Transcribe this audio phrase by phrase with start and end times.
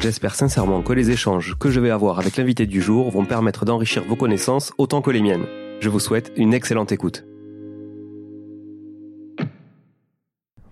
[0.00, 3.64] J'espère sincèrement que les échanges que je vais avoir avec l'invité du jour vont permettre
[3.64, 5.46] d'enrichir vos connaissances autant que les miennes.
[5.80, 7.24] Je vous souhaite une excellente écoute.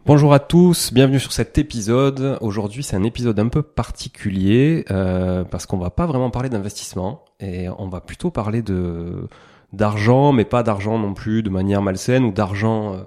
[0.06, 2.36] Bonjour à tous, bienvenue sur cet épisode.
[2.42, 7.24] Aujourd'hui c'est un épisode un peu particulier euh, parce qu'on va pas vraiment parler d'investissement
[7.40, 9.26] et on va plutôt parler de
[9.72, 13.02] d'argent, mais pas d'argent non plus de manière malsaine ou d'argent euh,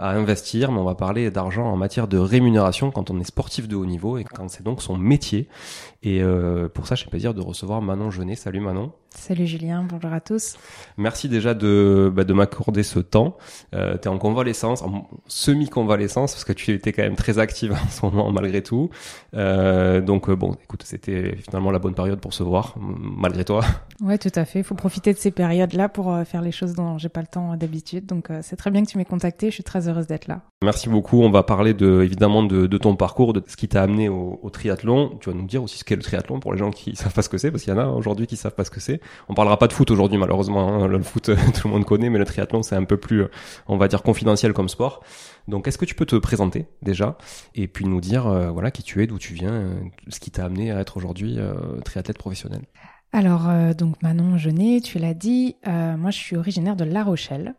[0.00, 3.68] à investir, mais on va parler d'argent en matière de rémunération quand on est sportif
[3.68, 5.48] de haut niveau et quand c'est donc son métier.
[6.02, 8.36] Et euh, pour ça, j'ai plaisir de recevoir Manon Genet.
[8.36, 8.92] Salut Manon.
[9.10, 10.56] Salut Julien, bonjour à tous.
[10.96, 13.36] Merci déjà de, bah, de m'accorder ce temps.
[13.74, 17.72] Euh, tu es en convalescence, en semi-convalescence, parce que tu étais quand même très active
[17.84, 18.90] en ce moment malgré tout.
[19.34, 23.64] Euh, donc bon, écoute, c'était finalement la bonne période pour se voir, malgré toi.
[24.00, 24.60] Ouais, tout à fait.
[24.60, 27.56] Il faut profiter de ces périodes-là pour faire les choses dont j'ai pas le temps
[27.56, 28.06] d'habitude.
[28.06, 29.48] Donc c'est très bien que tu m'aies contacté.
[29.48, 30.42] Je suis très heureuse d'être là.
[30.62, 31.20] Merci beaucoup.
[31.20, 34.38] On va parler de, évidemment de, de ton parcours, de ce qui t'a amené au,
[34.40, 35.18] au, triathlon.
[35.20, 37.28] Tu vas nous dire aussi ce le triathlon pour les gens qui savent pas ce
[37.28, 39.00] que c'est, parce qu'il y en a aujourd'hui qui savent pas ce que c'est.
[39.28, 40.68] On parlera pas de foot aujourd'hui malheureusement.
[40.68, 40.86] Hein.
[40.86, 43.24] Le foot tout le monde connaît, mais le triathlon c'est un peu plus,
[43.66, 45.02] on va dire confidentiel comme sport.
[45.48, 47.16] Donc est-ce que tu peux te présenter déjà
[47.54, 50.30] et puis nous dire euh, voilà qui tu es, d'où tu viens, euh, ce qui
[50.30, 52.62] t'a amené à être aujourd'hui euh, triathlète professionnel?
[53.12, 57.54] Alors donc Manon Genet, tu l'as dit, moi je suis originaire de La Rochelle.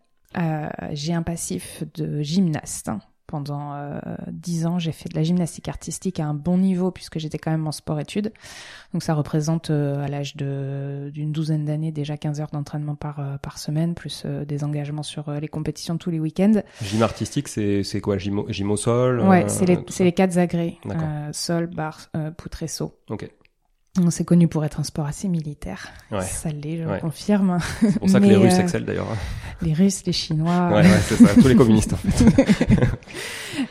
[0.91, 2.91] j'ai un passif de gymnaste.
[3.29, 3.99] Pendant euh,
[4.31, 7.51] dix ans, j'ai fait de la gymnastique artistique à un bon niveau puisque j'étais quand
[7.51, 8.33] même en sport-études.
[8.91, 13.37] Donc ça représente euh, à l'âge d'une douzaine d'années déjà 15 heures d'entraînement par, euh,
[13.37, 16.63] par semaine, plus des engagements sur les compétitions tous les week-ends.
[16.81, 20.77] Gym artistique, c'est quoi gym, gym, au sol Ouais, c'est les, les quatre agrès.
[21.31, 22.97] sol, barre, poutre et saut.
[23.11, 23.29] Ok.
[24.01, 25.87] On s'est connu pour être un sport assez militaire.
[26.11, 26.21] Ouais.
[26.21, 26.95] Ça l'est, je Ouais.
[26.95, 27.57] le confirme.
[27.81, 29.07] C'est pour ça que les Russes euh, excellent d'ailleurs.
[29.61, 30.69] Les Russes, les Chinois.
[30.69, 31.33] Ouais, ouais, c'est ça.
[31.33, 32.25] Tous les communistes en fait.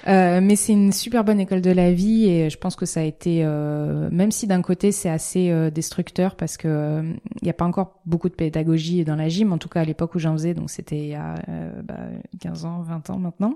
[0.06, 3.00] Euh, mais c'est une super bonne école de la vie et je pense que ça
[3.00, 7.02] a été, euh, même si d'un côté c'est assez euh, destructeur parce que euh,
[7.40, 9.85] il n'y a pas encore beaucoup de pédagogie dans la gym, en tout cas à
[9.85, 11.99] l'époque où j'en faisais, donc c'était il y a euh, bah,
[12.40, 13.55] 15 ans, 20 ans maintenant.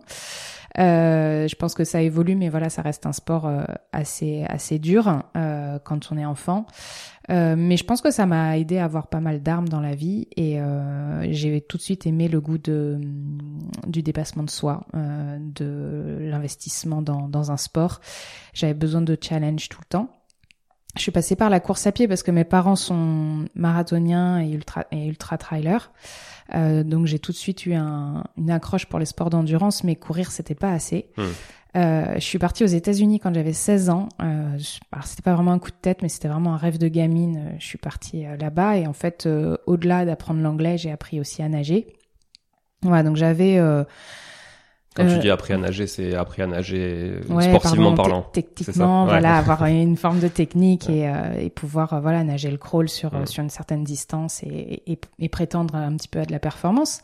[0.79, 4.79] Euh, je pense que ça évolue, mais voilà, ça reste un sport euh, assez assez
[4.79, 6.67] dur euh, quand on est enfant.
[7.31, 9.95] Euh, mais je pense que ça m'a aidé à avoir pas mal d'armes dans la
[9.95, 12.99] vie et euh, j'ai tout de suite aimé le goût de
[13.87, 18.01] du dépassement de soi, euh, de l'investissement dans, dans un sport.
[18.55, 20.09] J'avais besoin de challenge tout le temps.
[20.97, 24.51] Je suis passée par la course à pied parce que mes parents sont marathoniens et
[24.51, 25.91] ultra et ultra trailers.
[26.55, 29.97] Euh, donc j'ai tout de suite eu un, une accroche pour les sports d'endurance, mais
[29.97, 31.11] courir c'était pas assez.
[31.17, 31.31] Hmm.
[31.75, 34.09] Euh, je suis partie aux États-Unis quand j'avais 16 ans.
[34.21, 34.59] Euh,
[34.93, 37.37] alors c'était pas vraiment un coup de tête, mais c'était vraiment un rêve de gamine.
[37.37, 41.19] Euh, Je suis partie euh, là-bas et en fait, euh, au-delà d'apprendre l'anglais, j'ai appris
[41.21, 41.87] aussi à nager.
[42.83, 43.61] Voilà, donc j'avais
[44.99, 48.11] euh, Quand tu Euh, dis appris à nager, c'est appris à nager Ouais, sportivement pardon,
[48.11, 48.27] parlant.
[48.33, 49.09] Techniquement, ouais.
[49.11, 52.89] voilà, avoir une forme de technique et, euh, et pouvoir euh, voilà nager le crawl
[52.89, 56.33] sur euh, sur une certaine distance et, et, et prétendre un petit peu à de
[56.33, 57.01] la performance.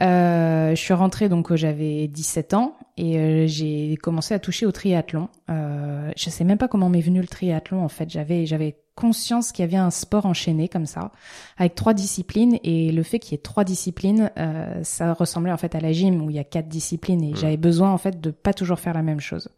[0.00, 4.72] Euh, je suis rentrée donc j'avais 17 ans et euh, j'ai commencé à toucher au
[4.72, 5.28] triathlon.
[5.50, 8.10] Euh, je sais même pas comment m'est venu le triathlon en fait.
[8.10, 11.12] J'avais j'avais conscience qu'il y avait un sport enchaîné comme ça
[11.56, 15.56] avec trois disciplines et le fait qu'il y ait trois disciplines euh, ça ressemblait en
[15.56, 17.36] fait à la gym où il y a quatre disciplines et Mm.
[17.36, 19.48] j'avais besoin en fait de pas toujours faire la même chose.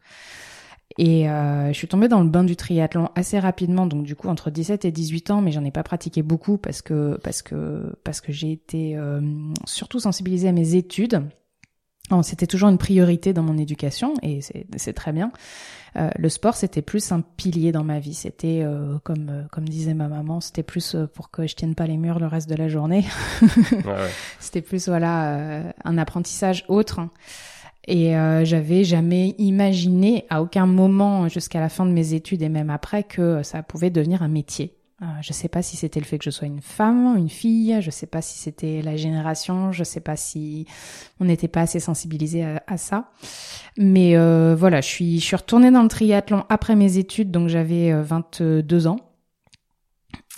[0.99, 4.29] Et euh, je suis tombée dans le bain du triathlon assez rapidement, donc du coup
[4.29, 7.97] entre 17 et 18 ans, mais j'en ai pas pratiqué beaucoup parce que parce que
[8.05, 9.21] parce que j'ai été euh,
[9.67, 11.23] surtout sensibilisée à mes études.
[12.11, 15.33] Alors, C'était toujours une priorité dans mon éducation et c'est c'est très bien.
[15.97, 18.15] Euh, le sport c'était plus un pilier dans ma vie.
[18.15, 21.75] C'était euh, comme euh, comme disait ma maman, c'était plus euh, pour que je tienne
[21.75, 23.07] pas les murs le reste de la journée.
[23.41, 24.11] Ouais, ouais.
[24.41, 27.01] C'était plus voilà euh, un apprentissage autre.
[27.87, 32.49] Et euh, j'avais jamais imaginé à aucun moment jusqu'à la fin de mes études et
[32.49, 34.75] même après que ça pouvait devenir un métier.
[35.03, 37.77] Euh, je sais pas si c'était le fait que je sois une femme, une fille,
[37.81, 40.67] je sais pas si c'était la génération, je sais pas si
[41.19, 43.11] on n'était pas assez sensibilisé à, ça.
[43.77, 47.49] Mais euh, voilà, je suis je suis retournée dans le triathlon après mes études, donc
[47.49, 48.99] j'avais euh, 22 ans.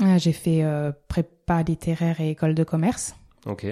[0.00, 3.14] Euh, J'ai fait euh, prépa littéraire et école de commerce.
[3.46, 3.66] Ok.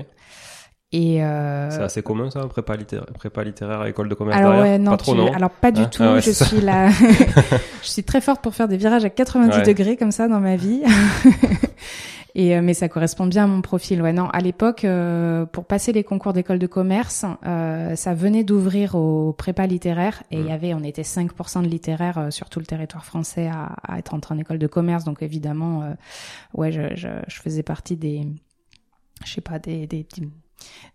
[0.97, 4.53] Et euh, C'est assez commun ça, prépa littéraire, prépa littéraire à école de commerce alors
[4.53, 6.03] derrière ouais, non, Pas trop, tu- non alors pas du Hein tout.
[6.05, 6.89] Ah ouais, je suis là,
[7.83, 9.63] je suis très forte pour faire des virages à 90 Ouais.
[9.65, 10.83] degrés comme ça dans ma vie.
[12.37, 14.03] Et euh, mais ça correspond bien à mon profil.
[14.03, 18.43] Ouais, non, à l'époque, euh, pour passer les concours d'école de commerce, euh, ça venait
[18.43, 20.49] d'ouvrir au prépa littéraire et il Mm.
[20.49, 23.99] y avait, on était 5% de littéraires euh, sur tout le territoire français à, à
[24.01, 25.05] être entré en école de commerce.
[25.05, 25.93] Donc évidemment, euh,
[26.55, 28.27] ouais, je, je, je faisais partie des,
[29.25, 30.29] je sais pas, des, des, des,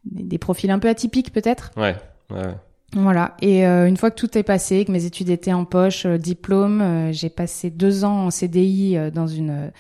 [0.06, 1.72] des profils un peu atypiques peut-être.
[1.78, 1.96] Ouais,
[2.32, 2.56] ouais, ouais.
[2.94, 3.36] Voilà.
[3.42, 6.18] Et euh, une fois que tout est passé, que mes études étaient en poche, euh,
[6.18, 9.72] diplôme, euh, j'ai passé deux ans en CDI euh, dans une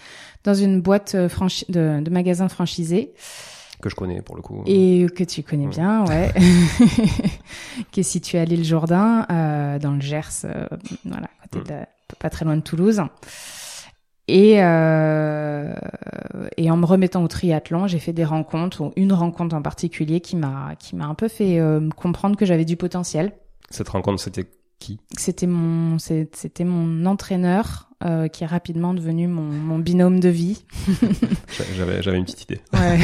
[0.43, 3.11] dans une boîte franchi- de, de magasins franchisés
[3.81, 4.63] Que je connais pour le coup.
[4.67, 5.69] et que tu connais Ouais.
[5.71, 6.31] bien, ouais,
[7.91, 10.65] qui est située à l'île Jourdain, euh, dans le Gers, euh,
[11.05, 11.79] voilà, à côté de,
[12.19, 13.01] pas très loin de Toulouse.
[14.31, 15.73] Et, euh,
[16.57, 20.21] et en me remettant au triathlon, j'ai fait des rencontres, ou une rencontre en particulier
[20.21, 23.31] qui m'a qui m'a un peu fait euh, comprendre que j'avais du potentiel.
[23.71, 24.45] Cette rencontre, c'était
[24.77, 24.99] qui?
[25.17, 30.63] C'était mon c'était mon entraîneur euh, qui est rapidement devenu mon, mon binôme de vie.
[31.57, 32.61] J'a- J'avais, j'avais une petite idée.
[32.73, 32.99] Ouais.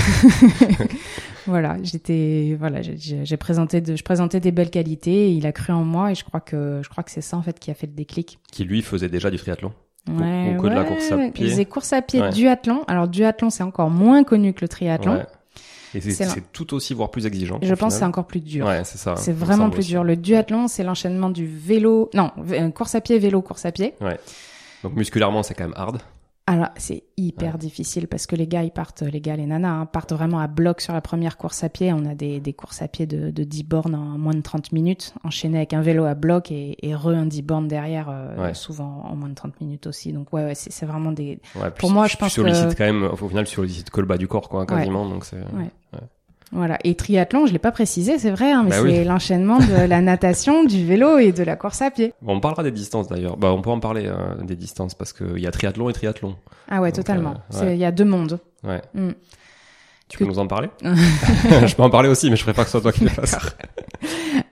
[1.48, 5.74] voilà, j'étais voilà, j'ai présenté de, je présentais des belles qualités, et il a cru
[5.74, 7.74] en moi et je crois que je crois que c'est ça en fait qui a
[7.74, 8.40] fait le déclic.
[8.52, 9.72] Qui lui faisait déjà du triathlon.
[10.08, 11.32] Ouais, ou que de la ouais, course à ouais.
[11.32, 11.46] pied.
[11.46, 12.30] Il faisait course à pied, Ouais.
[12.30, 12.84] duathlon.
[12.88, 15.16] Alors duathlon, c'est encore moins connu que le triathlon.
[15.16, 15.26] Ouais.
[15.96, 17.58] Et c'est, tout aussi, voire plus exigeant.
[17.62, 18.66] Je pense que c'est encore plus dur.
[18.66, 19.16] Ouais, c'est ça.
[19.16, 19.90] C'est vraiment plus aussi.
[19.92, 20.04] dur.
[20.04, 23.94] Le duathlon, c'est l'enchaînement du vélo, non, euh, course à pied, vélo, course à pied.
[24.84, 26.00] Donc musculairement, c'est quand même hard.
[26.48, 27.60] Alors, c'est hyper Ouais.
[27.60, 30.46] difficile parce que les gars, ils partent, les gars, les nanas, hein, partent vraiment à
[30.46, 31.92] bloc sur la première course à pied.
[31.92, 34.72] On a des, des courses à pied de, de 10 bornes en moins de 30
[34.72, 38.36] minutes, enchaînées avec un vélo à bloc et, et re un 10 bornes derrière, euh,
[38.44, 38.54] Ouais.
[38.54, 40.14] souvent en moins de 30 minutes aussi.
[40.14, 41.40] Donc, ouais, ouais c'est vraiment des.
[41.80, 44.06] Pour moi, je tu pense sollicites que- quand même, au final, tu sollicites que le
[44.08, 45.10] bas du corps, quoi, quasiment.
[45.10, 45.38] Donc c'est.
[45.40, 45.72] Ouais.
[46.52, 46.78] Voilà.
[46.84, 49.04] Et triathlon, je l'ai pas précisé, c'est vrai, hein, mais Bah c'est oui.
[49.04, 52.14] l'enchaînement de la natation, du vélo et de la course à pied.
[52.22, 53.36] Bon, on parlera des distances d'ailleurs.
[53.38, 56.36] Bah, on peut en parler euh, des distances parce qu'il y a triathlon et triathlon.
[56.70, 57.36] Ah ouais, Donc, totalement.
[57.56, 57.74] euh, ouais.
[57.76, 58.40] Il y a deux mondes.
[58.64, 58.82] Ouais.
[58.94, 59.10] Mm.
[60.08, 62.66] Tu Que- peux nous en parler Je peux en parler aussi, mais je pas que
[62.66, 63.38] ce soit toi qui le fasses.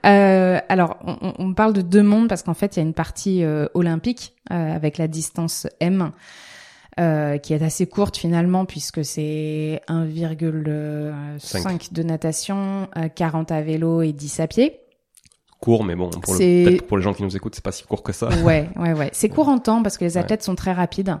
[0.04, 2.86] Euh, alors, on, on- on parle de deux mondes parce qu'en fait, il y a
[2.86, 6.10] une partie euh, olympique euh, avec la distance M.
[7.00, 14.12] euh, qui est assez courte finalement puisque c'est 1,5 de natation, 40 à vélo et
[14.12, 14.83] 10 à pied
[15.64, 18.02] court, mais bon, pour, le, pour les gens qui nous écoutent, c'est pas si court
[18.02, 18.28] que ça.
[18.42, 19.08] Ouais, ouais, ouais.
[19.14, 21.16] C'est court en temps parce que les athlètes sont très rapides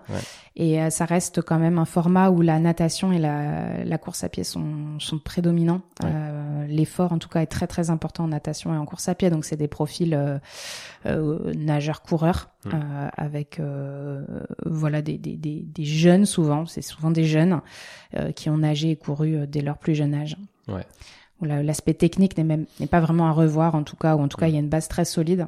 [0.54, 4.22] et euh, ça reste quand même un format où la natation et la, la course
[4.22, 5.80] à pied sont, sont prédominants.
[6.04, 9.14] Euh, L'effort, en tout cas, est très très important en natation et en course à
[9.14, 9.30] pied.
[9.30, 10.38] Donc c'est des profils euh,
[11.06, 12.70] euh nageurs-coureurs hmm.
[12.74, 13.62] euh, avec
[14.66, 16.66] voilà des, des, des, des, jeunes souvent.
[16.66, 17.62] C'est souvent des jeunes
[18.36, 20.36] qui ont nagé et couru dès leur plus jeune âge.
[20.68, 20.84] Ouais
[21.40, 24.36] l'aspect technique n'est même n'est pas vraiment à revoir en tout cas ou en tout
[24.36, 25.46] cas il y a une base très solide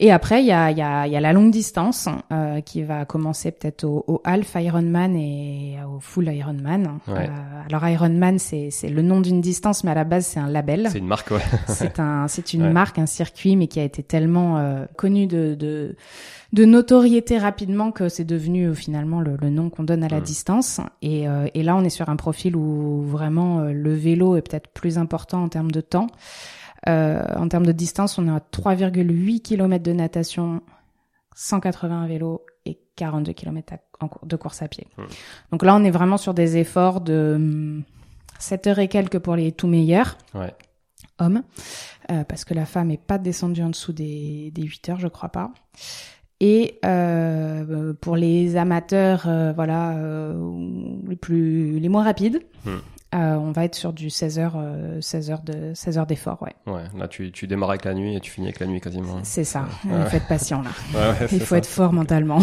[0.00, 3.04] et après il y a y a, y a la longue distance euh, qui va
[3.04, 7.26] commencer peut-être au, au, half Ironman et au full Ironman euh,
[7.68, 10.88] alors Ironman c'est c'est le nom d'une distance mais à la base c'est un label
[10.90, 14.02] c'est une marque ouais c'est un c'est une marque un circuit mais qui a été
[14.02, 15.94] tellement euh, connu de, de
[16.52, 20.24] de notoriété rapidement que c'est devenu euh, finalement le, nom qu'on donne à la mm.
[20.24, 20.80] distance.
[21.02, 24.42] Et, euh, et, là, on est sur un profil où vraiment euh, le vélo est
[24.42, 26.08] peut-être plus important en termes de temps.
[26.86, 30.62] En termes de distance, on est à 3,8 km de natation,
[31.34, 33.74] 180 vélos et 42 km
[34.22, 34.86] de course à pied.
[35.52, 37.82] Donc là, on est vraiment sur des efforts de
[38.38, 40.16] 7 heures et quelques pour les tout meilleurs.
[40.34, 40.54] Ouais
[41.18, 41.42] hommes,
[42.06, 45.28] parce que la femme est pas descendue en dessous des, des 8 heures, je crois
[45.28, 45.52] pas.
[46.40, 52.78] Et euh, pour les amateurs, euh, voilà, euh, les plus, les moins rapides, hmm.
[53.14, 54.56] Euh, on va être sur du 16 heures,
[55.00, 56.54] 16 heures de 16 heures d'effort, ouais.
[56.72, 59.18] Ouais, là tu, tu démarres avec la nuit et tu finis avec la nuit quasiment.
[59.24, 59.66] C'est ça.
[59.84, 60.70] Il faut être patient là.
[60.94, 62.38] Ouais, Il faut être fort mentalement.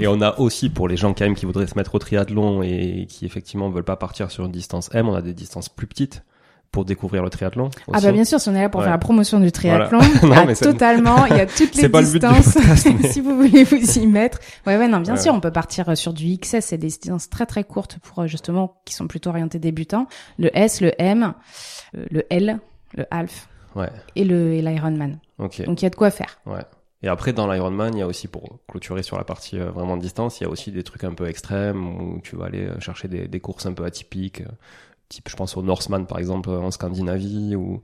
[0.00, 2.62] et on a aussi pour les gens quand même qui voudraient se mettre au triathlon
[2.62, 5.86] et qui effectivement veulent pas partir sur une distance M, on a des distances plus
[5.86, 6.22] petites
[6.70, 8.98] pour découvrir le triathlon Ah bah bien sûr, si on est là pour faire la
[8.98, 12.58] promotion du triathlon, y a totalement, il y a toutes les distances.
[13.10, 14.38] si vous voulez vous y mettre.
[14.66, 17.30] Ouais ouais non, bien sûr, on peut partir euh, sur du XS, c'est des distances
[17.30, 20.06] très très courtes pour euh, justement qui sont plutôt orientées débutants.
[20.38, 21.34] Le S, le M,
[21.96, 22.58] euh, le L,
[22.94, 23.48] le half.
[23.74, 23.90] Ouais.
[24.16, 25.18] Et le et l'Ironman.
[25.38, 25.62] OK.
[25.64, 26.38] Donc il y a de quoi faire.
[26.46, 26.62] Ouais.
[27.02, 30.02] Et après, dans l'Ironman, il y a aussi, pour clôturer sur la partie vraiment de
[30.02, 33.06] distance, il y a aussi des trucs un peu extrêmes où tu vas aller chercher
[33.06, 34.42] des, des courses un peu atypiques
[35.08, 37.82] type je pense au Norseman par exemple en Scandinavie ou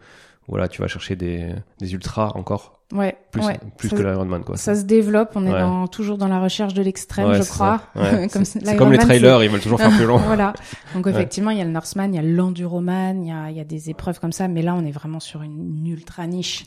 [0.49, 3.17] voilà tu vas chercher des, des ultras encore Ouais.
[3.31, 3.43] Plus,
[3.77, 4.57] plus que l'Ironman, quoi.
[4.57, 5.33] Ça se développe.
[5.35, 7.81] On est dans, toujours dans la recherche de l'extrême, je crois.
[8.45, 10.19] c'est comme les trailers, ils veulent toujours faire plus long.
[10.19, 10.53] voilà.
[10.95, 13.61] Donc effectivement, il y a le Norseman, il y a l'Enduroman, il y a, y
[13.61, 14.49] a des épreuves comme ça.
[14.49, 16.67] Mais là, on est vraiment sur une ultra niche.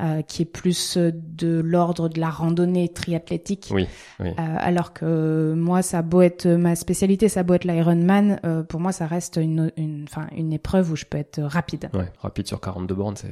[0.00, 3.68] Euh, qui est plus de l'ordre de la randonnée triathlétique.
[3.70, 3.86] Oui.
[4.20, 4.30] oui.
[4.30, 8.40] Euh, alors que moi, ça a beau être ma spécialité, ça a beau être l'Ironman,
[8.44, 11.90] euh, pour moi, ça reste une, une, enfin, une épreuve où je peux être rapide.
[11.92, 13.30] Ouais, rapide sur 42 bornes, c'est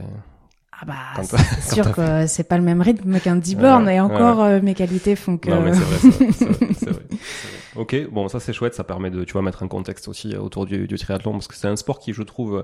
[0.82, 4.42] ah bah, c'est sûr que c'est pas le même rythme qu'un 10 bornes et encore
[4.42, 5.50] euh, mes qualités font que.
[5.50, 7.18] Non mais c'est vrai, c'est vrai, vrai, vrai,
[7.76, 10.40] Ok, bon ça c'est chouette, ça permet de tu vois mettre un contexte aussi euh,
[10.40, 12.62] autour du, du triathlon parce que c'est un sport qui je trouve, euh,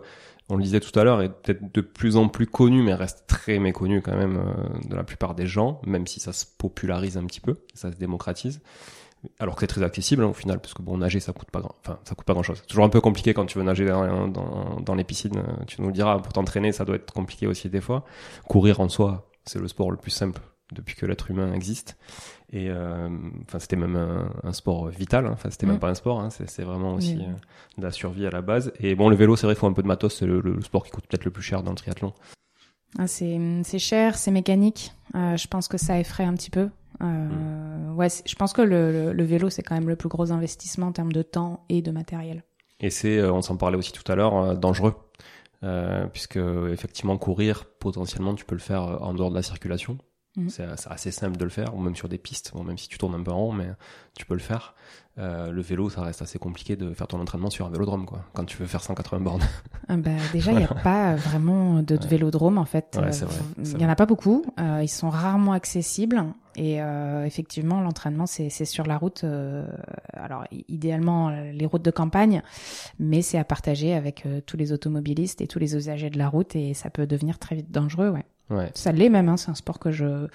[0.48, 3.24] on le disait tout à l'heure, est peut-être de plus en plus connu mais reste
[3.26, 4.40] très méconnu quand même
[4.88, 7.96] de la plupart des gens, même si ça se popularise un petit peu, ça se
[7.96, 8.60] démocratise
[9.38, 11.60] alors que c'est très accessible hein, au final parce que bon nager ça coûte pas
[11.60, 13.64] grand enfin ça coûte pas grand chose c'est toujours un peu compliqué quand tu veux
[13.64, 16.18] nager dans, dans, dans les piscines euh, tu nous le diras.
[16.18, 18.04] Pour t'entraîner ça doit être compliqué aussi des fois.
[18.48, 20.40] Courir en soi c'est le sport le plus simple
[20.72, 21.96] depuis que l'être humain existe.
[22.52, 23.08] Et euh,
[23.42, 23.96] enfin c'était même
[24.42, 25.32] un, sport vital hein.
[25.32, 25.80] enfin c'était même mm.
[25.80, 26.30] pas un sport hein.
[26.30, 27.32] c'est vraiment aussi euh,
[27.78, 28.72] de la survie à la base.
[28.80, 30.16] Et bon le vélo c'est vrai qu'il faut un peu de matos.
[30.18, 32.12] C'est le, sport qui coûte peut-être le plus cher dans le triathlon.
[32.98, 34.92] Ah, c'est cher c'est mécanique.
[35.14, 36.68] Je pense que ça effraie un petit peu
[37.02, 40.92] euh, ouais, je pense que le, vélo, c'est quand même le plus gros investissement en
[40.92, 42.44] termes de temps et de matériel.
[42.80, 44.94] Et c'est, euh, on s'en parlait aussi tout à l'heure, euh, dangereux.
[46.12, 49.98] Puisque effectivement courir potentiellement tu peux le faire en dehors de la circulation
[50.36, 50.50] Mhm.
[50.50, 52.98] C'est assez simple de le faire, ou même sur des pistes, bon, même si tu
[52.98, 53.68] tournes un peu en rond, mais
[54.16, 54.74] tu peux le faire.
[55.18, 58.20] Euh, le vélo, ça reste assez compliqué de faire ton entraînement sur un vélodrome, quoi,
[58.34, 59.42] quand tu veux faire 180 bornes.
[59.88, 62.06] Ah bah, déjà, il n'y a pas vraiment de ouais.
[62.06, 62.98] vélodrome, en fait.
[63.00, 63.10] Ouais,
[63.58, 64.44] il n'y en a pas beaucoup.
[64.60, 66.24] Euh, ils sont rarement accessibles.
[66.56, 69.24] Et euh, effectivement, l'entraînement, c'est sur la route.
[69.24, 69.66] Euh,
[70.14, 72.42] alors, idéalement, les routes de campagne,
[72.98, 76.28] mais c'est à partager avec euh, tous les automobilistes et tous les usagers de la
[76.28, 78.24] route, et ça peut devenir très vite dangereux, ouais.
[78.50, 78.70] Ouais.
[78.74, 80.28] Ça l'est même, hein, c'est un sport que je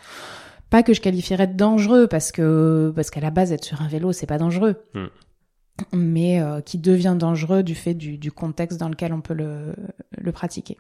[0.69, 3.87] pas que je qualifierais de dangereux parce que parce qu'à la base être sur un
[3.87, 4.83] vélo c'est pas dangereux.
[4.93, 5.07] Hmm.
[5.93, 9.73] Mais euh, qui devient dangereux du fait du, du, contexte dans lequel on peut le,
[10.17, 10.77] le pratiquer.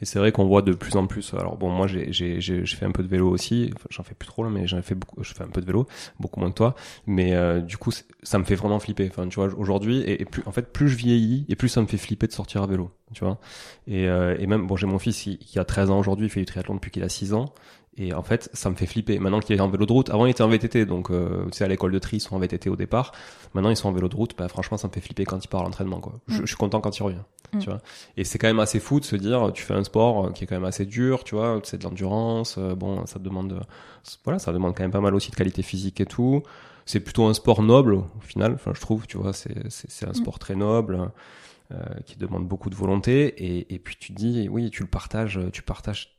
[0.00, 1.34] Et c'est vrai qu'on voit de plus en plus.
[1.34, 3.70] Alors bon, moi j'ai j'ai fait un peu de vélo aussi.
[3.90, 5.22] J'en fais plus trop là, mais j'en fais beaucoup.
[5.22, 5.86] Je fais un peu de vélo,
[6.18, 6.74] beaucoup moins que toi.
[7.06, 7.90] Mais euh, du coup,
[8.22, 9.08] ça me fait vraiment flipper.
[9.10, 11.86] Enfin, tu vois, aujourd'hui et, plus en fait, plus je vieillis et plus ça me
[11.86, 12.90] fait flipper de sortir à vélo.
[13.14, 13.38] Tu vois.
[13.86, 16.30] Et, euh, et même bon, j'ai mon fils qui, qui a 13 ans aujourd'hui, il
[16.30, 17.52] fait du triathlon depuis qu'il a 6 ans
[18.00, 19.18] Et en fait, ça me fait flipper.
[19.18, 21.58] Maintenant qu'il est en vélo de route, avant il était en VTT, donc euh, tu
[21.58, 23.10] sais à l'école de tri ils sont en VTT au départ.
[23.54, 24.34] Maintenant ils sont en vélo de route.
[24.38, 26.00] Bah, franchement, ça me fait flipper quand il part à l'entraînement.
[26.00, 26.14] Quoi.
[26.28, 26.40] Je, Mm.
[26.42, 27.18] je suis content quand il revient.
[27.52, 27.58] Mm.
[27.58, 27.80] Tu vois.
[28.16, 30.44] Et c'est quand même assez fou de se dire, tu fais un sport euh, qui
[30.44, 32.56] est quand même assez dur, tu vois, c'est de l'endurance.
[32.58, 33.60] euh, bon, ça demande, euh,
[34.24, 36.42] voilà, ça demande quand même pas mal aussi de qualité physique et tout.
[36.86, 38.52] C'est plutôt un sport noble au final.
[38.54, 41.10] Enfin, je trouve, tu vois, c'est c'est c'est un sport très noble.
[41.72, 41.76] euh,
[42.06, 45.38] qui demande beaucoup de volonté et, et puis tu te dis oui tu le partages
[45.52, 46.18] tu partages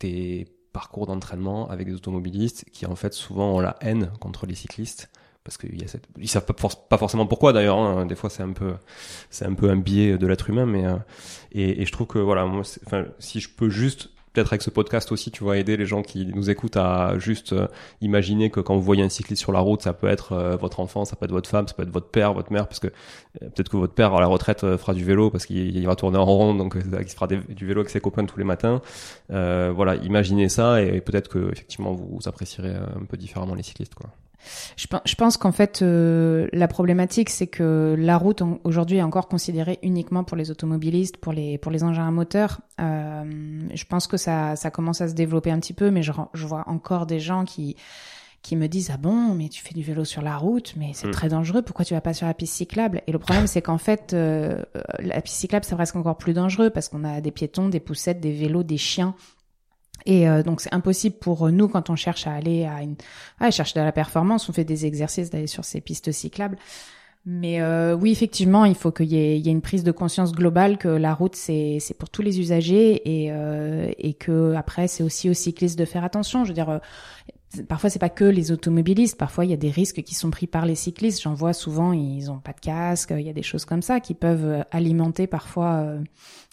[0.00, 4.54] tes parcours d'entraînement avec des automobilistes qui en fait souvent ont la haine contre les
[4.54, 5.10] cyclistes
[5.44, 6.04] parce qu'ils cette...
[6.18, 8.04] ils savent pas, for- pas forcément pourquoi d'ailleurs hein.
[8.06, 8.74] des fois c'est un peu
[9.30, 10.96] c'est un peu un biais de l'être humain mais euh,
[11.52, 14.70] et, et je trouve que voilà moi enfin si je peux juste peut-être avec ce
[14.70, 17.68] podcast aussi tu vas aider les gens qui nous écoutent à juste euh,
[18.00, 20.80] imaginer que quand vous voyez un cycliste sur la route ça peut être euh, votre
[20.80, 22.88] enfant ça peut être votre femme ça peut être votre père votre mère parce que
[22.88, 25.96] euh, peut-être que votre père à la retraite fera du vélo parce qu'il il va
[25.96, 28.80] tourner en rond donc il fera du vélo avec ses copains tous les matins.
[29.28, 34.10] Voilà imaginez ça et peut-être que effectivement vous apprécierez un peu différemment les cyclistes quoi
[34.76, 39.02] Je, pen- je pense qu'en fait, euh, la problématique, c'est que la route aujourd'hui est
[39.02, 42.60] encore considérée uniquement pour les automobilistes, pour les pour les engins à moteur.
[42.80, 43.24] Euh,
[43.74, 46.46] je pense que ça ça commence à se développer un petit peu, mais je, je
[46.46, 47.76] vois encore des gens qui
[48.40, 51.08] qui me disent ah bon mais tu fais du vélo sur la route mais c'est
[51.08, 51.10] Mm.
[51.10, 53.02] très dangereux pourquoi tu vas pas sur la piste cyclable?
[53.08, 54.62] Et le problème c'est qu'en fait euh,
[55.00, 58.20] la piste cyclable c'est presque encore plus dangereux parce qu'on a des piétons des poussettes
[58.20, 59.16] des vélos des chiens
[60.06, 62.96] et euh, donc c'est impossible pour nous quand on cherche à aller à une
[63.40, 66.56] ah, cherche de la performance on fait des exercices d'aller sur ces pistes cyclables
[67.26, 70.78] mais euh, oui effectivement il faut qu'il y, y ait une prise de conscience globale
[70.78, 75.02] que la route c'est c'est pour tous les usagers et euh, et que après c'est
[75.02, 76.78] aussi aux cyclistes de faire attention je veux dire euh,
[77.66, 79.16] Parfois, c'est pas que les automobilistes.
[79.16, 81.22] Parfois, il y a des risques qui sont pris par les cyclistes.
[81.22, 83.12] J'en vois souvent, ils ont pas de casque.
[83.16, 86.00] Il y a des choses comme ça qui peuvent euh, alimenter parfois euh,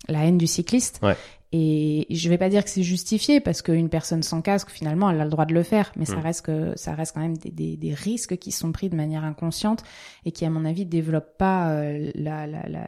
[0.08, 1.00] la haine du cycliste.
[1.04, 1.18] Ouais.
[1.52, 5.22] Et je vais pas dire que c'est justifié parce qu'une personne sans casque, finalement, elle
[5.22, 5.92] a le droit de le faire.
[5.96, 6.20] Mais ça Mm.
[6.22, 9.24] reste que ça reste quand même des, des, des risques qui sont pris de manière
[9.24, 9.84] inconsciente
[10.26, 12.88] et qui, à mon avis, développent pas euh, la, la, la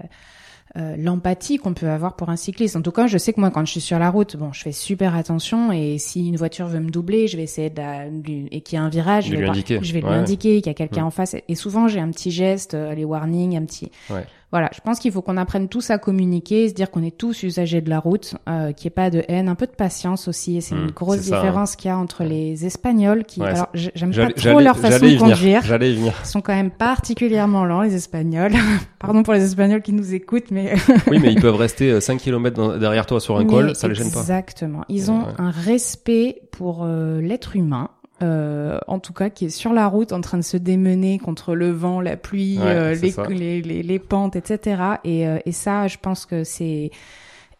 [0.75, 2.75] euh, l'empathie qu'on peut avoir pour un cycliste.
[2.75, 4.61] En tout cas, je sais que moi, quand je suis sur la route, bon, je
[4.63, 8.09] fais super attention et si une voiture veut me doubler, je vais essayer de, la-
[8.09, 9.79] de lui- et qu'il y a un virage, De je vais, lui indiquer.
[9.81, 11.07] je vais lui indiquer qu'il y a quelqu'un Mm.
[11.07, 11.35] en face.
[11.47, 13.89] Et souvent, j'ai un petit geste, euh, les warnings, un petit.
[14.09, 14.25] Ouais.
[14.51, 17.43] Voilà, je pense qu'il faut qu'on apprenne tous à communiquer, se dire qu'on est tous
[17.43, 20.29] usagers de la route, euh, qu'il n'y ait pas de haine, un peu de patience
[20.29, 20.55] aussi.
[20.55, 23.47] Et c'est une grosse c'est ça, différence qu'il y a entre les Espagnols qui, Ouais,
[23.47, 25.63] alors j'aime pas trop leur façon de conduire.
[25.63, 28.53] j'allais y venir Ils sont quand même particulièrement lents, les Espagnols.
[28.99, 30.73] Pardon pour les Espagnols qui nous écoutent, mais
[31.11, 33.95] oui mais ils peuvent rester 5 km derrière toi sur un Mais col ça les
[33.95, 34.85] gêne pas Exactement.
[34.87, 35.33] Ils ont Ouais.
[35.39, 37.89] un respect pour euh, l'être humain.
[38.23, 41.53] Euh, en tout cas, qui est sur la route en train de se démener contre
[41.55, 44.81] le vent, la pluie, Ouais, euh, les, les, les, les pentes, etc.
[45.03, 46.91] Et, euh, et ça, je pense que c'est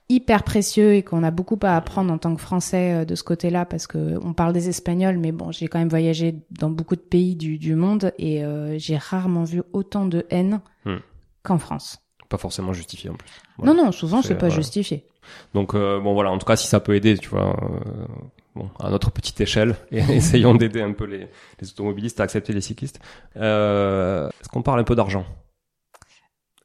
[0.10, 3.24] hyper précieux et qu'on a beaucoup à apprendre en tant que Français euh, de ce
[3.24, 6.96] côté-là parce que on parle des Espagnols, mais bon, j'ai quand même voyagé dans beaucoup
[6.96, 11.00] de pays du, du monde et euh, j'ai rarement vu autant de haine Hmm.
[11.43, 12.00] qu'en France.
[12.30, 13.74] pas forcément justifié en plus Voilà.
[13.74, 14.56] Non, non, souvent C'est- pas voilà.
[14.56, 15.04] justifié.
[15.54, 18.06] Donc euh, bon voilà, en tout cas si ça peut aider, tu vois, euh,
[18.58, 21.28] bon à notre petite échelle, et essayons d'aider un peu les,
[21.62, 23.00] les automobilistes à accepter les cyclistes.
[23.38, 25.26] Euh, Est-ce qu'on parle un peu d'argent?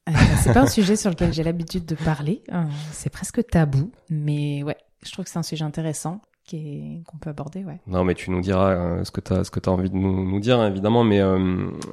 [0.09, 2.43] Euh, c'est pas un sujet sur lequel j'ai l'habitude de parler.
[2.53, 7.31] Euh, c'est presque tabou, mais ouais, je trouve que c'est un sujet intéressant qu'on peut
[7.31, 7.81] aborder, ouais.
[7.87, 9.95] Non, mais tu nous diras euh, ce que tu as, ce que as envie de
[9.95, 11.05] nous, nous dire, évidemment.
[11.05, 11.39] Mais euh,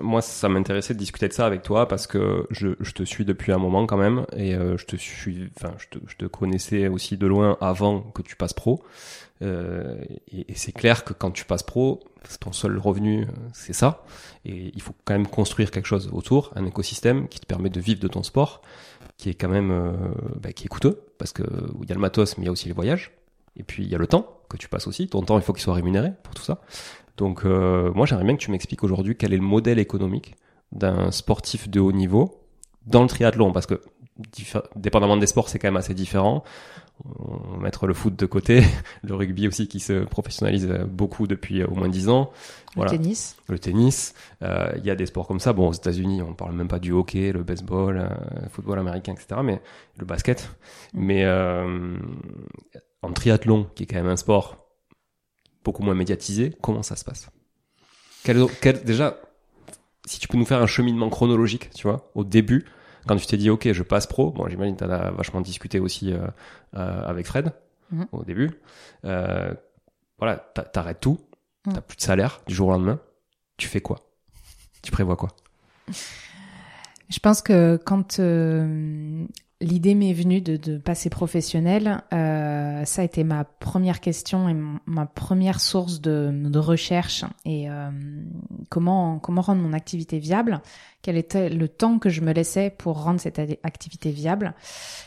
[0.01, 3.25] moi, ça m'intéressait de discuter de ça avec toi parce que je, je te suis
[3.25, 6.25] depuis un moment quand même, et euh, je te suis, enfin, je te, je te
[6.25, 8.83] connaissais aussi de loin avant que tu passes pro.
[9.41, 9.97] Euh,
[10.31, 12.01] et et c'est clair que quand tu passes pro,
[12.39, 14.03] ton seul revenu, euh, c'est ça.
[14.45, 17.79] Et il faut quand même construire quelque chose autour, un écosystème qui te permet de
[17.79, 18.61] vivre de ton sport,
[19.17, 19.93] qui est quand même, euh,
[20.41, 21.43] bah, qui est coûteux parce que
[21.81, 23.11] il y a le matos, mais il y a aussi les voyages.
[23.55, 25.07] Et puis il y a le temps que tu passes aussi.
[25.07, 26.61] Ton temps, il faut qu'il soit rémunéré pour tout ça.
[27.17, 30.35] Donc euh, moi, j'aimerais bien que tu m'expliques aujourd'hui quel est le modèle économique
[30.71, 32.41] d'un sportif de haut niveau
[32.85, 33.81] dans le triathlon, parce que
[34.75, 36.43] dépendamment des sports, c'est quand même assez différent.
[37.59, 38.61] Mettre le foot de côté,
[39.03, 42.31] le rugby aussi qui se professionnalise beaucoup depuis au moins 10 ans,
[42.75, 42.91] Voilà.
[42.91, 43.37] Le tennis.
[43.47, 44.13] le tennis.
[44.41, 45.53] Euh, Il y a des sports comme ça.
[45.53, 48.09] Bon, aux États-Unis, on parle même pas du hockey, le baseball, euh,
[48.43, 49.39] le football américain, etc.
[49.43, 49.61] Mais
[49.97, 50.49] le basket.
[50.93, 51.97] Mais euh,
[53.01, 54.57] en triathlon, qui est quand même un sport
[55.63, 57.29] beaucoup moins médiatisé, comment ça se passe?
[58.23, 59.17] Quel, quel- Déjà,
[60.05, 62.65] si tu peux nous faire un cheminement chronologique, tu vois, au début,
[63.09, 64.29] quand tu t'es dit, ok, je passe pro.
[64.29, 66.27] Bon, j'imagine que tu as vachement discuté aussi euh,
[66.75, 67.51] euh, avec Fred
[67.91, 68.05] Mhm.
[68.11, 68.51] au début.
[69.03, 69.51] Euh,
[70.19, 71.17] voilà, t'a- t'arrêtes tout,
[71.65, 71.73] Mhm.
[71.73, 72.99] t'as plus de salaire du jour au lendemain.
[73.57, 73.97] Tu fais quoi?
[74.83, 75.29] Tu prévois quoi?
[77.09, 78.19] Je pense que quand
[79.61, 82.01] l'idée m'est venue de, de passer professionnel.
[82.13, 87.25] Euh, ça a été ma première question et ma première source de, de recherche.
[87.45, 87.89] Et euh,
[88.69, 90.61] comment comment rendre mon activité viable
[91.01, 94.53] Quel était le temps que je me laissais pour rendre cette activité viable?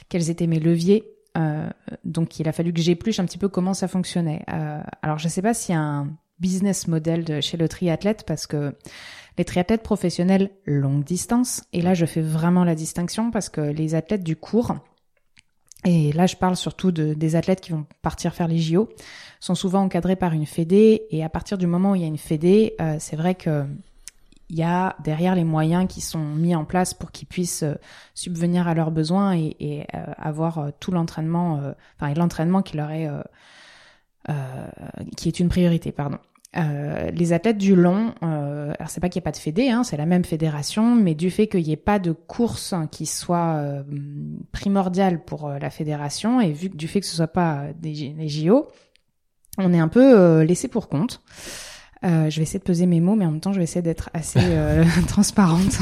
[0.08, 1.04] Quels étaient mes leviers?
[1.38, 1.68] Euh,
[2.04, 4.44] Donc, il a fallu que j'épluche un petit peu comment ça fonctionnait.
[4.52, 8.46] Euh, alors, je ne sais pas a un business model de, chez le triathlète parce
[8.46, 8.74] que
[9.38, 13.94] les triathlètes professionnels longue distance, et là je fais vraiment la distinction parce que les
[13.94, 14.74] athlètes du cours,
[15.84, 18.88] et là je parle surtout de, des athlètes qui vont partir faire les JO,
[19.40, 22.08] sont souvent encadrés par une fédé, et à partir du moment où il y a
[22.08, 23.64] une fédé, euh, c'est vrai que
[24.50, 27.74] il y a derrière les moyens qui sont mis en place pour qu'ils puissent euh,
[28.12, 33.08] subvenir à leurs besoins et, et euh, avoir tout l'entraînement, enfin l'entraînement qui leur est
[35.16, 36.18] qui est une priorité, pardon.
[36.54, 39.70] Euh, les athlètes du long, euh, alors c'est pas qu'il n'y ait pas de fédé,
[39.70, 43.06] hein, c'est la même fédération, mais du fait qu'il n'y ait pas de course qui
[43.06, 43.82] soit euh,
[44.52, 48.28] primordiale pour euh, la fédération, et vu du fait que ce soit pas des, des
[48.28, 48.68] JO,
[49.56, 51.22] on est un peu laissé pour compte.
[52.04, 53.82] Euh, je vais essayer de peser mes mots, mais en même temps, je vais essayer
[53.82, 55.78] d'être assez euh, transparente.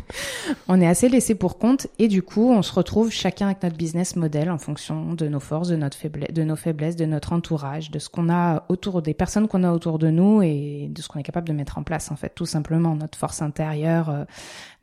[0.68, 3.76] on est assez laissé pour compte et du coup, on se retrouve chacun avec notre
[3.76, 7.32] business model en fonction de nos forces, de, notre faiblesse, de nos faiblesses, de notre
[7.32, 11.00] entourage, de ce qu'on a autour des personnes qu'on a autour de nous et de
[11.00, 14.10] ce qu'on est capable de mettre en place, en fait, tout simplement notre force intérieure,
[14.10, 14.24] euh,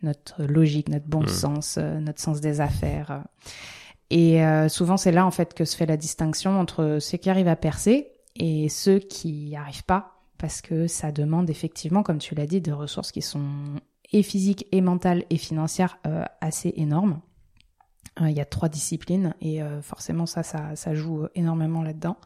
[0.02, 1.28] notre logique, notre bon mmh.
[1.28, 3.24] sens, notre sens des affaires.
[4.10, 7.48] Et souvent, c'est là en fait que se fait la distinction entre ceux qui arrivent
[7.48, 12.34] à percer et ceux qui n'y arrivent pas parce que ça demande effectivement, comme tu
[12.34, 13.46] l'as dit, des ressources qui sont
[14.12, 17.22] et physiques et mentales et financières euh, assez énormes.
[18.20, 22.18] Euh, il y a trois disciplines et euh, forcément ça, ça, joue énormément là-dedans.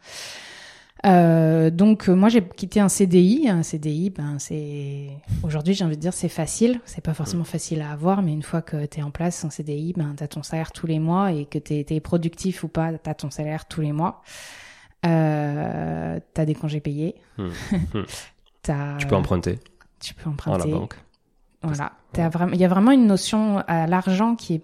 [1.04, 3.50] donc moi j'ai quitté un CDI.
[3.50, 5.10] Un CDI, ben c'est
[5.44, 6.80] aujourd'hui j'ai envie de dire c'est facile.
[6.86, 9.50] C'est pas forcément facile à avoir, mais une fois que tu es en place en
[9.50, 12.98] CDI, ben t'as ton salaire tous les mois et que t'es es productif ou pas,
[12.98, 14.24] t'as ton salaire tous les mois.
[15.06, 17.16] Euh, t'as des congés payés.
[17.38, 17.50] Hmm.
[18.68, 18.98] Hmm.
[18.98, 19.60] tu peux emprunter.
[20.00, 20.64] Tu peux emprunter.
[20.64, 20.96] À la banque.
[21.62, 21.92] Voilà.
[22.16, 24.62] Il y a vraiment une notion à l'argent qui est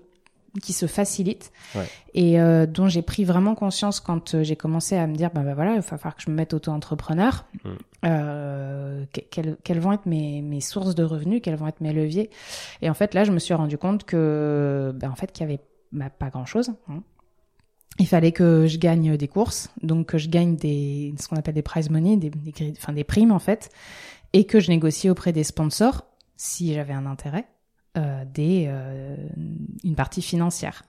[0.62, 1.88] qui se facilite ouais.
[2.14, 5.44] et euh, dont j'ai pris vraiment conscience quand euh, j'ai commencé à me dire bah,
[5.44, 7.70] bah voilà il va falloir que je me mette auto-entrepreneur hmm.
[8.06, 12.30] euh, quelles, quelles, vont être mes, mes sources de revenus quels vont être mes leviers
[12.82, 15.50] et en fait là je me suis rendu compte que bah, en fait qu'il y
[15.50, 15.62] avait
[15.94, 17.02] bah, pas grand chose hein
[18.00, 21.54] il fallait que je gagne des courses, donc que je gagne des ce qu'on appelle
[21.54, 23.70] des prize money, des, des, enfin des primes en fait,
[24.34, 26.06] et que je négocie auprès des sponsors
[26.38, 27.46] si j'avais un intérêt.
[27.98, 29.18] Euh, des euh,
[29.84, 30.84] une partie financière.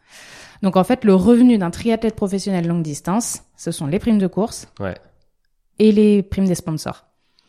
[0.63, 4.29] Donc en fait, le revenu d'un triathlète professionnel longue distance, ce sont les primes de
[4.29, 4.95] course ouais.
[5.81, 7.05] et les primes des sponsors.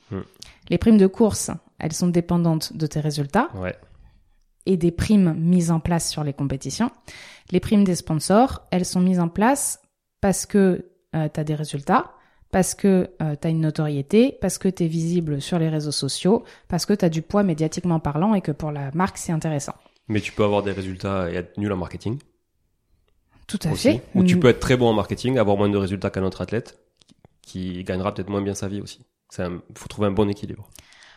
[0.10, 0.22] Hmm.
[0.70, 3.50] Les primes de course, elles sont dépendantes de tes résultats.
[3.54, 3.76] Ouais
[4.66, 6.92] et des primes mises en place sur les compétitions.
[7.52, 9.82] Les primes des sponsors, elles sont mises en place
[10.22, 12.14] parce que euh, tu as des résultats,
[12.52, 15.92] parce que euh, tu as une notoriété, parce que tu es visible sur les réseaux
[15.92, 19.32] sociaux, parce que tu as du poids médiatiquement parlant et que pour la marque, c'est
[19.32, 19.76] intéressant.
[20.08, 22.20] Mais tu peux avoir des résultats et être nul en marketing.
[23.48, 24.02] Tout à fait.
[24.16, 24.40] Ou tu mm.
[24.40, 26.80] peux être très bon en marketing, avoir moins de résultats qu'un autre athlète
[27.42, 29.02] qui gagnera peut-être moins bien sa vie aussi.
[29.38, 30.70] Il faut trouver un bon équilibre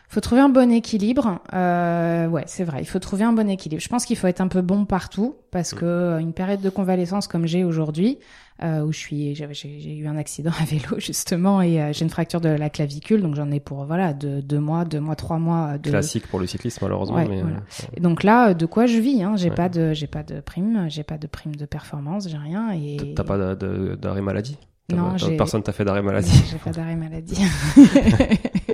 [0.09, 1.39] faut trouver un bon équilibre.
[1.53, 2.77] Euh, ouais, c'est vrai.
[2.79, 3.81] Il faut trouver un bon équilibre.
[3.81, 5.77] Je pense qu'il faut être un peu bon partout parce mm.
[5.77, 8.17] que euh, une période de convalescence comme j'ai aujourd'hui,
[8.63, 12.09] euh, où je suis, j'ai eu un accident à vélo justement et euh, j'ai une
[12.09, 15.39] fracture de la clavicule, donc j'en ai pour voilà deux, deux mois, deux mois, trois
[15.39, 15.77] mois.
[15.77, 15.89] De...
[15.89, 17.17] Classique pour le cyclisme malheureusement.
[17.17, 17.61] mais, voilà.
[17.95, 20.85] et donc là, de quoi je vis hein J'ai pas de, j'ai pas de prime,
[20.87, 22.71] j'ai pas de prime de performance, j'ai rien.
[22.71, 24.57] Et t'as pas d'arrêt maladie?
[24.89, 26.31] Non, personne t'a fait d'arrêt maladie?
[26.49, 27.35] J'ai pas d'arrêt maladie.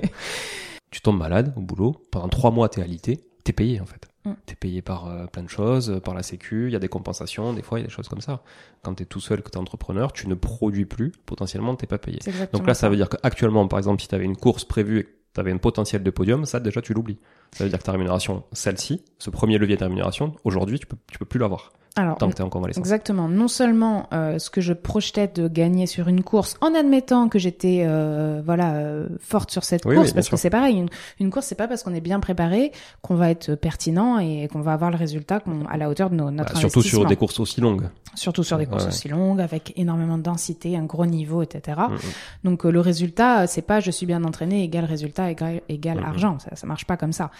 [1.04, 4.08] tu tombes malade au boulot, pendant trois mois t'es alité, t'es payé en fait.
[4.24, 4.32] Mm.
[4.46, 6.88] T'es payé par euh, plein de choses, euh, par la sécu, il y a des
[6.88, 8.42] compensations, des fois il y a des choses comme ça.
[8.82, 12.20] Quand t'es tout seul, que t'es entrepreneur, tu ne produis plus, potentiellement t'es pas payé.
[12.54, 15.10] Donc là ça, veut dire qu'actuellement par exemple si t'avais une course prévue et que
[15.34, 17.18] t'avais une potentiel de podium, ça déjà tu l'oublies.
[17.52, 20.96] Ça veut dire que ta rémunération, celle-ci, ce premier levier de rémunération, aujourd'hui tu peux,
[21.12, 21.70] tu peux plus l'avoir.
[21.96, 22.80] Alors, tant que en convalescence.
[22.80, 23.28] Exactement.
[23.28, 27.38] Non seulement euh, ce que je projetais de gagner sur une course, en admettant que
[27.38, 30.88] j'étais euh, voilà euh, forte sur cette course, parce que c'est pareil, une,
[31.20, 34.60] une course c'est pas parce qu'on est bien préparé qu'on va être pertinent et qu'on
[34.60, 37.38] va avoir le résultat à la hauteur de nos, notre bah, Surtout sur des courses
[37.38, 37.88] aussi longues.
[38.16, 41.80] Surtout sur des courses aussi longues, avec énormément de densité, un gros niveau, etc.
[41.88, 41.98] Mm, mm.
[42.42, 46.38] Donc le résultat, c'est pas je suis bien entraîné égal résultat égal, égal mm, argent,
[46.40, 47.30] ça, ça marche pas comme ça.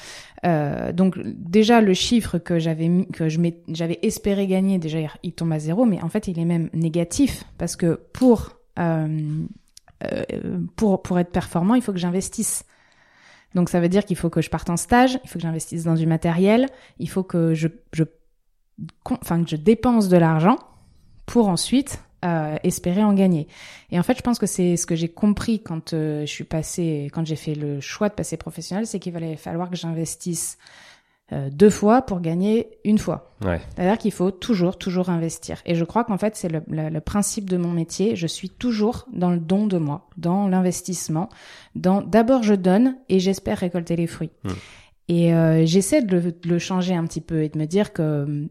[0.93, 5.59] donc déjà le chiffre que j'avais que je j'avais espéré gagner, déjà il tombe à
[5.59, 9.45] zéro, mais en fait il est même négatif parce que pour euh,
[10.05, 12.65] euh, pour pour être performant, il faut que j'investisse.
[13.55, 15.85] Donc ça veut dire qu'il faut que je parte en stage, il faut que j'investisse
[15.85, 18.05] dans du matériel, il faut que je, je
[19.05, 20.59] enfin que je dépense de l'argent
[21.27, 23.47] pour ensuite euh, espérer en gagner.
[23.93, 27.09] Et en fait, je pense que c'est ce que j'ai compris quand je suis passée,
[27.13, 30.59] quand j'ai fait le choix de passer professionnel, c'est qu'il fallait falloir que j'investisse
[31.35, 33.33] euh, deux fois pour gagner une fois.
[33.45, 33.61] Ouais.
[33.75, 35.61] C'est-à-dire qu'il faut toujours, toujours investir.
[35.67, 38.15] Et je crois qu'en fait, c'est le, le, le, principe de mon métier.
[38.15, 41.29] Je suis toujours dans le don de moi, dans l'investissement.
[41.75, 44.31] Dans d'abord, je donne et j'espère récolter les fruits.
[44.45, 44.51] Hmm.
[45.09, 47.93] Et euh, j'essaie de le, de le, changer un petit peu et de me dire
[47.93, 48.49] que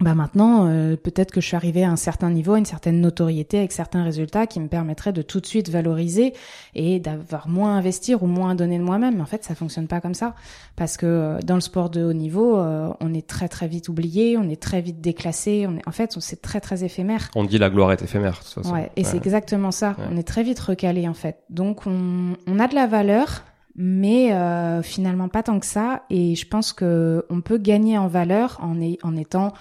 [0.00, 3.00] bah maintenant, euh, peut-être que je suis arrivée à un certain niveau, à une certaine
[3.02, 6.32] notoriété avec certains résultats qui me permettraient de tout de suite valoriser
[6.74, 9.16] et d'avoir moins à investir ou moins à donner de moi-même.
[9.16, 10.34] Mais en fait, ça fonctionne pas comme ça
[10.76, 13.90] parce que euh, dans le sport de haut niveau, euh, on est très très vite
[13.90, 15.66] oublié, on est très vite déclassé.
[15.68, 17.30] On est, en fait, c'est très très éphémère.
[17.36, 18.32] On dit la gloire est éphémère.
[18.32, 18.72] De toute façon.
[18.72, 19.06] Ouais, et ouais.
[19.06, 19.90] c'est exactement ça.
[19.98, 20.06] Ouais.
[20.10, 21.42] On est très vite recalé en fait.
[21.50, 23.42] Donc on, on a de la valeur,
[23.74, 26.02] mais euh, finalement pas tant que ça.
[26.10, 29.52] Et je pense que on peut gagner en valeur en, est, en étant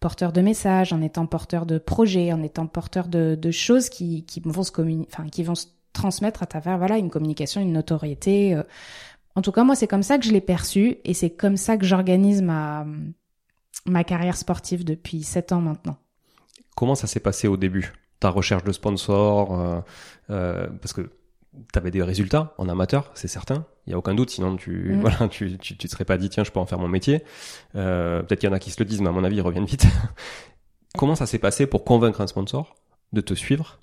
[0.00, 4.24] porteur de messages, en étant porteur de projets, en étant porteur de, de choses qui,
[4.24, 4.72] qui vont se
[5.06, 8.54] enfin qui vont se transmettre à travers voilà une communication, une notoriété.
[8.54, 8.62] Euh.
[9.36, 11.76] En tout cas, moi, c'est comme ça que je l'ai perçu et c'est comme ça
[11.76, 12.86] que j'organise ma
[13.86, 15.96] ma carrière sportive depuis sept ans maintenant.
[16.76, 17.92] Comment ça s'est passé au début?
[18.20, 19.80] Ta recherche de sponsors, euh,
[20.30, 21.10] euh, parce que
[21.72, 23.64] tu avais des résultats en amateur, c'est certain.
[23.86, 25.00] Il y a aucun doute, sinon tu mm.
[25.00, 27.22] voilà, tu, tu tu te serais pas dit tiens, je peux en faire mon métier.
[27.76, 29.42] Euh, peut-être qu'il y en a qui se le disent, mais à mon avis, ils
[29.42, 29.86] reviennent vite.
[30.96, 32.74] comment ça s'est passé pour convaincre un sponsor
[33.12, 33.78] de te suivre?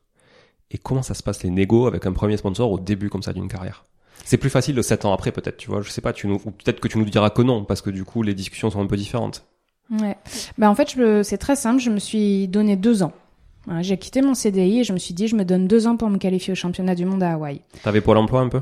[0.70, 3.34] Et comment ça se passe les négos avec un premier sponsor au début comme ça
[3.34, 3.86] d'une carrière?
[4.26, 6.42] C'est plus facile de 7 ans après peut-être, tu vois, je sais pas, tu nous
[6.44, 8.82] ou peut-être que tu nous diras que non parce que du coup les discussions sont
[8.82, 9.46] un peu différentes.
[9.90, 10.18] Ouais.
[10.58, 13.14] Bah en fait, c'est très simple, je me suis donné deux ans.
[13.82, 16.10] J'ai quitté mon CDI et je me suis dit, je me donne deux ans pour
[16.10, 17.62] me qualifier au championnat du monde à Hawaï.
[17.84, 18.62] T'avais Pôle emploi un peu?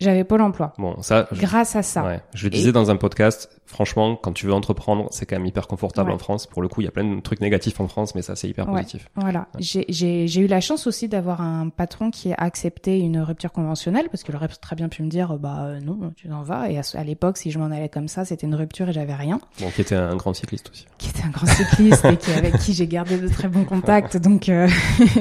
[0.00, 0.72] J'avais Pôle emploi.
[0.78, 1.28] Bon, ça.
[1.30, 1.40] Je...
[1.40, 2.04] Grâce à ça.
[2.04, 2.20] Ouais.
[2.34, 2.72] Je le disais et...
[2.72, 6.14] dans un podcast, franchement, quand tu veux entreprendre, c'est quand même hyper confortable ouais.
[6.14, 6.46] en France.
[6.46, 8.48] Pour le coup, il y a plein de trucs négatifs en France, mais ça, c'est
[8.48, 8.80] hyper ouais.
[8.80, 9.08] positif.
[9.14, 9.48] Voilà.
[9.58, 14.22] J'ai eu la chance aussi d'avoir un patron qui a accepté une rupture conventionnelle, parce
[14.22, 16.70] qu'il aurait très bien pu me dire, bah euh, non, tu en vas.
[16.70, 19.14] Et à, à l'époque, si je m'en allais comme ça, c'était une rupture et j'avais
[19.14, 19.40] rien.
[19.60, 20.86] Bon, qui était un grand cycliste aussi.
[20.98, 24.16] Qui était un grand cycliste et qui, avec qui j'ai gardé de très bons contacts.
[24.16, 24.68] Donc euh...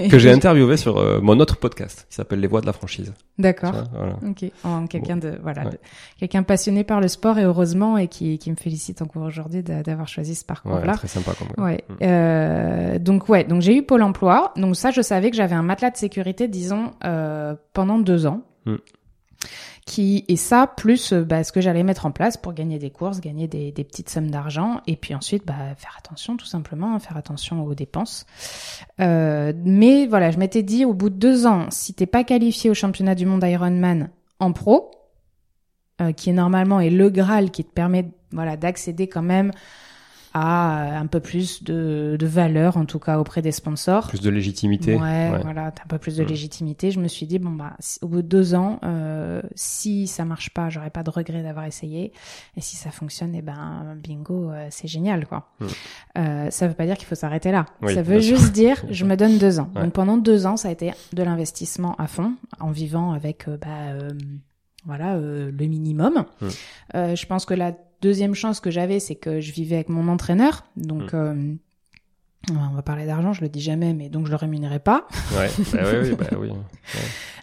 [0.09, 3.13] que j'ai interviewé sur euh, mon autre podcast, qui s'appelle Les Voix de la franchise.
[3.37, 3.73] D'accord.
[3.93, 4.17] Voilà.
[4.27, 4.51] Ok.
[4.87, 5.79] Quelqu'un de voilà, ouais.
[6.19, 10.07] quelqu'un passionné par le sport et heureusement et qui, qui me félicite encore aujourd'hui d'avoir
[10.07, 10.91] choisi ce parcours-là.
[10.91, 11.65] Ouais, très sympa quand même.
[11.65, 11.83] Ouais.
[11.89, 11.93] Mmh.
[12.01, 14.53] Euh, donc ouais, donc j'ai eu Pôle Emploi.
[14.55, 18.41] Donc ça, je savais que j'avais un matelas de sécurité, disons, euh, pendant deux ans.
[18.65, 18.75] Mmh.
[19.85, 23.21] Qui et ça plus bah, ce que j'allais mettre en place pour gagner des courses,
[23.21, 27.17] gagner des, des petites sommes d'argent et puis ensuite bah, faire attention tout simplement, faire
[27.17, 28.27] attention aux dépenses.
[28.99, 32.69] Euh, mais voilà, je m'étais dit au bout de deux ans, si t'es pas qualifié
[32.69, 34.91] au championnat du monde Ironman en pro,
[36.01, 39.51] euh, qui est normalement est le Graal qui te permet voilà d'accéder quand même
[40.33, 44.29] à un peu plus de, de valeur en tout cas auprès des sponsors plus de
[44.29, 45.39] légitimité ouais, ouais.
[45.41, 48.21] voilà t'as un peu plus de légitimité je me suis dit bon bah au bout
[48.21, 52.11] de deux ans euh, si ça marche pas j'aurais pas de regret d'avoir essayé
[52.57, 55.65] et si ça fonctionne eh ben bingo euh, c'est génial quoi mmh.
[56.17, 58.51] euh, ça veut pas dire qu'il faut s'arrêter là oui, ça veut juste sûr.
[58.51, 59.83] dire je me donne deux ans Ouais.
[59.83, 63.57] donc pendant deux ans ça a été de l'investissement à fond en vivant avec euh,
[63.57, 64.05] bah
[64.85, 66.25] voilà euh, le minimum.
[66.41, 66.47] Mmh.
[66.95, 70.07] Euh, je pense que la deuxième chance que j'avais, c'est que je vivais avec mon
[70.07, 71.13] entraîneur, donc.
[71.13, 71.57] Mmh.
[72.51, 75.07] on va parler d'argent, je le dis jamais, mais donc je le rémunérais pas.
[75.37, 76.49] Ouais, bah oui, bah oui.
[76.49, 76.55] Ouais.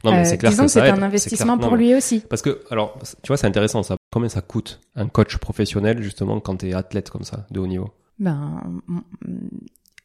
[0.05, 2.21] Non, mais c'est clair disons que c'est un investissement pour non, lui aussi.
[2.21, 3.97] Parce que, alors, tu vois, c'est intéressant ça.
[4.11, 7.91] Combien ça coûte un coach professionnel justement quand t'es athlète comme ça, de haut niveau?
[8.19, 8.63] Ben,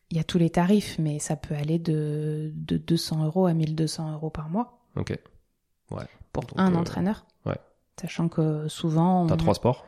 [0.09, 3.53] il y a tous les tarifs, mais ça peut aller de, de 200 euros à
[3.53, 4.81] 1200 euros par mois.
[4.97, 5.17] Ok.
[5.91, 6.03] Ouais.
[6.33, 7.25] Pour Donc, un euh, entraîneur.
[7.45, 7.57] Ouais.
[7.99, 9.27] Sachant que souvent.
[9.27, 9.37] T'as on...
[9.37, 9.85] trois sports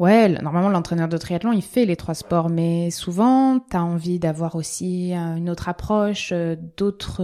[0.00, 4.56] Ouais, normalement l'entraîneur de triathlon il fait les trois sports, mais souvent t'as envie d'avoir
[4.56, 7.22] aussi une autre approche, euh, d'autres,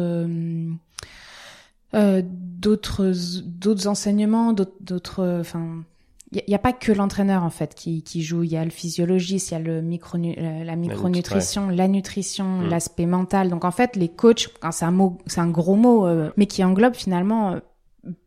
[1.94, 3.12] euh, d'autres,
[3.44, 5.82] d'autres enseignements, d'autres, enfin,
[6.30, 8.44] il n'y a, a, pas que l'entraîneur en fait qui, qui joue.
[8.44, 12.68] Il y a le physiologiste, il y a le micro, la micronutrition, la, nutrition, mmh.
[12.68, 13.50] l'aspect mental.
[13.50, 16.62] Donc en fait, les coachs, c'est un mot, c'est un gros mot, euh, mais qui
[16.62, 17.56] englobe finalement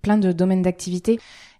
[0.01, 1.19] plein de domaines d'activité.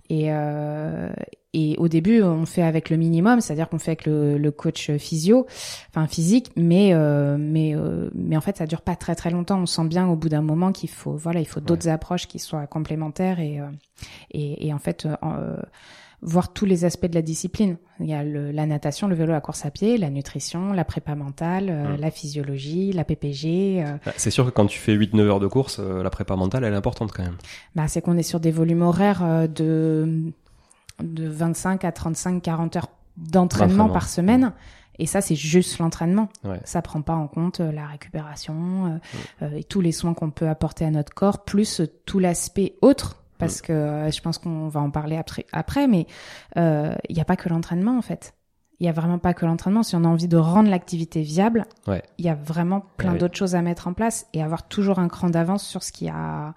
[0.10, 1.10] Et, euh,
[1.54, 4.92] et au début, on fait avec le minimum, c'est-à-dire qu'on fait avec le, le, coach
[4.98, 5.46] physio,
[5.90, 9.62] enfin physique, mais euh, mais euh, mais en fait, ça dure pas très très longtemps.
[9.62, 11.92] On sent bien au bout d'un moment qu'il faut voilà, il faut d'autres ouais.
[11.92, 13.68] approches qui soient complémentaires et euh,
[14.32, 15.56] et, et, en fait euh,
[16.24, 17.78] voir tous les aspects de la discipline.
[18.00, 20.86] Il y a le, la natation, le vélo, la course à pied, la nutrition, la
[20.86, 22.00] prépa mentale, euh, mmh.
[22.00, 23.84] la physiologie, la PPG.
[23.84, 23.92] Euh...
[24.06, 26.64] Bah, c'est sûr que quand tu fais 8-9 heures de course, euh, la prépa mentale,
[26.64, 27.38] elle est importante quand même.
[27.76, 30.32] Bah, c'est qu'on est sur des volumes horaires de,
[31.04, 34.54] de 25 à 35, 40 heures d'entraînement par semaine.
[35.00, 36.30] Et ça, c'est juste l'entraînement.
[36.44, 36.60] Ouais.
[36.66, 39.00] Ça prend pas en compte euh, la récupération
[39.42, 42.76] euh, euh, et tous les soins qu'on peut apporter à notre corps, plus tout l'aspect
[42.82, 43.23] autre.
[43.46, 46.08] Parce que euh, je pense qu'on va en parler après, après mais
[46.58, 48.34] euh, il n'y a pas que l'entraînement en fait.
[48.80, 49.84] Il y a vraiment pas que l'entraînement.
[49.84, 52.02] Si on a envie de rendre l'activité viable, Ouais.
[52.18, 53.18] il y a vraiment plein Ouais.
[53.20, 56.08] d'autres choses à mettre en place et avoir toujours un cran d'avance sur ce qu'il
[56.08, 56.54] y a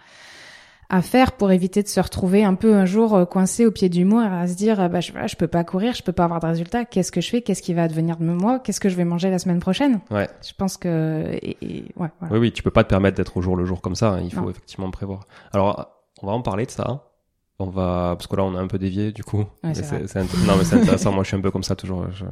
[0.89, 3.89] à faire pour éviter de se retrouver un peu un jour euh, coincé au pied
[3.89, 6.39] du mur à se dire bah je, je peux pas courir, je peux pas avoir
[6.39, 8.95] de résultats, qu'est-ce que je fais, qu'est-ce qui va advenir de moi, qu'est-ce que je
[8.95, 9.99] vais manger la semaine prochaine?
[10.13, 10.29] Ouais.
[10.47, 12.33] Je pense que et, et- ouais, voilà.
[12.35, 14.11] Oui, oui, tu peux pas te permettre d'être au jour le jour comme ça.
[14.11, 14.51] hein, Il faut Non.
[14.51, 15.27] effectivement prévoir.
[15.53, 15.89] Alors,
[16.23, 17.03] on va en parler de ça.
[17.59, 19.45] On va parce que là, on a un peu dévié du coup.
[19.65, 19.83] Mais c'est
[20.19, 21.11] int- non, mais c'est intéressant.
[21.13, 22.05] Moi, je suis un peu comme ça toujours.
[22.13, 22.25] Je...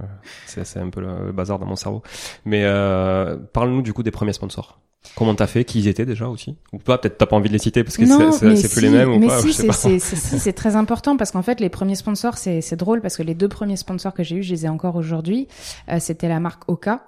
[0.47, 2.03] C'est un peu le, bazar dans mon cerveau.
[2.45, 4.81] Mais euh, parle-nous du coup des premiers sponsors.
[5.17, 5.65] Comment t'as fait?
[5.65, 6.57] Qui ils étaient déjà aussi?
[6.75, 6.99] Ou pas?
[6.99, 9.13] Peut-être t'as pas envie de les citer parce que c'est- c'est plus si, les mêmes
[9.13, 9.73] ou mais si, c'est- pas.
[9.73, 13.35] si, c'est très important parce qu'en fait, les premiers sponsors, c'est drôle parce que les
[13.35, 15.49] deux premiers sponsors que j'ai eus, je les ai encore aujourd'hui.
[15.91, 17.01] Euh, C'était la marque Oka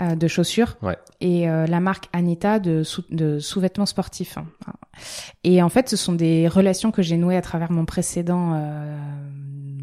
[0.00, 0.96] euh, de chaussures Ouais.
[1.20, 4.38] et euh, la marque Anita de sous- de sous-vêtements sportifs.
[4.38, 4.44] hein.
[5.44, 8.96] Et en fait, ce sont des relations que j'ai nouées à travers mon précédent euh,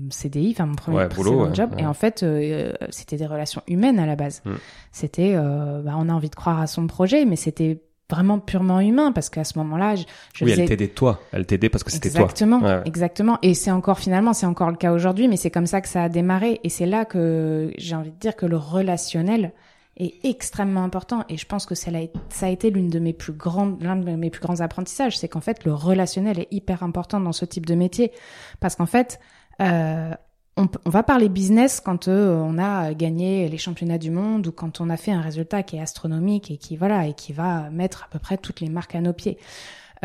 [0.10, 1.72] CDI, enfin mon premier Ouais, précédent boulot, ouais, job.
[1.78, 4.42] Et en fait, euh, c'était des relations humaines à la base.
[4.46, 4.52] Mm.
[4.92, 8.80] C'était, euh, bah, on a envie de croire à son projet, mais c'était vraiment purement
[8.80, 10.04] humain parce qu'à ce moment-là, je,
[10.34, 11.20] je oui, faisais- elle t'aidait toi.
[11.34, 12.22] Elle t'aidait parce que c'était toi.
[12.22, 12.82] Exactement, ouais.
[12.86, 13.38] exactement.
[13.42, 16.04] Et c'est encore finalement, c'est encore le cas aujourd'hui, mais c'est comme ça que ça
[16.04, 16.62] a démarré.
[16.64, 19.52] Et c'est là que j'ai envie de dire que le relationnel
[19.98, 21.24] est extrêmement important.
[21.30, 24.30] Et je pense que ça a, été l'une de mes plus grandes, l'un de mes
[24.30, 27.76] plus grands apprentissages, c'est qu'en fait le relationnel est hyper important dans ce type de
[27.76, 28.12] métier,
[28.60, 29.20] parce qu'en fait,
[29.62, 30.14] euh,
[30.56, 34.52] on, on va parler business quand euh, on a gagné les championnats du monde ou
[34.52, 37.70] quand on a fait un résultat qui est astronomique et qui voilà et qui va
[37.70, 39.38] mettre à peu près toutes les marques à nos pieds.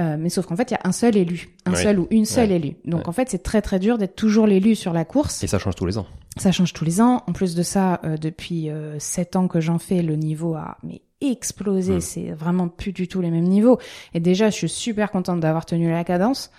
[0.00, 2.24] Euh, mais sauf qu'en fait, il y a un seul élu, un seul ou une
[2.24, 2.56] seule Ouais.
[2.56, 2.76] élue.
[2.86, 3.08] Donc Ouais.
[3.08, 5.42] en fait, c'est très très dur d'être toujours l'élu sur la course.
[5.44, 6.06] Et ça change tous les ans.
[6.38, 7.22] Ça change tous les ans.
[7.26, 10.78] En plus de ça, euh, depuis euh, sept ans que j'en fais, le niveau a
[10.82, 11.96] mais explosé.
[11.96, 12.00] Mm.
[12.00, 13.78] C'est vraiment plus du tout les mêmes niveaux.
[14.14, 16.50] Et déjà, je suis super contente d'avoir tenu la cadence.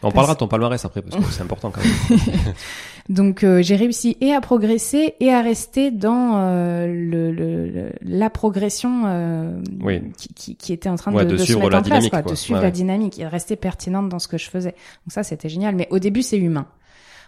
[0.00, 2.18] On Parce- parlera de ton palmarès après parce que c'est important quand même.
[3.08, 8.28] Donc euh, j'ai réussi et à progresser et à rester dans euh, le, le- la
[8.30, 10.02] progression euh, Oui.
[10.16, 12.08] qui, qui, qui était en train Ouais, de, de de se mettre la en place,
[12.10, 12.30] quoi, quoi.
[12.32, 14.72] de suivre Ouais, la dynamique et de rester pertinente dans ce que je faisais.
[14.72, 15.74] Donc ça c'était génial.
[15.74, 16.66] Mais au début c'est humain.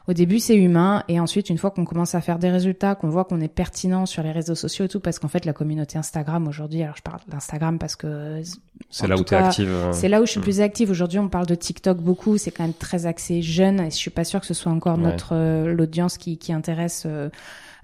[0.09, 3.11] Au début, c'est humain, et ensuite, une fois qu'on commence à faire des résultats, qu'on
[3.11, 5.99] voit qu'on est pertinent sur les réseaux sociaux et tout, parce qu'en fait, la communauté
[5.99, 8.41] Instagram aujourd'hui, alors je parle d'Instagram parce que
[8.89, 9.69] C'est là où t'es cas, active.
[9.71, 10.43] euh, c'est là où je suis Mm.
[10.45, 10.91] plus active.
[10.91, 12.39] Aujourd'hui, on parle de TikTok beaucoup.
[12.39, 14.97] C'est quand même très axé jeune et je suis pas sûre que ce soit encore
[14.97, 15.03] Ouais.
[15.05, 17.29] notre euh, l'audience qui, qui intéresse euh,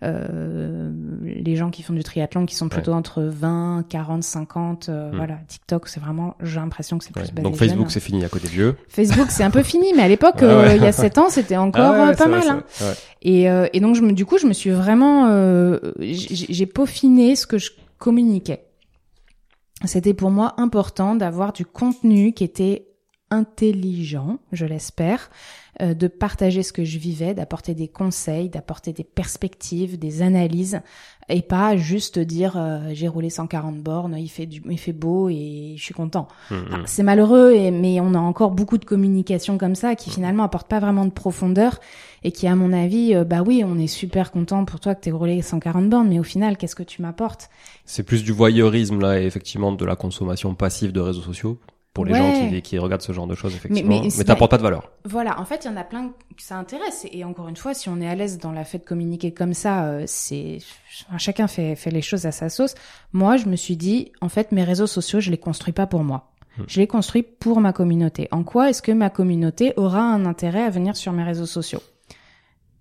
[0.02, 0.90] euh,
[1.24, 4.88] les gens qui font du triathlon, qui sont plutôt entre 20, 40, 50.
[4.88, 5.16] euh, Mm.
[5.16, 6.34] Voilà, TikTok, c'est vraiment.
[6.42, 7.30] J'ai l'impression que c'est plus ouais.
[7.32, 8.76] basé Donc Facebook, c'est fini à côté vieux.
[8.88, 10.76] Facebook, c'est un peu fini, mais à l'époque, ouais.
[10.76, 12.48] il y a 7 ans, c'était encore Ah pas mal.
[12.48, 12.62] hein.
[13.22, 17.34] Et, euh, et donc, je me, du coup, je me suis vraiment, euh, j'ai peaufiné
[17.36, 18.62] ce que je communiquais.
[19.84, 22.88] C'était pour moi important d'avoir du contenu qui était
[23.30, 25.30] intelligent, je l'espère,
[25.82, 30.80] euh, de partager ce que je vivais, d'apporter des conseils, d'apporter des perspectives, des analyses,
[31.28, 35.28] et pas juste dire euh, j'ai roulé 140 bornes, il fait du, il fait beau
[35.28, 36.28] et je suis content.
[36.50, 36.76] Mm, Ah.
[36.86, 40.68] C'est malheureux, et, mais on a encore beaucoup de communication comme ça qui finalement apporte
[40.68, 41.80] pas vraiment de profondeur
[42.24, 45.00] et qui, à mon avis, euh, bah oui, on est super content pour toi que
[45.00, 47.50] t'aies roulé 140 bornes, mais au final, qu'est-ce que tu m'apportes?
[47.84, 51.58] C'est plus du voyeurisme là, et effectivement de la consommation passive de réseaux sociaux
[51.96, 52.18] pour les Ouais.
[52.18, 53.88] gens qui, qui regardent ce genre de choses effectivement.
[53.88, 54.90] mais Mais, c'est- t'apportes pas de valeur.
[55.06, 57.06] Voilà, en fait, il y en a plein que ça intéresse.
[57.10, 59.54] Et encore une fois, si on est à l'aise dans la fait de communiquer comme
[59.54, 60.58] ça, euh, c'est
[61.08, 62.74] enfin, chacun fait, fait les choses à sa sauce.
[63.14, 66.04] Moi, je me suis dit, en fait, mes réseaux sociaux, je les construis pas pour
[66.04, 66.32] moi.
[66.58, 66.64] Hmm.
[66.68, 68.28] Je les construis pour ma communauté.
[68.30, 71.80] En quoi est-ce que ma communauté aura un intérêt à venir sur mes réseaux sociaux?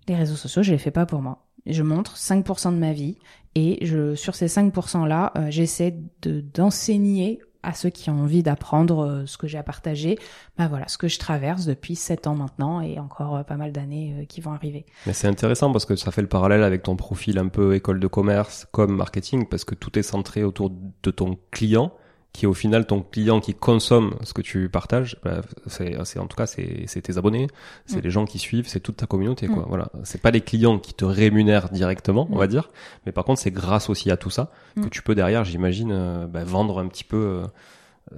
[0.08, 1.46] Les réseaux sociaux, je les fais pas pour moi.
[1.66, 3.16] Je montre 5% de ma vie
[3.54, 8.44] et je, sur ces 5% là, euh, j'essaie de d'enseigner à ceux qui ont envie
[8.44, 10.18] d'apprendre euh, ce que j'ai à partager,
[10.56, 13.72] bah voilà, ce que je traverse depuis 7 ans maintenant et encore euh, pas mal
[13.72, 14.86] d'années euh, qui vont arriver.
[15.04, 17.98] Mais c'est intéressant parce que ça fait le parallèle avec ton profil un peu école
[17.98, 20.70] de commerce comme marketing parce que tout est centré autour
[21.02, 21.92] de ton client
[22.36, 25.16] qui est au final ton client qui consomme ce que tu partages.
[25.24, 27.48] Bah, c'est, c'est en tout cas c'est, c'est tes abonnés,
[27.86, 28.02] c'est Mm.
[28.02, 29.62] les gens qui suivent, c'est toute ta communauté quoi.
[29.64, 29.66] Mm.
[29.68, 32.38] Voilà, c'est pas les clients qui te rémunèrent directement, on Mm.
[32.38, 32.70] va dire,
[33.06, 34.90] mais par contre c'est grâce aussi à tout ça que Mm.
[34.90, 37.16] tu peux derrière, j'imagine, euh, bah, vendre un petit peu.
[37.16, 37.46] euh,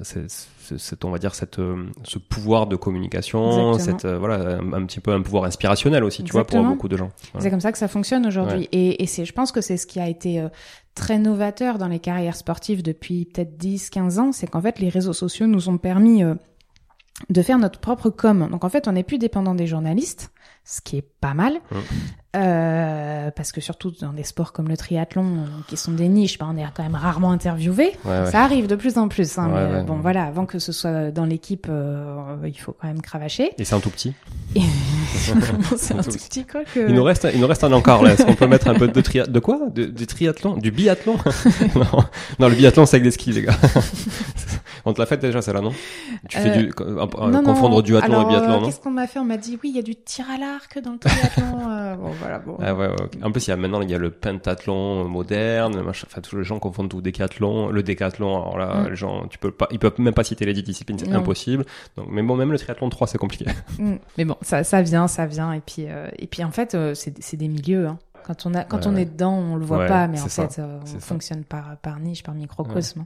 [0.03, 3.99] c'est, on va dire cette euh, ce pouvoir de communication Exactement.
[3.99, 6.89] cette euh, voilà un, un petit peu un pouvoir inspirationnel aussi tu vois pour beaucoup
[6.89, 7.11] de gens.
[7.39, 8.69] C'est comme ça que ça fonctionne aujourd'hui.
[8.73, 10.49] Et, et c'est, je pense que c'est ce qui a été euh,
[10.95, 14.89] très novateur dans les carrières sportives depuis peut-être 10, 15 ans, c'est qu'en fait, les
[14.89, 16.35] réseaux sociaux nous ont permis euh,
[17.31, 18.49] de faire notre propre com.
[18.51, 20.33] Donc en fait, on n'est plus dépendant des journalistes,
[20.65, 21.61] ce qui est pas mal.
[22.37, 26.47] Euh, parce que surtout dans des sports comme le triathlon, qui sont des niches, bah,
[26.51, 27.93] on est quand même rarement interviewé.
[28.05, 28.31] Ouais, ouais.
[28.31, 29.39] Ça arrive de plus en plus.
[29.39, 32.77] Hein, Ouais, mais, euh, bon, voilà, avant que ce soit dans l'équipe, euh, il faut
[32.79, 33.51] quand même cravacher.
[33.57, 34.13] Et c'est un tout petit.
[34.55, 34.61] Et...
[35.77, 36.87] c'est un tout petit quoi que.
[36.89, 38.13] Il nous reste, il nous reste un encore là.
[38.13, 39.61] Est-ce qu'on peut mettre un peu de tri de quoi?
[39.75, 40.57] De, Du triathlon?
[40.59, 41.17] Du biathlon?
[41.75, 42.05] Non.
[42.39, 43.57] non, le biathlon c'est avec des skis les gars.
[44.85, 45.73] On te l'a fait déjà celle-là non
[46.29, 46.67] Tu fais Euh, du
[47.33, 47.81] Non, confondre non.
[47.81, 49.19] duathlon Alors, et biathlon euh, non Qu'est-ce qu'on m'a fait?
[49.19, 51.61] On m'a dit oui, il y a du tir à l'arc dans le triathlon.
[51.71, 52.57] euh, bon, voilà, bon.
[52.61, 53.13] Ah ouais, ouais, ok.
[53.25, 56.07] En plus, il y a maintenant il y a le pentathlon moderne, machin.
[56.11, 58.29] Enfin, tous les gens confondent tout décathlon, le décathlon.
[58.37, 58.89] Alors là, Mm.
[58.91, 61.65] les gens, tu peux pas, ils peuvent même pas citer les dix disciplines, c'est impossible.
[61.97, 63.47] Donc, mais bon, même le triathlon 3, c'est compliqué.
[63.79, 63.97] Mm.
[64.17, 65.53] Mais bon, ça, ça vient, ça vient.
[65.53, 67.87] Et puis, euh, et puis en fait, euh, c'est des milieux.
[67.87, 67.99] Hein.
[68.27, 69.03] Quand on a, quand Ouais, on ouais.
[69.03, 70.99] est dedans, on le voit Ouais, pas, mais en fait, euh, on ça.
[70.99, 73.05] fonctionne par par niche, par microcosme.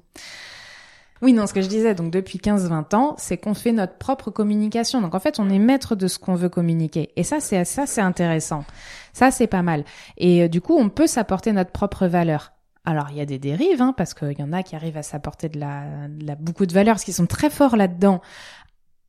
[1.23, 4.33] Oui, non, ce que je disais, donc depuis 15-20 ans, c'est qu'on fait notre propre
[4.33, 5.01] communication.
[5.01, 7.12] Donc en fait, on est maître de ce qu'on veut communiquer.
[7.14, 8.64] Et ça, c'est ça, c'est intéressant.
[9.12, 9.85] Ça, c'est pas mal.
[10.18, 12.53] Et euh, du coup, on peut s'apporter notre propre valeur.
[12.85, 15.05] Alors, il y a des dérives, hein, parce qu'il y en a qui arrivent à
[15.05, 18.20] s'apporter de la, de la beaucoup de valeur, parce qu'ils sont très forts là-dedans,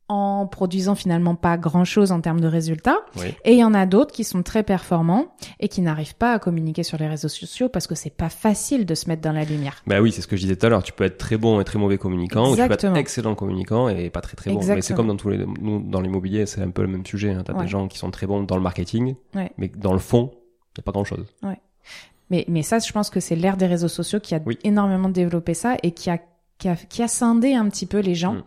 [0.08, 2.98] en produisant finalement pas grand-chose en termes de résultats.
[3.16, 3.34] Oui.
[3.44, 5.28] Et il y en a d'autres qui sont très performants
[5.60, 8.84] et qui n'arrivent pas à communiquer sur les réseaux sociaux parce que c'est pas facile
[8.84, 9.82] de se mettre dans la lumière.
[9.86, 10.82] Bah oui, c'est ce que je disais tout à l'heure.
[10.82, 12.94] Tu peux être très bon et très mauvais communicant, ou tu peux être Exactement.
[12.96, 14.58] excellent communicant et pas très très bon.
[14.58, 14.96] Mais c'est Exactement.
[14.98, 17.30] comme dans tous les, nous, dans l'immobilier, c'est un peu le même sujet.
[17.32, 17.42] Hein.
[17.44, 17.62] T'as Ouais.
[17.62, 19.50] des gens qui sont très bons dans le marketing, Ouais.
[19.56, 20.32] mais dans le fond,
[20.74, 21.24] il y a pas grand chose.
[22.30, 24.58] Mais, mais ça, je pense que c'est l'ère des réseaux sociaux qui a Oui.
[24.64, 26.18] énormément développé ça et qui a,
[26.58, 28.42] qui a, qui a scindé un petit peu les gens, Mm.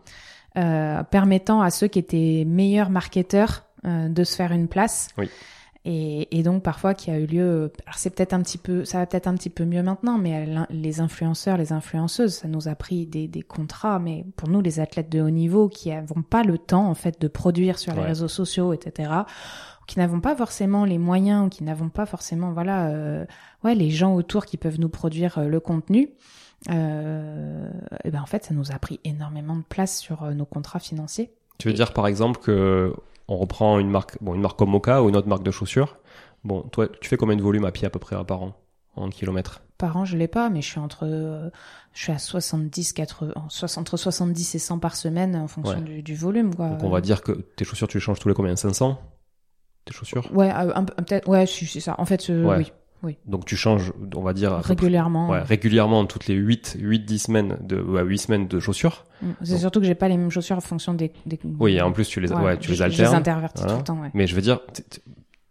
[0.57, 5.09] Euh, permettant à ceux qui étaient meilleurs marketeurs euh, de se faire une place.
[5.17, 5.29] Oui.
[5.85, 7.71] Et, et donc parfois qui a eu lieu.
[7.85, 10.45] Alors c'est peut-être un petit peu, ça va peut-être un petit peu mieux maintenant, mais
[10.69, 13.97] les influenceurs, les influenceuses, ça nous a pris des, des contrats.
[13.97, 17.21] Mais pour nous, les athlètes de haut niveau qui n'avons pas le temps en fait
[17.21, 19.11] de produire sur les réseaux sociaux, etc.,
[19.87, 23.25] qui n'avons pas forcément les moyens ou qui n'avons pas forcément voilà euh,
[23.63, 26.09] ouais les gens autour qui peuvent nous produire euh, le contenu
[26.69, 27.69] euh,
[28.03, 30.79] et ben en fait ça nous a pris énormément de place sur euh, nos contrats
[30.79, 31.31] financiers.
[31.59, 32.93] Tu veux dire par exemple que
[33.27, 35.97] on reprend une marque, bon, une marque comme Moka ou une autre marque de chaussures?
[36.43, 38.53] Bon, toi, tu fais combien de volume à pied à peu près par an
[38.95, 39.61] en kilomètres?
[39.77, 41.49] Par an je l'ai pas mais je suis entre euh,
[41.93, 45.81] je suis à 70 80 60 entre 70 et 100 par semaine en fonction Ouais.
[45.83, 46.69] du, du volume quoi.
[46.69, 48.55] Donc on va dire que tes chaussures, tu les changes tous les combien?
[48.55, 48.99] 500
[49.85, 50.27] Tes chaussures?
[50.33, 51.95] Ouais euh, peut-être ouais c'est ça.
[51.99, 52.57] En fait euh, Ouais.
[52.57, 52.71] oui
[53.25, 57.57] Donc tu changes, on va dire, régulièrement ouais, régulièrement toutes les 8, 8, 10 semaines
[57.61, 59.05] de, ouais, 8 semaines de chaussures.
[59.21, 59.27] Mm.
[59.43, 61.39] c'est Donc- surtout que j'ai pas les mêmes chaussures en fonction des, des...
[61.59, 63.11] Oui, et en plus tu les, ouais, tu je, les je alternes.
[63.11, 63.73] les intervertis voilà.
[63.73, 65.01] tout le temps ouais Mais je veux dire, t'es- t'es-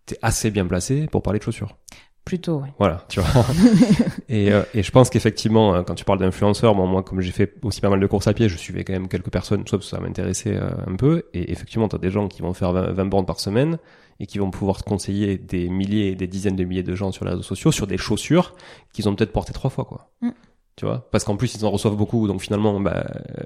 [0.06, 1.76] t'es assez bien placé pour parler de chaussures.
[2.24, 3.44] plutôt ouais Voilà, tu vois.
[4.28, 7.30] et, euh, et je pense qu'effectivement, euh, quand tu parles d'influenceurs, bon, moi, comme j'ai
[7.32, 9.78] fait aussi pas mal de courses à pied, je suivais quand même quelques personnes, soit
[9.78, 11.24] parce que ça m'intéressait euh, un peu.
[11.34, 13.78] Et effectivement, t'as des gens qui vont faire 20, 20 bornes par semaine
[14.20, 17.24] et qui vont pouvoir conseiller des milliers et des dizaines de milliers de gens sur
[17.24, 18.54] les réseaux sociaux sur des chaussures
[18.92, 20.10] qu'ils ont peut-être portées trois fois, quoi.
[20.20, 20.30] Mm.
[20.76, 21.08] Tu vois?
[21.10, 23.44] Parce qu'en plus, ils en reçoivent beaucoup, donc finalement, bah, euh,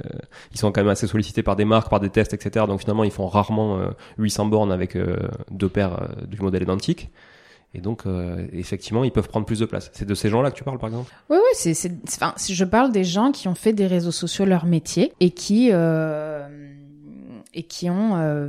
[0.52, 2.66] ils sont quand même assez sollicités par des marques, par des tests, etc.
[2.66, 5.16] Donc finalement, ils font rarement euh, 800 bornes avec euh,
[5.52, 7.10] deux paires euh, du modèle identique.
[7.72, 9.90] Et donc, euh, effectivement, ils peuvent prendre plus de place.
[9.92, 11.12] C'est de ces gens-là que tu parles, par exemple?
[11.28, 14.44] Oui, oui, c'est, c'est, enfin, je parle des gens qui ont fait des réseaux sociaux
[14.44, 16.48] leur métier et qui euh,
[17.54, 18.48] et qui ont euh,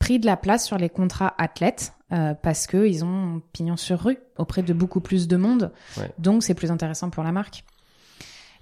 [0.00, 4.00] pris de la place sur les contrats athlètes euh, parce que ils ont pignon sur
[4.00, 5.70] rue auprès de beaucoup plus de monde.
[5.96, 6.10] Ouais.
[6.18, 7.64] Donc, c'est plus intéressant pour la marque.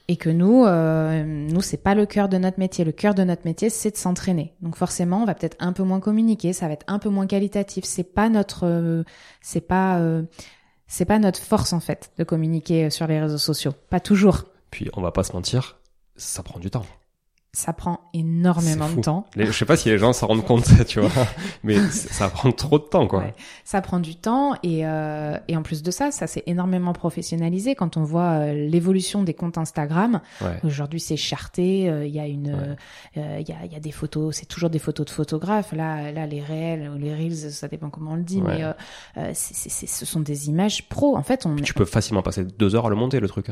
[0.09, 2.85] Et que nous, euh, nous, c'est pas le cœur de notre métier.
[2.85, 4.55] Le cœur de notre métier, c'est de s'entraîner.
[4.61, 7.27] Donc forcément, on va peut-être un peu moins communiquer, ça va être un peu moins
[7.27, 7.85] qualitatif.
[7.85, 9.03] C'est pas notre, euh,
[9.43, 10.01] c'est pas,
[10.87, 13.73] c'est pas notre force en fait de communiquer sur les réseaux sociaux.
[13.91, 14.45] Pas toujours.
[14.71, 15.79] Puis, on va pas se mentir,
[16.17, 16.87] ça prend du temps.
[17.55, 19.25] Ça prend énormément de temps.
[19.35, 21.11] Les- je sais pas si les gens s'en rendent compte, tu vois,
[21.65, 23.21] mais c- ça prend trop de temps, quoi.
[23.21, 23.35] Ouais.
[23.65, 27.75] Ça prend du temps et, euh, et en plus de ça, ça s'est énormément professionnalisé
[27.75, 30.21] quand on voit euh, l'évolution des comptes Instagram.
[30.43, 30.61] Ouais.
[30.63, 31.89] Aujourd'hui, c'est charté.
[31.89, 32.77] euh, Il y a une, Ouais.
[33.17, 34.37] euh, il y, a, y a des photos.
[34.37, 35.73] C'est toujours des photos de photographes.
[35.73, 38.63] Là, là, les réels ou les reels, ça dépend comment on le dit, mais
[39.33, 41.17] c'est- ce sont des images pro.
[41.17, 41.57] En fait, on.
[41.57, 43.47] Tu peux facilement passer deux heures à le monter, le truc.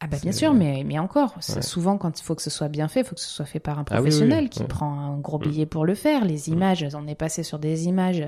[0.00, 1.62] Ah bah bien sûr, mais mais encore, c'est Ouais.
[1.62, 3.58] souvent quand il faut que ce soit bien fait, il faut que ce soit fait
[3.58, 4.64] par un Ah oui, oui, professionnel oui, qui ouais.
[4.66, 4.68] Mm.
[4.68, 6.24] prend un gros billet pour le faire.
[6.24, 8.24] Les images, on est passé sur des images.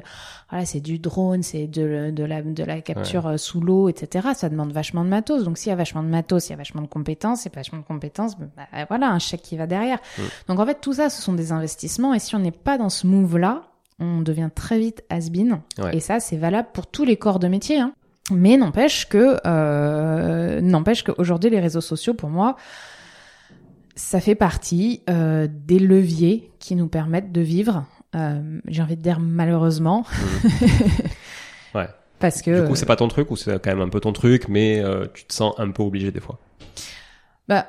[0.50, 4.30] Voilà, c'est du drone, c'est de de la de la capture euh, sous l'eau, etc.
[4.34, 5.44] Ça demande vachement de matos.
[5.44, 7.78] Donc s'il y a vachement de matos, il y a vachement de compétences, et vachement
[7.78, 8.46] de compétences, bah,
[8.88, 9.98] voilà, un chèque qui va derrière.
[10.18, 10.22] Mm.
[10.48, 12.14] Donc en fait, tout ça, ce sont des investissements.
[12.14, 13.62] Et si on n'est pas dans ce move-là,
[14.00, 15.60] on devient très vite has-been.
[15.78, 15.96] Ouais.
[15.96, 17.78] Et ça, c'est valable pour tous les corps de métier.
[17.78, 17.92] Hein.
[18.30, 22.56] Mais n'empêche que, euh, n'empêche qu'aujourd'hui, les réseaux sociaux, pour moi,
[23.94, 27.84] ça fait partie euh, des leviers qui nous permettent de vivre.
[28.14, 30.04] Euh, J'ai envie de dire malheureusement,
[31.74, 31.88] Ouais.
[32.18, 32.62] Parce que.
[32.62, 34.80] Du coup, c'est pas ton truc ou c'est quand même un peu ton truc, mais
[34.80, 36.38] euh, tu te sens un peu obligé des fois?
[37.48, 37.66] Bah,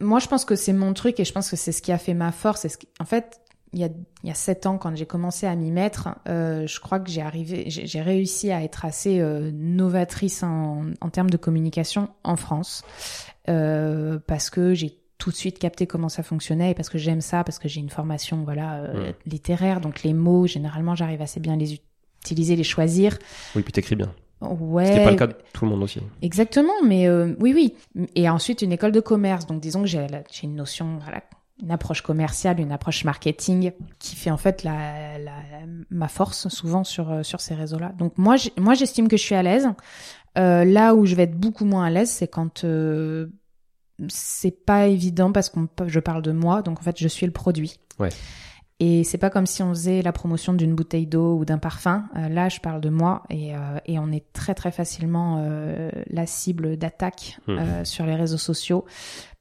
[0.00, 1.98] moi, je pense que c'est mon truc et je pense que c'est ce qui a
[1.98, 2.66] fait ma force.
[2.66, 2.88] Ce qui...
[2.98, 3.40] En fait,
[3.72, 3.88] il y a
[4.22, 7.10] il y a sept ans, quand j'ai commencé à m'y mettre, euh, je crois que
[7.10, 12.36] j'ai arrivé, j'ai réussi à être assez euh, novatrice en, en, termes de communication en
[12.36, 12.82] France,
[13.48, 17.20] euh, parce que j'ai tout de suite capté comment ça fonctionnait et parce que j'aime
[17.20, 21.38] ça, parce que j'ai une formation voilà euh, littéraire, donc les mots généralement j'arrive assez
[21.40, 21.80] bien à les
[22.24, 23.18] utiliser, les choisir.
[23.54, 24.12] Oui, puis t'écris bien.
[24.40, 24.86] Ouais.
[24.86, 26.00] C'était pas le cas de tout le monde aussi.
[26.22, 28.06] Exactement, mais euh, oui, oui.
[28.14, 30.06] Et ensuite une école de commerce, donc disons que j'ai
[30.42, 31.22] une notion, voilà,
[31.62, 35.32] une approche commerciale, une approche marketing qui fait en fait la, la
[35.90, 37.92] ma force souvent sur euh, sur ces réseaux-là.
[37.98, 39.68] Donc moi, moi j'estime que je suis à l'aise.
[40.38, 43.28] Euh, là où je vais être beaucoup moins à l'aise, c'est quand euh,
[44.08, 47.32] c'est pas évident parce qu'on je parle de moi, donc en fait je suis le
[47.32, 47.80] produit.
[47.98, 48.10] Ouais.
[48.82, 52.06] Et c'est pas comme si on faisait la promotion d'une bouteille d'eau ou d'un parfum.
[52.16, 55.90] Euh, là, je parle de moi et, euh, et on est très très facilement euh,
[56.06, 57.84] la cible d'attaque mmh.
[57.84, 58.86] sur les réseaux sociaux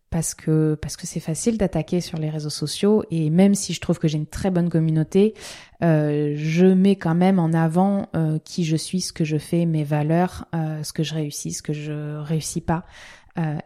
[0.10, 3.82] parce que parce que c'est facile d'attaquer sur les réseaux sociaux et même si je
[3.82, 5.34] trouve que j'ai une très bonne communauté,
[5.82, 8.08] je mets quand même en avant
[8.44, 11.74] qui je suis, ce que je fais, mes valeurs, ce que je réussis, ce que
[11.74, 12.86] je réussis pas.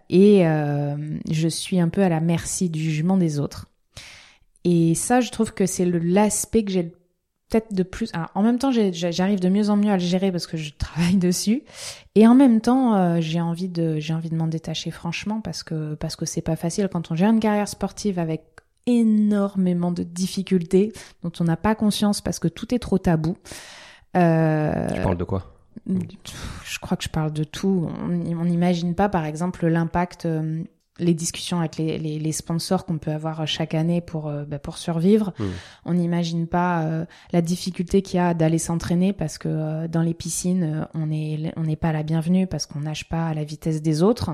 [0.10, 0.44] et
[1.32, 3.68] je suis un peu à la merci du jugement des autres.
[4.66, 6.94] Et ça, je trouve que c'est l'aspect que j'ai
[7.54, 8.10] peut-être de plus.
[8.14, 10.72] Alors, en même temps, j'arrive de mieux en mieux à le gérer parce que je
[10.78, 11.64] travaille dessus.
[12.16, 15.64] Et en même temps, euh, j'ai envie de, j'ai envie de m'en détacher franchement parce
[15.64, 18.44] que parce que c'est pas facile quand on gère une carrière sportive avec
[18.86, 20.92] énormément de difficultés
[21.24, 23.38] dont on n'a pas conscience parce que tout est trop tabou.
[24.16, 25.50] Euh, tu parles de quoi?
[25.86, 27.90] je crois que je parle de tout.
[28.00, 30.64] On n'imagine pas, par exemple, l'impact euh,
[31.00, 34.60] les discussions avec les, les, les sponsors qu'on peut avoir chaque année pour euh, bah,
[34.60, 35.34] pour survivre.
[35.40, 35.44] Mmh.
[35.86, 40.02] On n'imagine pas euh, la difficulté qu'il y a d'aller s'entraîner parce que euh, dans
[40.02, 43.44] les piscines on est on n'est pas la bienvenue parce qu'on nage pas à la
[43.44, 44.32] vitesse des autres.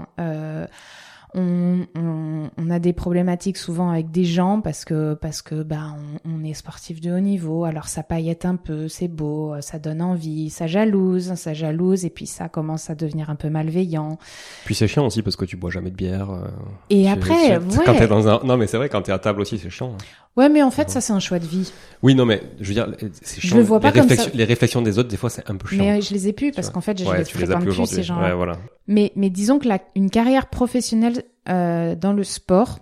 [1.35, 5.95] On, on, on, a des problématiques souvent avec des gens parce que parce que bah
[6.25, 9.77] on, on, est sportif de haut niveau alors ça paillette un peu c'est beau ça
[9.77, 14.17] donne envie ça jalouse ça jalouse et puis ça commence à devenir un peu malveillant
[14.65, 16.47] puis c'est chiant aussi parce que tu bois jamais de bière euh,
[16.89, 17.83] et après ouais.
[17.85, 19.93] quand t'es dans un non mais c'est vrai quand t'es à table aussi c'est chiant
[19.93, 20.03] hein.
[20.39, 21.69] Ouais, mais en fait, ça, c'est un choix de vie.
[22.01, 22.87] Oui, non, mais je veux dire,
[23.21, 23.49] c'est chiant.
[23.49, 24.37] Je le vois pas les, comme réflexions, ça.
[24.37, 25.83] les réflexions des autres, des fois, c'est un peu chiant.
[25.83, 28.03] Mais je les ai plus parce qu'en fait, je ouais, les fréquente as plus, ces
[28.03, 28.53] gens Ouais, voilà.
[28.87, 32.79] Mais, mais disons que la, une carrière professionnelle euh, dans le sport,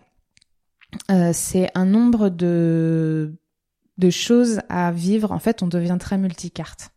[1.10, 3.34] euh, c'est un nombre de,
[3.97, 5.32] de choses à vivre.
[5.32, 6.91] En fait, on devient très multicarte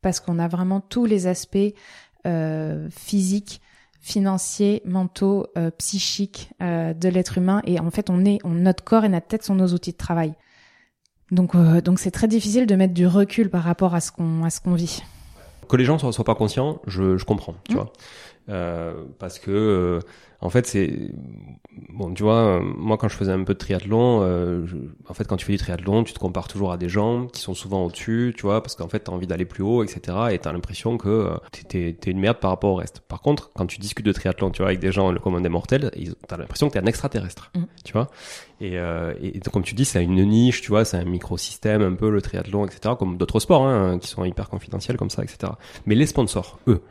[0.00, 1.74] parce qu'on a vraiment tous les aspects
[2.24, 3.60] euh, physiques,
[4.04, 7.62] financiers, mentaux, euh, psychiques euh, de l'être humain.
[7.64, 9.96] Et en fait, on est, on, notre corps et notre tête sont nos outils de
[9.96, 10.34] travail.
[11.30, 14.44] Donc, euh, donc c'est très difficile de mettre du recul par rapport à ce qu'on,
[14.44, 15.02] à ce qu'on vit.
[15.70, 17.76] Que les gens soient, soient pas conscients, je, je comprends, tu Mmh.
[17.76, 17.92] vois,
[18.46, 20.00] parce que euh,
[20.40, 20.92] en fait c'est
[21.88, 24.76] bon, tu vois, euh, moi quand je faisais un peu de triathlon, euh, je-
[25.08, 27.40] en fait quand tu fais du triathlon, tu te compares toujours à des gens qui
[27.40, 30.32] sont souvent au-dessus, tu vois, parce qu'en fait t'as envie d'aller plus haut, etc.
[30.32, 31.36] Et t'as l'impression que euh,
[31.68, 33.00] t'es- une merde par rapport au reste.
[33.00, 35.48] Par contre, quand tu discutes de triathlon, tu vois, avec des gens le commun des
[35.48, 35.90] mortels,
[36.28, 37.62] t'as l'impression que t'es un extraterrestre, Mm.
[37.84, 38.08] tu vois.
[38.60, 41.04] Et, euh, et, et donc, comme tu dis, c'est une niche, tu vois, c'est un
[41.04, 42.94] microsystème un peu le triathlon, etc.
[42.98, 45.52] Comme d'autres sports, hein, qui sont hyper confidentiels comme ça, etc.
[45.86, 46.82] Mais les sponsors, eux,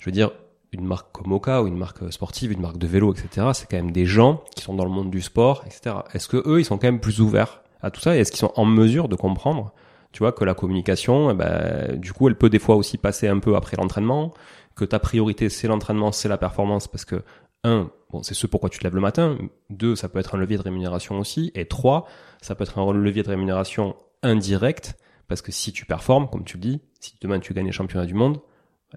[0.00, 0.32] je veux dire,
[0.74, 3.48] une marque comme Oka ou une marque sportive, une marque de vélo, etc.
[3.54, 5.96] C'est quand même des gens qui sont dans le monde du sport, etc.
[6.12, 8.40] Est-ce que eux, ils sont quand même plus ouverts à tout ça et est-ce qu'ils
[8.40, 9.72] sont en mesure de comprendre,
[10.12, 13.28] tu vois, que la communication, eh ben, du coup, elle peut des fois aussi passer
[13.28, 14.32] un peu après l'entraînement,
[14.74, 17.22] que ta priorité c'est l'entraînement, c'est la performance, parce que
[17.62, 19.38] un, bon, c'est ce pourquoi tu te lèves le matin.
[19.70, 21.50] Deux, ça peut être un levier de rémunération aussi.
[21.54, 22.06] Et trois,
[22.42, 24.96] ça peut être un levier de rémunération indirect,
[25.28, 28.06] parce que si tu performes, comme tu le dis, si demain tu gagnes les championnats
[28.06, 28.40] du monde,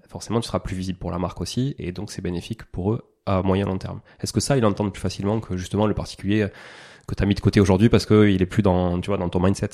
[0.08, 3.02] forcément tu seras plus visible pour la marque aussi, et donc c'est bénéfique pour eux
[3.26, 4.00] à moyen long terme.
[4.20, 6.48] Est-ce que ça, ils l'entendent plus facilement que justement le particulier
[7.06, 9.28] que tu as mis de côté aujourd'hui parce qu'il est plus dans, tu vois, dans
[9.28, 9.70] ton mindset?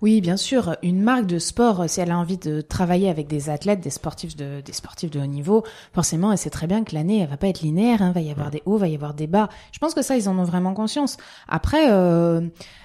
[0.00, 0.76] Oui, bien sûr.
[0.82, 4.36] Une marque de sport, si elle a envie de travailler avec des athlètes, des sportifs
[4.36, 7.36] de, des sportifs de haut niveau, forcément, elle sait très bien que l'année, elle va
[7.36, 8.02] pas être linéaire.
[8.02, 9.48] Hein, va y avoir des hauts, va y avoir des bas.
[9.72, 11.16] Je pense que ça, ils en ont vraiment conscience.
[11.48, 12.40] Après, euh,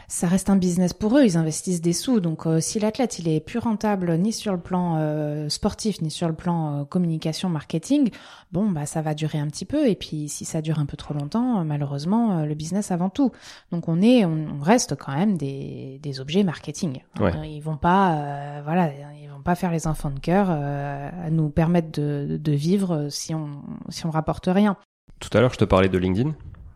[0.10, 1.24] ça reste un business pour eux.
[1.24, 2.20] Ils investissent des sous.
[2.20, 6.12] Donc, euh, si l'athlète, il est plus rentable ni sur le plan euh, sportif, ni
[6.12, 8.10] sur le plan euh, communication, marketing,
[8.52, 9.88] bon, bah, ça va durer un petit peu.
[9.88, 13.32] Et puis, si ça dure un peu trop longtemps, malheureusement, le business avant tout.
[13.72, 17.04] Donc, on est, on, on reste quand même des, des objets marketing.
[17.20, 17.36] Ouais.
[17.36, 18.92] Euh, Ils vont pas, voilà,
[19.22, 23.36] ils vont pas faire les enfants de cœur à nous permettre de, de vivre si
[23.36, 24.76] on si on rapporte rien.
[25.20, 26.34] Tout à l'heure, je te parlais de LinkedIn.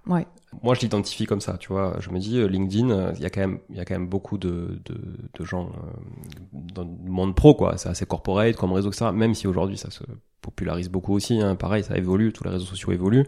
[0.07, 0.27] Ouais.
[0.61, 1.95] Moi, je l'identifie comme ça, tu vois.
[1.99, 3.95] Je me dis, euh, LinkedIn, euh, il y a quand même, il y a quand
[3.95, 4.95] même beaucoup de, de,
[5.39, 7.77] de gens euh, dans le monde pro, quoi.
[7.77, 9.11] C'est assez corporate comme réseau, etc.
[9.13, 10.03] Même si aujourd'hui, ça se
[10.41, 11.41] popularise beaucoup aussi.
[11.41, 11.55] Hein.
[11.55, 13.25] Pareil, ça évolue, tous les réseaux sociaux évoluent.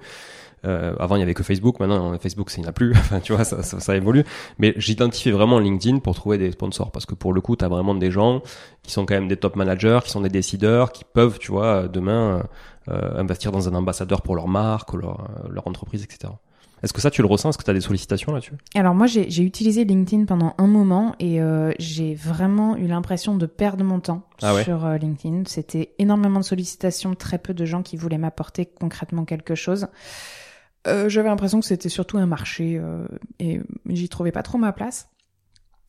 [0.64, 1.80] Avant, il y avait que Facebook.
[1.80, 2.92] Maintenant, Facebook, ça n'y en a plus.
[2.96, 4.24] enfin, tu vois, ça, ça, évolue.
[4.58, 7.68] Mais j'identifie vraiment LinkedIn pour trouver des sponsors parce que pour le coup, tu as
[7.68, 8.42] vraiment des gens
[8.82, 11.88] qui sont quand même des top managers, qui sont des décideurs, qui peuvent, tu vois,
[11.88, 12.42] demain
[12.88, 16.34] investir dans un ambassadeur pour leur marque, leur, leur entreprise, etc.
[16.84, 17.50] Est-ce que ça, tu le ressens?
[17.50, 18.54] Est-ce que tu as des sollicitations là-dessus?
[18.76, 23.46] Alors moi, j'ai utilisé LinkedIn pendant un moment et euh, j'ai vraiment eu l'impression de
[23.46, 24.64] perdre mon temps Ah ouais?
[24.64, 25.44] sur euh, LinkedIn.
[25.48, 29.88] C'était énormément de sollicitations, très peu de gens qui voulaient m'apporter concrètement quelque chose.
[30.88, 32.80] Euh, J'avais l'impression que c'était surtout un marché
[33.40, 35.10] et j'y trouvais pas trop ma place.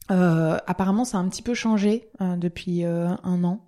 [0.09, 3.61] Apparemment, ça a un petit peu changé depuis un an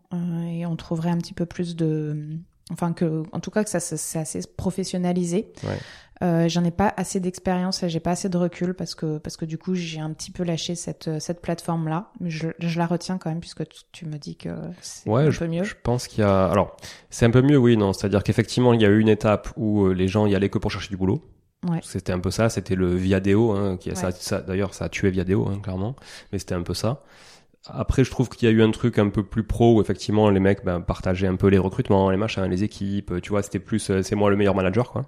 [0.49, 2.39] et on trouverait un petit peu plus de,
[2.73, 5.53] enfin que, en tout cas que ça c'est assez professionnalisé.
[5.65, 5.79] Ouais.
[6.21, 9.37] Euh, J'en ai pas assez d'expérience et j'ai pas assez de recul parce que parce
[9.37, 12.11] que du coup j'ai un petit peu lâché cette cette plateforme là.
[12.19, 14.49] Mais je, je la retiens quand même puisque tu, tu me dis que
[14.81, 15.63] c'est Ouais, un je, peu mieux.
[15.63, 16.47] je pense qu'il y a.
[16.47, 16.77] Alors,
[17.11, 17.93] c'est un peu mieux, oui, non.
[17.93, 20.59] C'est-à-dire qu'effectivement, il y a eu une étape où euh, les gens y allaient que
[20.59, 21.23] pour chercher du boulot.
[21.69, 21.81] Ouais.
[21.85, 22.49] C'était un peu ça.
[22.49, 24.13] C'était le Viadeo, hein, qui ça, Ouais.
[24.19, 25.95] ça- D'ailleurs, ça a tué Viadeo, hein, clairement.
[26.33, 27.03] Mais c'était un peu ça.
[27.69, 30.31] Après, je trouve qu'il y a eu un truc un peu plus pro où effectivement
[30.31, 33.21] les mecs ben, partageaient un peu les recrutements, les machins, les équipes.
[33.23, 35.07] Tu vois, c'était plus euh, c'est moi le meilleur manager, quoi.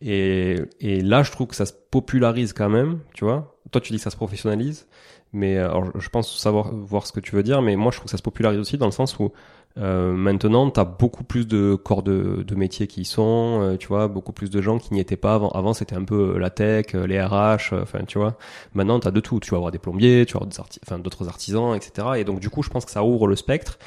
[0.00, 3.58] Et, et là, je trouve que ça se popularise quand même, tu vois.
[3.70, 4.86] Toi, tu dis que ça se professionnalise,
[5.32, 5.68] mais euh,
[5.98, 8.16] je pense savoir voir ce que tu veux dire, mais moi, je trouve que ça
[8.16, 9.32] se popularise aussi dans le sens où
[9.78, 13.76] euh, maintenant, tu as beaucoup plus de corps de, de métiers qui y sont, euh,
[13.76, 15.50] tu vois, beaucoup plus de gens qui n'y étaient pas avant.
[15.50, 18.36] Avant, c'était un peu euh, la tech, euh, les RH, enfin, tu vois.
[18.74, 19.38] Maintenant, tu as de tout.
[19.40, 22.08] Tu vas avoir des plombiers, tu vas avoir d'autres artisans, etc.
[22.16, 23.78] Et donc, du coup, je pense que ça ouvre le spectre.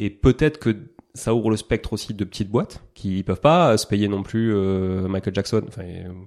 [0.00, 0.76] Et peut-être que
[1.18, 4.54] ça ouvre le spectre aussi de petites boîtes qui peuvent pas se payer non plus
[4.54, 5.62] euh, Michael Jackson.
[5.68, 5.82] Enfin,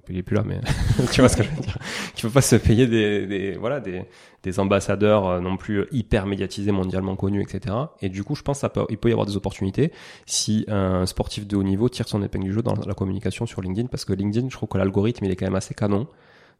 [0.08, 0.60] il est plus là, mais
[1.12, 1.78] tu vois ce que je veux dire.
[2.14, 4.04] Qui peuvent pas se payer des, des voilà des,
[4.42, 7.74] des ambassadeurs euh, non plus hyper médiatisés, mondialement connus, etc.
[8.00, 9.92] Et du coup, je pense ça peut, il peut y avoir des opportunités
[10.26, 13.62] si un sportif de haut niveau tire son épingle du jeu dans la communication sur
[13.62, 16.06] LinkedIn, parce que LinkedIn, je trouve que l'algorithme il est quand même assez canon.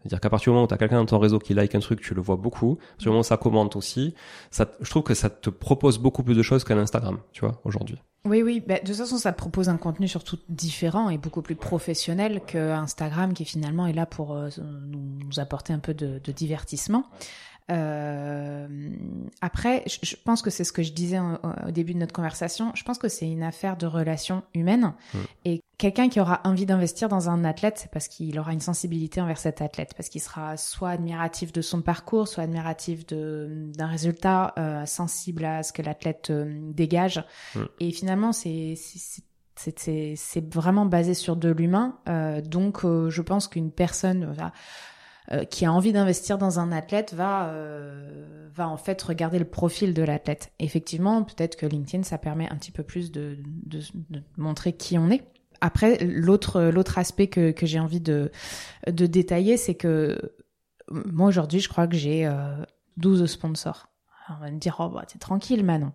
[0.03, 1.81] C'est-à-dire qu'à partir du moment où tu as quelqu'un dans ton réseau qui like un
[1.81, 2.73] truc, tu le vois beaucoup.
[2.73, 4.15] À partir du moment où ça commente aussi,
[4.51, 7.61] ça, je trouve que ça te propose beaucoup plus de choses qu'un Instagram, tu vois,
[7.65, 7.99] aujourd'hui.
[8.25, 8.63] Oui, oui.
[8.65, 12.71] Bah, de toute façon, ça propose un contenu surtout différent et beaucoup plus professionnel que
[12.71, 14.49] Instagram, qui finalement est là pour euh,
[14.87, 17.07] nous, apporter un peu de divertissement.
[17.71, 18.67] Euh,
[19.41, 22.73] après, je, pense que c'est ce que je disais au, au début de notre conversation.
[22.75, 24.93] Je pense que c'est une affaire de relations humaines.
[25.15, 25.19] Mm.
[25.45, 29.21] Et quelqu'un qui aura envie d'investir dans un athlète, c'est parce qu'il aura une sensibilité
[29.21, 33.87] envers cet athlète, parce qu'il sera soit admiratif de son parcours, soit admiratif de d'un
[33.87, 37.25] résultat, euh, sensible à ce que l'athlète euh, dégage.
[37.55, 37.61] Mm.
[37.81, 39.23] Et finalement, c'est c'est- c'est
[39.55, 41.99] c'est- c'est c'est vraiment basé sur de l'humain.
[42.09, 44.35] Euh, donc, euh, je pense qu'une personne
[45.31, 49.45] euh, qui a envie d'investir dans un athlète va euh, va en fait regarder le
[49.45, 50.53] profil de l'athlète.
[50.59, 53.81] Effectivement, peut-être que LinkedIn ça permet un petit peu plus de, de,
[54.37, 55.23] montrer qui on est.
[55.61, 58.33] Après, l'autre l'autre aspect que, que j'ai envie de
[58.89, 59.87] de détailler, c'est que
[60.91, 62.57] euh, moi aujourd'hui, je crois que j'ai euh,
[62.97, 63.87] 12 sponsors.
[64.29, 65.93] On va me dire, oh bah t'es tranquille, Manon.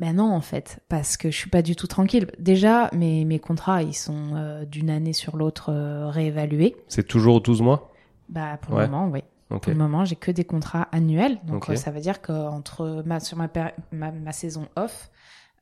[0.00, 2.26] Ben non, en fait, parce que je suis pas du tout tranquille.
[2.40, 5.72] Déjà, mes, mes contrats, ils sont d'une année sur l'autre
[6.10, 6.74] réévalués.
[6.88, 7.91] C'est toujours 12 mois?
[8.32, 8.84] Bah, pour Ouais.
[8.84, 9.22] le moment, oui.
[9.48, 11.38] Pour le moment, j'ai que des contrats annuels.
[11.44, 13.48] Donc, euh, ça veut dire qu'entre ma, sur ma,
[13.92, 15.10] ma, ma saison off,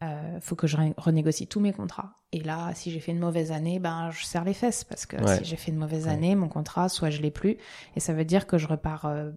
[0.05, 2.13] euh, faut que je renégocie tous mes contrats.
[2.33, 5.17] Et là, si j'ai fait une mauvaise année, ben, je serre les fesses parce que
[5.17, 5.39] Ouais.
[5.39, 6.13] si j'ai fait une mauvaise Ouais.
[6.13, 7.57] année, mon contrat, soit je l'ai plus.
[7.97, 9.33] Et ça veut dire que je repars euh,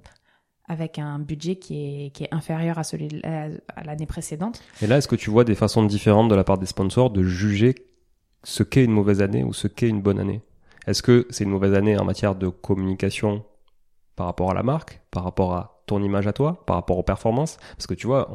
[0.70, 4.62] avec un budget qui est, qui est inférieur à celui à l'année précédente.
[4.84, 7.24] Et là, est-ce que tu vois des façons différentes de la part des sponsors de
[7.24, 7.74] juger
[8.44, 10.42] ce qu'est une mauvaise année ou ce qu'est une bonne année?
[10.88, 13.44] Est-ce que c'est une mauvaise année en matière de communication
[14.16, 17.04] par rapport à la marque, par rapport à ton image à toi, par rapport aux
[17.04, 17.58] performances?
[17.76, 18.30] Parce que tu vois,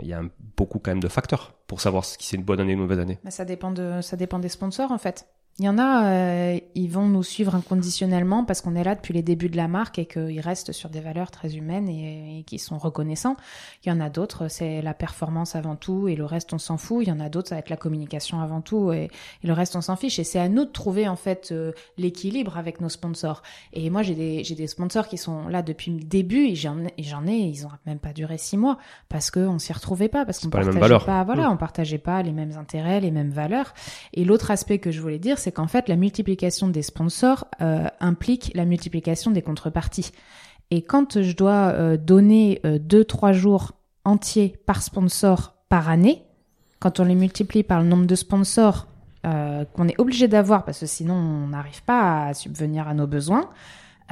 [0.00, 0.22] il y a
[0.56, 2.98] beaucoup quand même de facteurs pour savoir si c'est une bonne année ou une mauvaise
[2.98, 3.18] année.
[3.24, 5.26] Bah, ça dépend de, ça dépend des sponsors en fait.
[5.60, 9.14] Il y en a, euh, ils vont nous suivre inconditionnellement parce qu'on est là depuis
[9.14, 12.42] les débuts de la marque et qu'ils restent sur des valeurs très humaines et, et
[12.42, 13.36] qui sont reconnaissants.
[13.84, 16.76] Il y en a d'autres, c'est la performance avant tout et le reste on s'en
[16.76, 17.04] fout.
[17.04, 19.04] Il y en a d'autres, ça va être la communication avant tout et,
[19.44, 20.18] et le reste on s'en fiche.
[20.18, 23.44] Et c'est à nous de trouver en fait euh, l'équilibre avec nos sponsors.
[23.72, 26.80] Et moi j'ai des, j'ai des sponsors qui sont là depuis le début et j'en
[26.80, 28.76] ai, et j'en ai, ils ont même pas duré six mois
[29.08, 31.52] parce qu'on s'y retrouvait pas, parce qu'on partageait pas, voilà, Mm.
[31.52, 33.72] on partageait pas les mêmes intérêts, les mêmes valeurs.
[34.14, 37.86] Et l'autre aspect que je voulais dire, c'est qu'en fait, la multiplication des sponsors euh,
[38.00, 40.10] implique la multiplication des contreparties.
[40.70, 43.72] Et quand je dois euh, donner euh, deux, trois jours
[44.06, 46.22] entiers par sponsor par année,
[46.80, 48.86] quand on les multiplie par le nombre de sponsors
[49.26, 53.06] euh, qu'on est obligé d'avoir parce que sinon on n'arrive pas à subvenir à nos
[53.06, 53.50] besoins,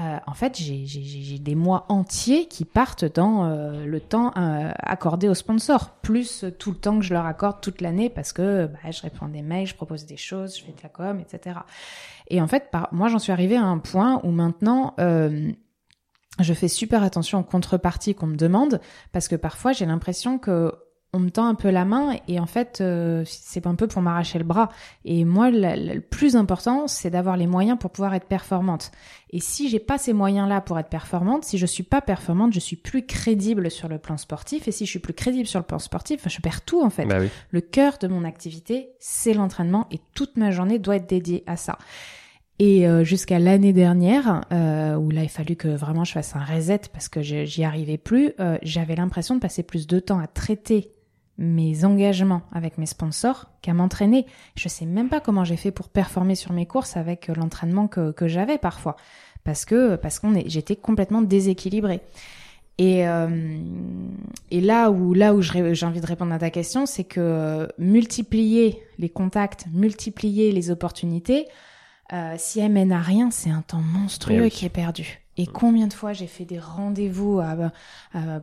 [0.00, 5.28] euh, en fait, j'ai des mois entiers qui partent dans euh, le temps euh, accordé
[5.28, 8.90] aux sponsors, plus tout le temps que je leur accorde toute l'année parce que bah,
[8.90, 11.60] je réponds des mails, je propose des choses, je fais de la com, etc.
[12.28, 16.68] Et en fait, par, moi, j'en suis arrivée à un point où maintenant, je fais
[16.68, 18.80] super attention aux contreparties qu'on me demande
[19.12, 20.72] parce que parfois, j'ai l'impression que
[21.14, 24.00] on me tend un peu la main et en fait euh, c'est un peu pour
[24.00, 24.70] m'arracher le bras.
[25.04, 28.92] Et moi le, plus important c'est d'avoir les moyens pour pouvoir être performante.
[29.30, 32.54] Et si j'ai pas ces moyens là pour être performante si je suis pas performante
[32.54, 34.68] je suis plus crédible sur le plan sportif.
[34.68, 37.04] Et si je suis plus crédible sur le plan sportif je perds tout en fait.
[37.04, 37.18] Bah
[37.50, 41.56] le cœur de mon activité c'est l'entraînement et toute ma journée doit être dédiée à
[41.56, 41.76] ça.
[42.58, 46.44] Et euh, jusqu'à l'année dernière, euh, où là il fallu que vraiment je fasse un
[46.44, 48.32] reset parce que j'y arrivais plus,
[48.62, 50.90] j'avais l'impression de passer plus de temps à traiter
[51.42, 54.26] mes engagements avec mes sponsors qu'à m'entraîner.
[54.54, 57.88] Je sais même pas comment j'ai fait pour performer sur mes courses avec euh, l'entraînement
[57.88, 58.96] que, que j'avais parfois.
[59.44, 62.00] Parce que, parce qu'on est, j'étais complètement déséquilibrée.
[62.78, 63.58] Et, euh,
[64.50, 67.66] et là où, là où j'ai envie de répondre à ta question, c'est que euh,
[67.78, 71.46] multiplier les contacts, multiplier les opportunités,
[72.12, 75.21] euh, si elles mènent à rien, c'est un temps monstrueux eh qui est perdu.
[75.36, 77.40] Et combien de fois j'ai fait des rendez-vous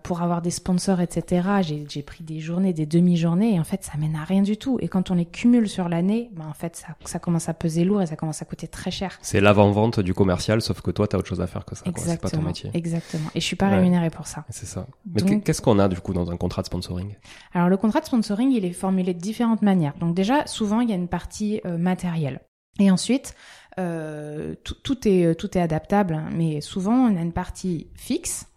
[0.03, 1.47] pour avoir des sponsors, etc.
[1.87, 4.79] J'ai pris des journées, des demi-journées, et en fait, ça mène à rien du tout.
[4.81, 7.83] Et quand on les cumule sur l'année, ben en fait, ça, ça, commence à peser
[7.83, 9.17] lourd et ça commence à coûter très cher.
[9.21, 11.85] C'est l'avant-vente du commercial, sauf que toi, tu as autre chose à faire que ça.
[11.95, 12.71] C'est pas ton métier.
[12.73, 13.29] Exactement.
[13.35, 14.45] Et je suis pas rémunérée pour ça.
[14.49, 14.87] C'est ça.
[15.05, 17.15] Mais qu'est-ce qu'on a du coup dans un contrat de sponsoring?
[17.53, 19.93] Alors le contrat de sponsoring, il est formulé de différentes manières.
[19.99, 22.41] Donc déjà, souvent, il y a une partie euh, matérielle.
[22.79, 27.88] Et ensuite, euh, tout, est, tout est adaptable, hein, mais souvent on a une partie
[27.95, 28.47] fixe,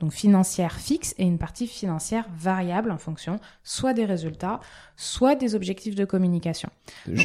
[0.00, 4.60] donc financière fixe, et une partie financière variable en fonction soit des résultats,
[4.96, 6.70] soit des objectifs de communication.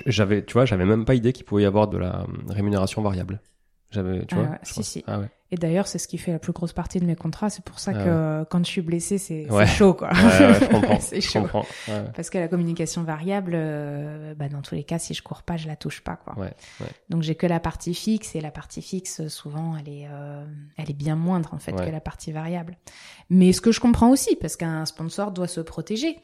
[0.05, 3.39] J'avais, tu vois, j'avais même pas idée qu'il pouvait y avoir de la rémunération variable.
[3.91, 4.59] J'avais, tu ah vois.
[4.63, 5.03] si, si.
[5.05, 5.29] Ah ouais.
[5.53, 7.51] Et d'ailleurs, c'est ce qui fait la plus grosse partie de mes contrats.
[7.51, 10.09] C'est pour ça ah que quand je suis blessée, c'est chaud, quoi.
[10.11, 10.99] je comprends.
[10.99, 11.47] c'est chaud.
[12.15, 15.55] Parce que la communication variable, euh, bah, dans tous les cas, si je cours pas,
[15.55, 16.35] je la touche pas, quoi.
[17.09, 20.43] Donc j'ai que la partie fixe et la partie fixe, souvent, elle est, euh,
[20.75, 22.75] elle est bien moindre en fait que la partie variable.
[23.29, 26.17] Mais ce que je comprends aussi, parce qu'un sponsor doit se protéger.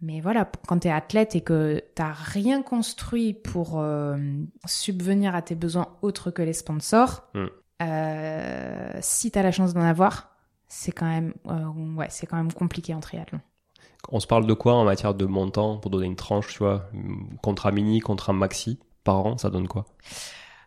[0.00, 4.16] Mais voilà, quand tu es athlète et que t'as rien construit pour euh,
[4.64, 7.48] subvenir à tes besoins autres que les sponsors, mm.
[7.80, 10.30] Euh, si tu as la chance d'en avoir,
[10.68, 13.40] c'est quand même euh, ouais, c'est quand même compliqué en triathlon.
[14.10, 16.90] On se parle de quoi en matière de montant pour donner une tranche, tu vois,
[17.42, 19.86] contrat mini, contrat maxi par an, ça donne quoi?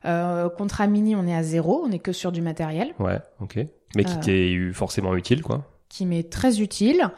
[0.05, 2.93] Euh, Contrat mini, on est à zéro, on est que sur du matériel.
[2.99, 3.59] Ouais, ok.
[3.95, 5.63] Mais qui t'est forcément utile, quoi.
[5.89, 7.09] Qui m'est très utile.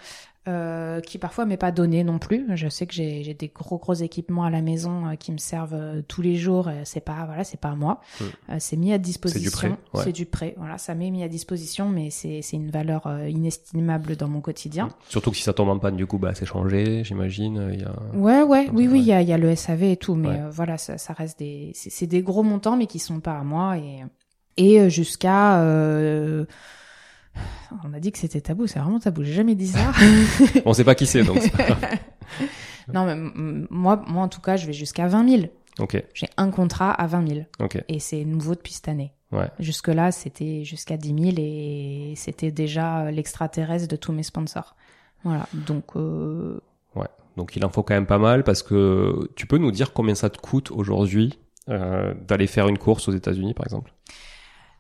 [0.48, 2.46] Euh, qui parfois m'est pas donné non plus.
[2.54, 5.74] Je sais que j'ai des gros gros équipements à la maison euh, qui me servent
[5.74, 6.70] euh, tous les jours.
[6.84, 8.00] c'est pas voilà, c'est pas à moi.
[8.22, 8.60] Hmm.
[8.60, 9.50] c'est mis à disposition.
[9.50, 10.04] C'est du prêt.
[10.04, 10.54] C'est du prêt.
[10.58, 14.86] Voilà, ça m'est mis à disposition, mais c'est c'est une valeur inestimable dans mon quotidien.
[14.86, 15.10] Hmm.
[15.10, 17.72] Surtout que si ça tombe en panne, du coup, bah c'est changé, j'imagine.
[17.74, 17.96] Il y a...
[18.14, 20.42] Ouais ouais, oui oui, il y a il y a le SAV et tout, mais
[20.52, 23.80] voilà, ça, ça reste des c'est des gros montants, mais qui sont pas à moi
[23.80, 24.04] et
[24.58, 25.60] et jusqu'à
[27.84, 29.24] on a dit que c'était tabou, c'est vraiment tabou.
[29.24, 29.92] J'ai jamais dit ça.
[30.66, 31.38] on sait pas qui c'est, donc.
[32.94, 33.16] non, mais
[33.70, 35.44] moi, moi, en tout cas, je vais jusqu'à 20 000.
[35.80, 36.04] Ok.
[36.14, 37.40] J'ai un contrat à 20 000.
[37.60, 37.84] Ok.
[37.88, 39.14] Et c'est nouveau depuis cette année.
[39.32, 39.50] Ouais.
[39.60, 44.76] Jusque là, c'était jusqu'à 10 000 et c'était déjà l'extraterrestre de tous mes sponsors.
[45.24, 45.48] Voilà.
[45.54, 45.96] Donc.
[45.96, 46.60] Euh...
[46.96, 47.08] Ouais.
[47.36, 50.16] Donc il en faut quand même pas mal parce que tu peux nous dire combien
[50.16, 51.38] ça te coûte aujourd'hui
[51.70, 53.92] euh, d'aller faire une course aux États-Unis, par exemple?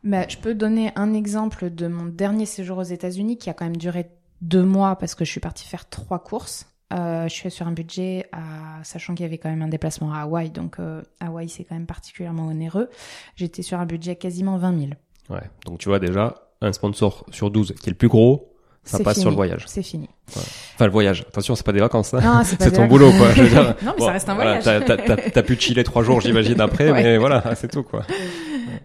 [0.05, 3.65] Bah, je peux donner un exemple de mon dernier séjour aux États-Unis qui a quand
[3.65, 4.07] même duré
[4.41, 6.67] deux mois parce que je suis partie faire trois courses.
[6.93, 10.13] Euh, je suis sur un budget, à, sachant qu'il y avait quand même un déplacement
[10.13, 12.89] à Hawaï, donc euh, Hawaï c'est quand même particulièrement onéreux.
[13.35, 14.91] J'étais sur un budget quasiment 20 000.
[15.31, 18.99] Ouais, donc tu vois déjà, un sponsor sur 12 qui est le plus gros, ça
[18.99, 19.63] passe sur le voyage.
[19.65, 20.07] C'est fini.
[20.35, 20.41] Ouais.
[20.75, 21.25] Enfin, le voyage.
[21.27, 22.13] Attention, c'est pas des vacances.
[22.13, 22.43] Hein.
[22.43, 23.31] C'est ton boulot, quoi.
[23.33, 24.63] Je veux dire, non, mais ça reste un voyage.
[24.63, 28.03] T'as pu chiller trois jours, j'imagine, après, mais voilà, c'est tout, quoi.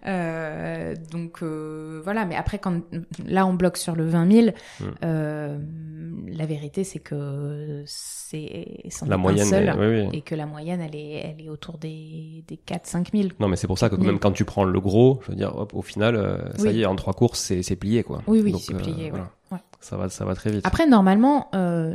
[0.07, 2.81] Euh, donc euh, voilà, mais après quand
[3.25, 4.47] là on bloque sur le 20 000,
[4.81, 4.85] hmm.
[5.05, 5.59] euh,
[6.29, 11.13] la vérité c'est que c'est la moyenne seul, oui, et que la moyenne elle est
[11.25, 13.29] elle est autour des des 4 5 000.
[13.39, 15.55] Non mais c'est pour ça que même quand tu prends le gros, je veux dire
[15.57, 18.23] hop, au final ça y est en trois courses c'est c'est plié quoi.
[18.27, 19.31] Oui oui, c'est plié voilà.
[19.53, 19.59] ouais.
[19.81, 20.67] Ça va ça va très vite.
[20.67, 21.51] Après normalement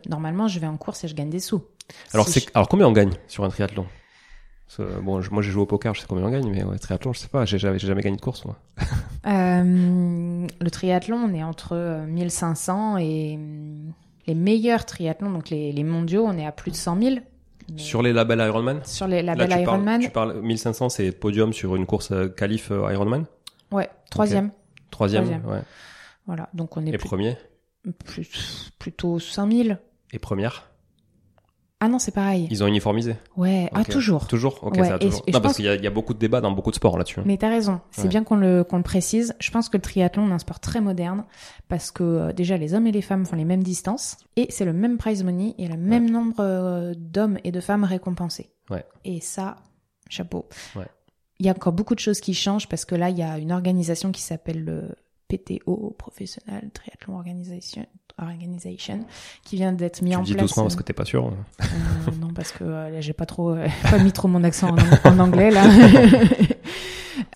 [0.10, 1.64] normalement je vais en course et je gagne des sous.
[2.14, 3.86] Alors c'est alors combien on gagne sur un triathlon?
[5.02, 7.20] Bon, moi j'ai joué au poker, je sais combien on gagne, mais ouais, triathlon, je
[7.20, 8.58] sais pas, j'ai jamais, jamais gagné de course moi.
[9.28, 13.40] euh, le triathlon, on est entre 1500 euh, et
[14.28, 17.16] les meilleurs triathlons, donc les, les mondiaux, on est à plus de 100 000.
[17.72, 18.82] Mais Sur les labels Ironman?
[18.84, 22.28] Sur les Là, labels parles- Ironman, tu parles 1500, c'est podium sur une course euh,
[22.28, 23.26] qualif euh, Ironman?
[23.72, 24.52] Ouais, troisième.
[24.92, 25.46] Troisième, Troisième.
[25.52, 25.62] ouais.
[26.28, 27.38] Voilà, donc on est Et plus- premier?
[28.06, 29.80] plus- plutôt 5000.
[30.12, 30.70] Et première?
[31.86, 32.48] Ah non, c'est pareil.
[32.50, 34.26] Ils ont uniformisé Ouais, ah toujours.
[34.28, 35.22] Toujours Ok, Ouais, ça et- toujours.
[35.28, 36.76] et non, parce qu'il y, a- il y a beaucoup de débats dans beaucoup de
[36.76, 37.20] sports là-dessus.
[37.20, 37.24] hein.
[37.28, 38.08] Mais t'as raison, c'est Ouais.
[38.08, 39.36] bien qu'on le, qu'on le précise.
[39.40, 41.26] Je pense que le triathlon est un sport très moderne
[41.68, 44.66] parce que euh, déjà les hommes et les femmes font les mêmes distances et c'est
[44.66, 48.50] le même prize money et le même nombre euh, d'hommes et de femmes récompensés.
[48.72, 48.84] Ouais.
[49.04, 49.58] Et ça,
[50.10, 50.48] chapeau.
[50.76, 50.88] Ouais.
[51.40, 53.38] Il y a encore beaucoup de choses qui changent parce que là, il y a
[53.38, 54.96] une organisation qui s'appelle le
[55.28, 57.86] PTO, Professional Triathlon Organization,
[58.22, 59.06] Organization
[59.44, 60.44] qui vient d'être mis Tu en dis place.
[60.46, 61.26] doucement parce que t'es pas sûr.
[61.62, 61.66] Euh,
[62.22, 65.20] non, parce que euh, j'ai pas trop, euh, pas mis trop mon accent en, en
[65.20, 65.64] anglais là.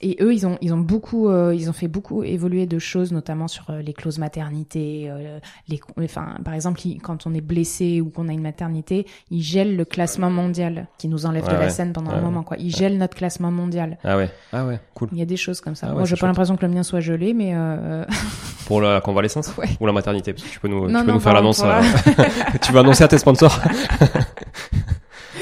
[0.01, 3.11] Et eux, ils ont, ils ont beaucoup, euh, ils ont fait beaucoup évoluer de choses,
[3.11, 5.07] notamment sur euh, les clauses maternité.
[5.09, 9.05] euh, les, enfin, par exemple, ils- quand on est blessé ou qu'on a une maternité,
[9.29, 11.69] ils gèlent le classement mondial, qui nous enlève Ouais, de la ouais.
[11.69, 12.43] scène pendant un moment.
[12.43, 12.57] Quoi.
[12.59, 13.97] Ils gèlent notre classement mondial.
[14.03, 15.09] Ah ouais, ah ouais, cool.
[15.11, 15.87] Il y a des choses comme ça.
[15.89, 18.05] Ah Moi, j'ai pas l'impression que le mien soit gelé, mais euh,
[18.67, 19.65] Pour la convalescence Ouais.
[19.81, 21.61] Ou la maternité Parce que tu peux nous, Non, tu peux non, nous faire l'annonce.
[21.63, 21.81] la- euh,
[22.61, 23.59] tu vas annoncer à tes sponsors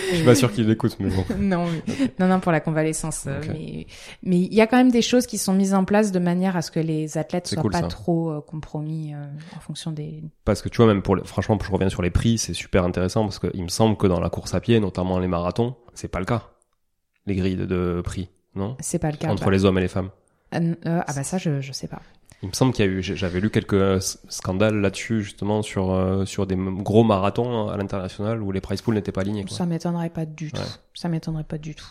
[0.09, 1.23] Je suis pas sûr qu'ils l'écoutent, mais bon.
[1.39, 3.25] non, mais- non, non, pour la convalescence.
[3.27, 3.41] euh.
[3.49, 3.87] Mais
[4.23, 6.55] mais il y a quand même des choses qui sont mises en place de manière
[6.57, 7.87] à ce que les athlètes soient cool, pas ça.
[7.87, 10.23] trop euh, compromis euh, en fonction des.
[10.45, 11.23] Parce que tu vois, même pour les...
[11.23, 14.19] franchement, je reviens sur les prix, c'est super intéressant parce qu'il me semble que dans
[14.19, 16.43] la course à pied, notamment les marathons, c'est pas le cas.
[17.25, 18.77] Les grilles de, de prix, non?
[18.79, 19.29] C'est pas le cas.
[19.29, 20.09] Entre les hommes et les femmes.
[20.55, 22.01] Euh, ah bah ça, je je sais pas.
[22.43, 25.91] Il me semble qu'il y a eu, j'avais lu quelques euh, scandales là-dessus, justement, sur,
[25.91, 29.43] euh, sur des gros marathons à l'international où les prize pools n'étaient pas alignés.
[29.43, 29.57] Quoi.
[29.57, 30.59] Ça m'étonnerait pas du tout.
[30.61, 30.67] Ouais.
[30.93, 31.87] Ça m'étonnerait pas du tout.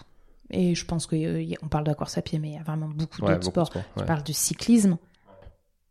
[0.50, 2.86] Et je pense qu'on parle de la course à pied, mais il y a vraiment
[2.88, 3.66] beaucoup Ouais, d'autres sports.
[3.66, 4.06] sports, Tu ouais.
[4.06, 4.98] parles du cyclisme.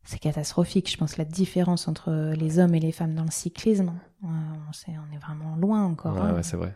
[0.06, 0.89] C'est catastrophique.
[0.89, 3.91] Je pense la différence entre les hommes et les femmes dans le cyclisme,
[4.24, 6.14] euh, on, est vraiment loin encore.
[6.16, 6.34] Ouais, hein.
[6.36, 6.74] ouais, c'est vrai.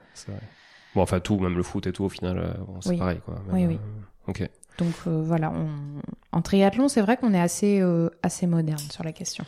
[0.95, 2.97] Bon, enfin, tout, même le foot et tout, au final, euh, bon, c'est Oui.
[2.97, 3.35] pareil, quoi.
[3.53, 3.75] Oui, Même, oui.
[3.75, 4.49] euh, Ok.
[4.79, 5.67] Donc euh, voilà, on...
[6.31, 9.45] en triathlon, c'est vrai qu'on est assez euh, assez moderne sur la question.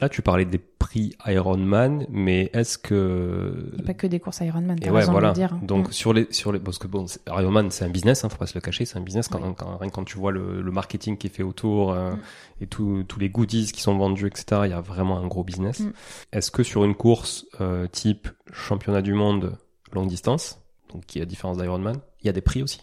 [0.00, 3.70] Là, tu parlais des prix Ironman, mais est-ce que...
[3.76, 5.32] Il a pas que des courses Ironman, Et ouais, voilà.
[5.32, 5.56] dire.
[5.62, 5.92] Donc Mm.
[5.92, 8.54] sur les sur les parce que bon, Ironman c'est un business, hein, faut pas se
[8.54, 9.54] le cacher, c'est un business quand, Oui.
[9.56, 12.18] quand quand tu vois le, le marketing qui est fait autour euh, Mm.
[12.60, 14.44] et tous les goodies qui sont vendus, etc.
[14.64, 15.80] Il y a vraiment un gros business.
[15.80, 15.92] Mm.
[16.32, 19.56] Est-ce que sur une course euh, type championnat du monde
[19.92, 20.60] longue distance,
[20.92, 22.82] donc qui est la différence d'Ironman, il y a des prix aussi?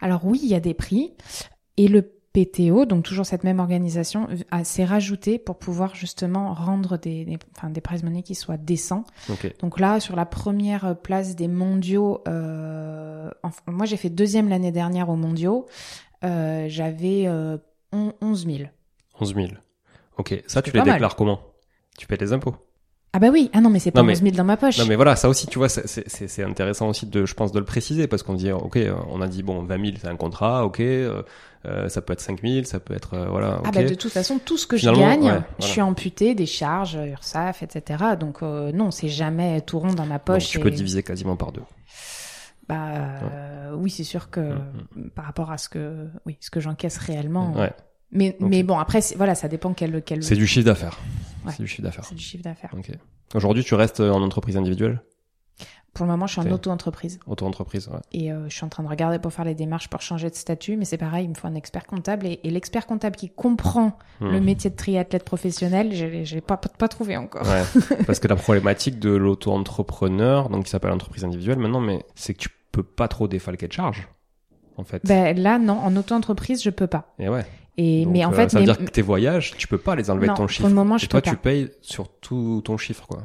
[0.00, 1.12] Alors oui, il y a des prix.
[1.76, 2.02] Et le
[2.32, 4.26] PTO, donc toujours cette même organisation,
[4.64, 9.04] s'est rajouté pour pouvoir justement rendre des, des, enfin, des prize money qui soient décents.
[9.60, 14.72] Donc là, sur la première place des mondiaux, euh, enfin, moi j'ai fait deuxième l'année
[14.72, 15.66] dernière aux mondiaux,
[16.24, 17.58] euh, j'avais euh,
[17.92, 18.58] on- 11 000.
[19.20, 19.46] 11 000.
[20.16, 20.42] Ok.
[20.46, 20.92] Ça, tu les mal.
[20.92, 21.40] déclares comment?
[21.98, 22.54] Tu payes les impôts?
[23.14, 24.78] Ah bah oui, ah non mais c'est pas mais- 11 000 dans ma poche.
[24.78, 27.64] Non mais voilà, ça aussi, tu vois, c'est- intéressant aussi de, je pense, de le
[27.66, 30.64] préciser parce qu'on dit, ok, euh, on a dit bon, 20 000 c'est un contrat,
[30.64, 31.22] ok, euh,
[31.66, 33.60] euh, ça peut être 5 000, ça peut être, euh, voilà.
[33.64, 36.34] Ah bah de toute façon, tout ce que Finalement, je gagne, ouais, je suis amputé
[36.34, 38.02] des charges, URSAF, etc.
[38.18, 40.48] Donc euh, non, c'est jamais tout rond dans ma Donc, poche.
[40.48, 41.62] tu et- peux diviser quasiment par deux.
[42.68, 46.60] Bah euh, oui, c'est sûr que Mm, par rapport à ce que oui, ce que
[46.60, 47.52] j'encaisse réellement.
[47.54, 47.72] Ouais.
[48.12, 50.98] Mais mais bon, après voilà, ça dépend quel quel C'est du chiffre d'affaires.
[51.44, 51.52] Ouais.
[51.56, 52.04] C'est du chiffre d'affaires.
[52.04, 52.70] c'est du chiffre d'affaires.
[52.76, 52.90] Ok.
[53.34, 55.02] Aujourd'hui, tu restes en entreprise individuelle,
[55.94, 57.98] Pour le moment, je suis en auto-entreprise auto-entreprise, ouais.
[58.12, 60.34] et euh, je suis en train de regarder pour faire les démarches pour changer de
[60.34, 63.30] statut, mais c'est pareil, il me faut un expert comptable et, et l'expert comptable qui
[63.30, 64.30] comprend Hmm.
[64.30, 67.46] le métier de triathlète professionnel, je je l'ai pas, pas pas trouvé encore.
[67.48, 67.64] Ouais.
[68.06, 72.38] Parce que la problématique de l'auto-entrepreneur, donc qui s'appelle entreprise individuelle maintenant, mais c'est que
[72.40, 74.08] tu peux pas trop défalquer de charges,
[74.76, 75.02] en fait.
[75.06, 77.14] Ben là non, en auto-entreprise, je peux pas.
[77.18, 77.44] Et ouais.
[77.78, 79.78] Et Donc, mais en euh, fait, ça veut mais- dire que tes voyages, tu peux
[79.78, 80.68] pas les enlever Non, de ton pour chiffre.
[80.68, 81.42] le moment, je Et toi, peux tu pas.
[81.42, 83.22] payes sur tout ton chiffre, quoi.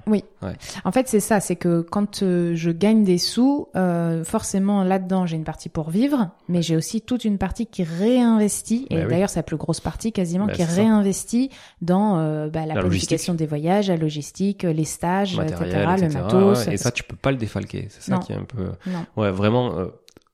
[0.86, 5.26] En fait, c'est ça, c'est que quand euh, je gagne des sous, euh, forcément là-dedans,
[5.26, 9.02] j'ai une partie pour vivre, mais j'ai aussi toute une partie qui réinvestit, et Bah
[9.04, 9.10] oui.
[9.10, 11.50] d'ailleurs c'est la plus grosse partie quasiment, Bah, qui réinvestit
[11.82, 16.22] dans euh, bah, la, La planification des voyages, la logistique, les stages, Matériel, etc., le
[16.24, 16.66] matos.
[16.68, 16.74] ouais.
[16.74, 17.88] Et ça, tu peux pas le défalquer.
[17.90, 18.20] C'est ça Non.
[18.20, 18.64] qui est un peu.
[18.88, 19.06] Non.
[19.18, 19.74] Ouais, vraiment.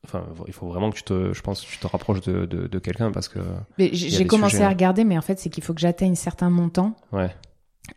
[0.06, 2.68] Enfin, il faut vraiment que tu te, je pense, que tu te rapproches de, de,
[2.68, 3.40] de quelqu'un parce que,
[3.78, 6.16] Mais J'ai commencé sujets, à regarder, mais en fait, c'est qu'il faut que j'atteigne un
[6.16, 6.96] certain montant.
[7.12, 7.34] ouais.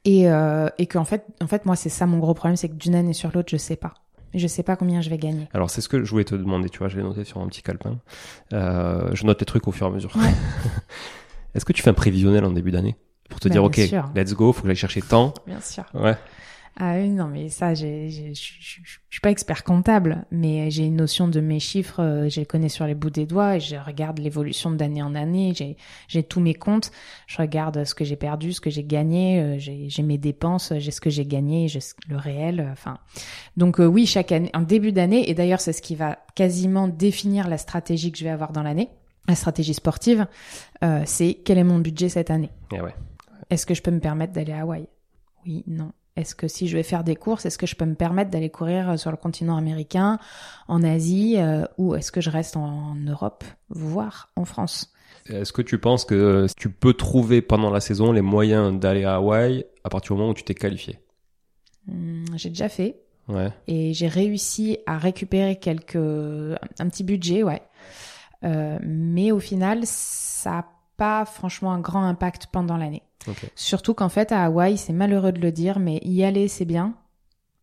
[0.05, 2.75] Et, euh, et qu'en fait, en fait, moi, c'est ça mon gros problème, c'est que
[2.75, 3.95] d'une année sur l'autre, je sais pas.
[4.35, 5.49] Je sais pas combien je vais gagner.
[5.55, 6.69] Alors, c'est ce que je voulais te demander.
[6.69, 7.99] Tu vois, je l'ai noté sur un petit calepin.
[8.53, 10.15] Euh, je note les trucs au fur et à mesure.
[10.17, 10.33] Ouais.
[11.55, 12.97] Est-ce que tu fais un prévisionnel en début d'année
[13.31, 14.11] pour te Bah, dire, ok, sûr.
[14.15, 15.33] let's go, faut que j'aille chercher tant.
[15.47, 15.85] Bien sûr.
[15.95, 16.17] Ouais.
[16.79, 21.41] Ah oui, non, mais ça, je suis pas expert comptable, mais j'ai une notion de
[21.41, 24.71] mes chiffres, euh, je les connais sur les bouts des doigts et je regarde l'évolution
[24.71, 25.55] d'année en année.
[25.55, 26.93] J'ai, tous mes comptes,
[27.27, 30.91] je regarde ce que j'ai perdu, ce que j'ai gagné, euh, j'ai, mes dépenses, j'ai
[30.91, 31.79] ce que j'ai gagné, j'ai
[32.11, 32.61] le réel.
[32.61, 32.99] euh, Enfin,
[33.57, 36.89] donc euh, oui, chaque année, en début d'année, et d'ailleurs c'est ce qui va quasiment
[36.89, 38.91] définir la stratégie que je vais avoir dans l'année,
[39.29, 40.27] la stratégie sportive,
[40.85, 42.51] euh, c'est quel est mon budget cette année?
[42.75, 42.95] Et ouais.
[43.49, 44.87] Est-ce que je peux me permettre d'aller à Hawaï?
[45.47, 45.93] Oui, non.
[46.17, 48.51] Est-ce que si je vais faire des courses, est-ce que je peux me permettre d'aller
[48.51, 50.19] courir euh, sur le continent américain,
[50.69, 54.93] en Asie, euh, ou est-ce que je reste en Europe, voire en France?
[55.29, 59.17] Est-ce que tu penses que tu peux trouver pendant la saison les moyens d'aller à
[59.17, 60.99] Hawaï à partir du moment où tu t'es qualifié?
[61.91, 63.51] Hum, J'ai déjà fait Ouais.
[63.67, 67.61] et j'ai réussi à récupérer quelques un petit budget, ouais.
[68.45, 70.67] Euh, mais au final, ça
[70.97, 73.03] pas franchement un grand impact pendant l'année.
[73.55, 76.95] Surtout qu'en fait, à Hawaï, c'est malheureux de le dire, mais y aller, c'est bien.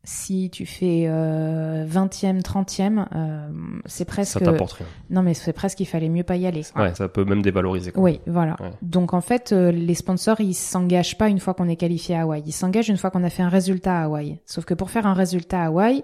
[0.05, 3.47] Si tu fais euh, 20e, 30e, euh,
[3.86, 4.34] c'est presque...
[4.34, 4.88] Ça t'apporte rien.
[5.09, 6.63] Non, mais c'est presque qu'il fallait mieux pas y aller.
[6.75, 7.93] Ouais, ça peut même dévaloriser.
[7.93, 8.03] Quoi.
[8.03, 8.57] Oui, voilà.
[8.59, 8.71] Ouais.
[8.81, 12.23] Donc en fait, euh, les sponsors, ils s'engagent pas une fois qu'on est qualifié à
[12.23, 12.43] Hawaï.
[12.45, 14.39] Ils s'engagent une fois qu'on a fait un résultat à Hawaï.
[14.45, 16.03] Sauf que pour faire un résultat à Hawaï,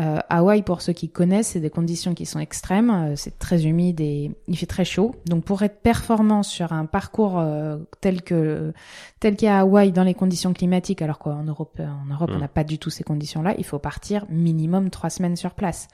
[0.00, 2.90] euh, Hawaï, pour ceux qui connaissent, c'est des conditions qui sont extrêmes.
[2.90, 5.14] Euh, c'est très humide et il fait très chaud.
[5.26, 8.74] Donc pour être performant sur un parcours euh, tel que
[9.20, 12.40] tel qu'à Hawaï dans les conditions climatiques, alors qu'en Europe, en Europe, on Mm.
[12.40, 15.88] n'a pas du tout ces conditions-là, il faut partir minimum trois semaines sur place.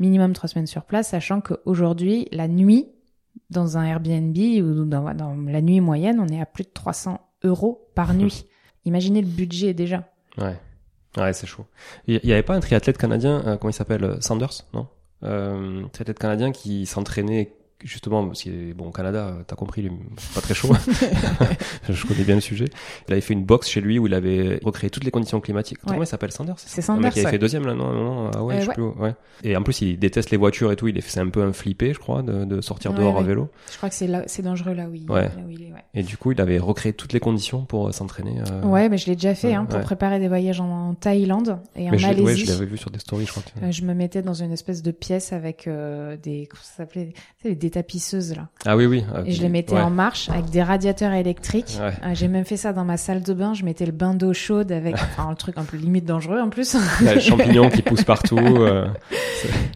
[0.00, 2.88] Minimum trois semaines sur place, sachant qu'aujourd'hui, la nuit,
[3.50, 7.20] dans un Airbnb ou dans, dans la nuit moyenne, on est à plus de 300
[7.44, 8.44] euros par nuit.
[8.84, 10.04] Imaginez le budget déjà.
[10.38, 10.56] Ouais.
[11.16, 11.64] Ouais, c'est chaud.
[12.06, 14.86] Il y avait pas un triathlète canadien, euh, comment il s'appelle euh, Sanders, non?
[15.22, 17.54] Euh, Triathlète canadien qui s'entraînait
[17.84, 20.72] justement, parce que bon, au Canada, t'as compris, lui, c'est pas très chaud.
[21.88, 22.66] je connais bien le sujet.
[23.08, 25.78] Il avait fait une box chez lui où il avait recréé toutes les conditions climatiques.
[25.84, 25.90] Ouais.
[25.90, 26.54] Comment il s'appelle Sanders?
[26.58, 27.12] C'est Un mec Sanders.
[27.12, 28.74] qui avait fait deuxième là, non, non, non, ah ouais, Euh, je sais ouais.
[28.74, 29.14] plus ouais.
[29.44, 30.88] Et en plus, il déteste les voitures et tout.
[30.88, 33.22] Il est, c'est un peu un flippé, je crois, de, de sortir Ouais, dehors à
[33.22, 33.48] vélo.
[33.70, 35.24] Je crois que c'est là, c'est dangereux là où il, Ouais.
[35.24, 35.72] là où il est.
[35.94, 38.40] Et du coup, il avait recréé toutes les conditions pour euh, s'entraîner.
[38.50, 41.88] euh, ouais mais je l'ai déjà fait hein, pour préparer des voyages en, Thaïlande et
[41.88, 42.22] en mais Malaisie.
[42.22, 43.42] ouais, je l'avais vu sur des stories, je crois.
[43.42, 45.68] que- Euh, je me mettais dans une espèce de pièce avec
[46.22, 47.12] des comment ça s'appelait?
[47.76, 49.04] Tapisseuses là Ah oui, oui.
[49.14, 49.80] ah, et je les mettais ouais.
[49.82, 51.92] en marche avec des radiateurs électriques Ouais.
[52.04, 54.32] Euh, j'ai même fait ça dans ma salle de bain je mettais le bain d'eau
[54.32, 57.20] chaude avec enfin, un truc un peu limite dangereux en plus Il y a les
[57.20, 58.38] champignons qui poussent partout.
[58.38, 58.86] euh,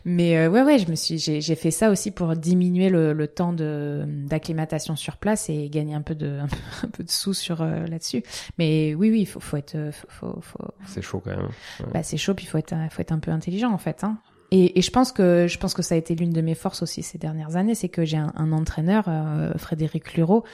[0.07, 3.27] Mais euh, ouais, ouais, je me suis, j'ai, fait ça aussi pour diminuer le, le
[3.29, 6.39] temps de d'acclimatation sur place et gagner un peu de
[6.85, 8.23] un peu de sous sur euh, là-dessus.
[8.59, 11.49] Mais oui, oui, il faut, faut être, faut, faut, faut- c'est chaud quand même.
[11.93, 14.05] bah c'est chaud, puis il faut être, faut être un peu intelligent en fait.
[14.05, 14.17] Hein.
[14.51, 16.83] Et, et je pense que je pense que ça a été l'une de mes forces
[16.83, 20.45] aussi ces dernières années, c'est que j'ai un, un entraîneur, euh, Frédéric Lureau,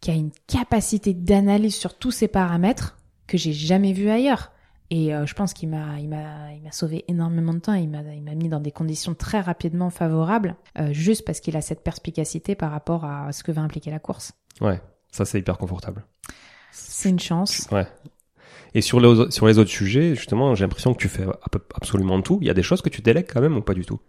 [0.00, 4.52] qui a une capacité d'analyse sur tous ces paramètres que j'ai jamais vu ailleurs.
[4.90, 7.72] Et euh, je pense qu'il m'a, il m'a, il m'a sauvé énormément de temps.
[7.72, 11.56] Il m'a, il m'a mis dans des conditions très rapidement favorables, euh, juste parce qu'il
[11.56, 14.32] a cette perspicacité par rapport à ce que va impliquer la course.
[14.60, 14.80] Ouais,
[15.10, 16.04] ça c'est hyper confortable.
[16.70, 17.66] C'est une chance.
[17.72, 17.86] Ouais.
[18.74, 19.30] Et sur les, autres-
[19.70, 21.24] sujets, justement, j'ai l'impression que tu fais
[21.74, 22.38] absolument tout.
[22.40, 24.00] Il y a des choses que tu délègues quand même ou pas du tout?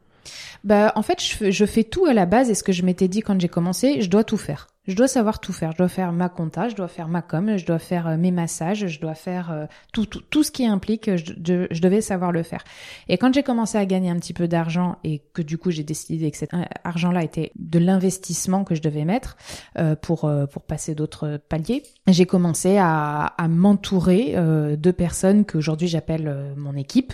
[0.63, 3.21] Bah, en fait, je fais, tout à la base et ce que je m'étais dit
[3.21, 4.67] quand j'ai commencé, je dois tout faire.
[4.87, 5.71] Je dois savoir tout faire.
[5.71, 8.29] Je dois faire ma compta, je dois faire ma com, je dois faire euh, mes
[8.29, 12.01] massages, je dois faire euh, tout, tout, tout ce qui implique, je, je, je devais
[12.01, 12.63] savoir le faire.
[13.07, 15.83] Et quand j'ai commencé à gagner un petit peu d'argent et que du coup j'ai
[15.83, 19.37] décidé que cet euh, argent-là était de l'investissement que je devais mettre
[19.79, 25.45] euh, pour euh, pour passer d'autres paliers, j'ai commencé à, à m'entourer euh, de personnes
[25.45, 27.11] qu'aujourd'hui j'appelle euh, mon équipe.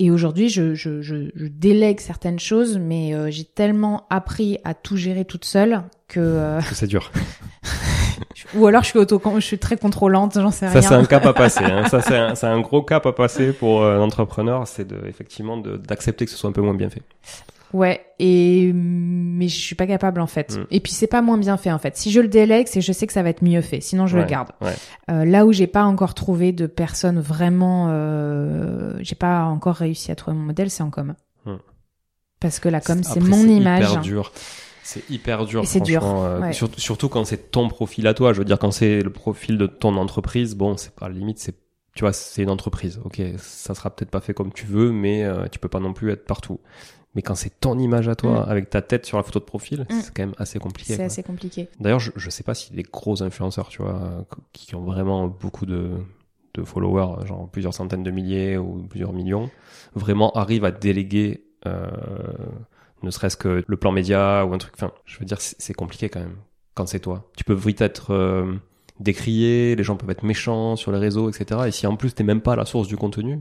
[0.00, 4.74] Et aujourd'hui, je, je, je, je délègue certaines choses, mais euh, j'ai tellement appris à
[4.74, 7.10] tout gérer toute seule que euh, c'est dur.
[8.54, 10.82] ou alors je suis auto, je suis très contrôlante, j'en sais Ça rien.
[10.82, 11.64] c'est un cap à passer.
[11.64, 11.86] Hein.
[11.88, 12.00] Ça
[12.34, 16.30] c'est un, gros cap à passer pour euh, l'entrepreneur, c'est de effectivement de- d'accepter que
[16.30, 17.02] ce soit un peu moins bien fait.
[17.74, 20.56] Ouais, et mais je suis pas capable en fait.
[20.56, 20.66] Mm.
[20.70, 21.96] Et puis c'est pas moins bien fait en fait.
[21.96, 23.80] Si je le délègue, c'est je sais que ça va être mieux fait.
[23.80, 24.48] Sinon je Ouais, le garde.
[24.60, 24.74] ouais.
[25.10, 30.10] Euh, là où j'ai pas encore trouvé de personnes vraiment, euh, j'ai pas encore réussi
[30.10, 31.14] à trouver mon modèle, c'est en com.
[31.44, 31.56] Mm.
[32.40, 33.90] Parce que la com, c'est mon image.
[33.90, 34.32] Hyper dur.
[34.82, 35.66] C'est hyper dur.
[35.66, 36.52] C'est dur, euh, ouais.
[36.54, 38.32] surtout, surtout quand c'est ton profil à toi.
[38.32, 41.14] Je veux dire, quand c'est le profil de ton entreprise, bon, c'est pas à la
[41.16, 41.54] limite, c'est
[41.94, 43.00] tu vois, c'est une entreprise.
[43.04, 45.92] Ok, ça sera peut-être pas fait comme tu veux, mais euh, tu peux pas non
[45.92, 46.60] plus être partout.
[47.18, 48.50] Mais quand c'est ton image à toi, Mm.
[48.50, 50.00] avec ta tête sur la photo de profil, Mm.
[50.02, 50.94] c'est quand même assez compliqué.
[50.94, 51.68] C'est assez compliqué.
[51.80, 55.66] D'ailleurs, je, je sais pas si les gros influenceurs, tu vois, qui ont vraiment beaucoup
[55.66, 55.90] de,
[56.54, 59.50] de followers, genre plusieurs centaines de milliers ou plusieurs millions,
[59.96, 61.88] vraiment arrivent à déléguer, euh,
[63.02, 64.74] ne serait-ce que le plan média ou un truc.
[64.76, 66.36] Enfin, je veux dire, c'est c'est compliqué quand même
[66.74, 67.28] quand c'est toi.
[67.36, 68.54] Tu peux vite être euh,
[69.00, 71.62] décrié, les gens peuvent être méchants sur les réseaux, etc.
[71.66, 73.40] Et si en plus t'es même pas la source du contenu,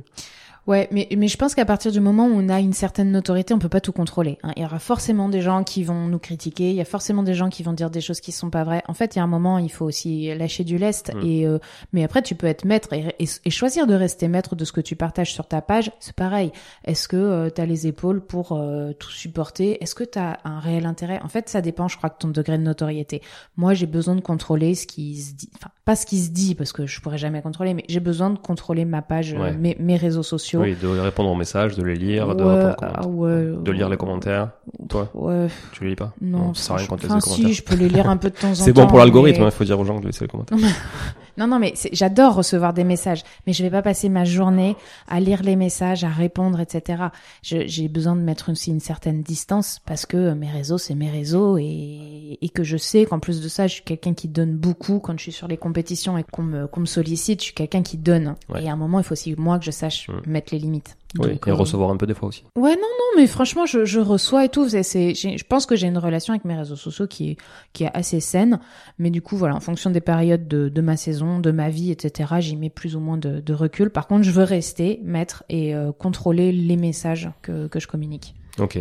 [0.67, 3.53] Ouais, mais, mais je pense qu'à partir du moment où on a une certaine notoriété,
[3.53, 4.37] on peut pas tout contrôler.
[4.43, 4.51] hein.
[4.57, 7.33] Il y aura forcément des gens qui vont nous critiquer, il y a forcément des
[7.33, 8.83] gens qui vont dire des choses qui sont pas vraies.
[8.89, 11.13] En fait, il y a un moment, il faut aussi lâcher du lest.
[11.15, 11.19] Mm.
[11.25, 11.59] Et euh,
[11.93, 14.73] mais après, tu peux être maître et, et, et choisir de rester maître de ce
[14.73, 15.91] que tu partages sur ta page.
[16.01, 16.51] C'est pareil.
[16.83, 19.81] Est-ce que tu as les épaules pour euh, tout supporter?
[19.81, 21.21] Est-ce que tu as un réel intérêt?
[21.23, 23.21] En fait, ça dépend, je crois, de ton degré de notoriété.
[23.55, 25.49] Moi, j'ai besoin de contrôler ce qui se dit.
[25.55, 28.29] Enfin, pas ce qui se dit parce que je pourrais jamais contrôler, mais j'ai besoin
[28.31, 29.53] de contrôler ma page, euh, Ouais.
[29.53, 30.56] mes, mes réseaux sociaux.
[30.59, 33.97] Oui, de répondre aux messages, de les lire, de, Ouais, ah ouais, de lire les
[33.97, 34.49] commentaires.
[34.89, 37.47] Toi, Ouais, tu les lis pas non, ça rien laisses les commentaires.
[37.47, 38.55] si, je peux les lire un peu de temps en temps.
[38.55, 40.57] C'est bon pour l'algorithme, il mais- faut dire aux gens de laisser les commentaires.
[41.37, 44.75] Non, non, mais j'adore recevoir des messages, mais je vais pas passer ma journée
[45.07, 47.03] à lire les messages, à répondre, etc.
[47.43, 51.57] J'ai besoin de mettre aussi une certaine distance parce que mes réseaux, c'est mes réseaux
[51.57, 54.99] et, et que je sais qu'en plus de ça, je suis quelqu'un qui donne beaucoup
[54.99, 57.41] quand je suis sur les compétitions et qu'on me, qu'on me sollicite.
[57.41, 58.35] Je suis quelqu'un qui donne.
[58.49, 58.63] Ouais.
[58.63, 60.31] Et à un moment, il faut aussi moi que je sache Mm.
[60.31, 60.97] mettre les limites.
[61.19, 62.43] Oui, Donc, et euh, recevoir un peu des fois aussi.
[62.55, 64.67] Ouais, non, non, mais franchement, je, je reçois et tout.
[64.69, 67.37] C'est, c'est, j'ai- je pense que j'ai une relation avec mes réseaux sociaux qui est,
[67.73, 68.59] qui est assez saine.
[68.99, 71.91] Mais du coup, voilà, en fonction des périodes de, de ma saison, de ma vie,
[71.91, 73.89] etc., j'y mets plus ou moins de, de recul.
[73.89, 78.35] Par contre, je veux rester maître et euh, contrôler les messages que, que je communique.
[78.59, 78.77] Ok.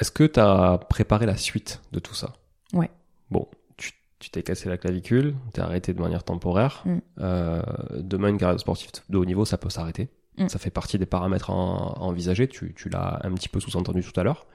[0.00, 2.32] Est-ce que tu as préparé la suite de tout ça?
[2.72, 2.90] Ouais.
[3.30, 3.46] Bon,
[3.76, 6.82] tu tu t'es cassé la clavicule, t'es arrêté de manière temporaire.
[6.84, 6.98] Mm.
[7.20, 7.62] Euh,
[7.98, 10.08] demain, une carrière sportive de haut niveau, ça peut s'arrêter.
[10.38, 10.48] Mm.
[10.48, 12.48] Ça fait partie des paramètres à, à envisager.
[12.48, 14.46] Tu, tu l'as un petit peu sous-entendu tout à l'heure.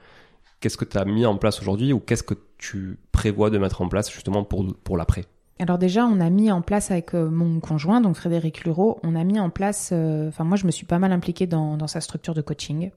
[0.60, 3.80] Qu'est-ce que tu as mis en place aujourd'hui ou qu'est-ce que tu prévois de mettre
[3.80, 5.24] en place justement pour, pour l'après?
[5.58, 9.14] Alors déjà, on a mis en place avec euh, mon conjoint, donc Frédéric Lureau, on
[9.14, 11.86] a mis en place, euh, enfin moi je me suis pas mal impliquée dans, dans
[11.86, 12.90] sa structure de coaching.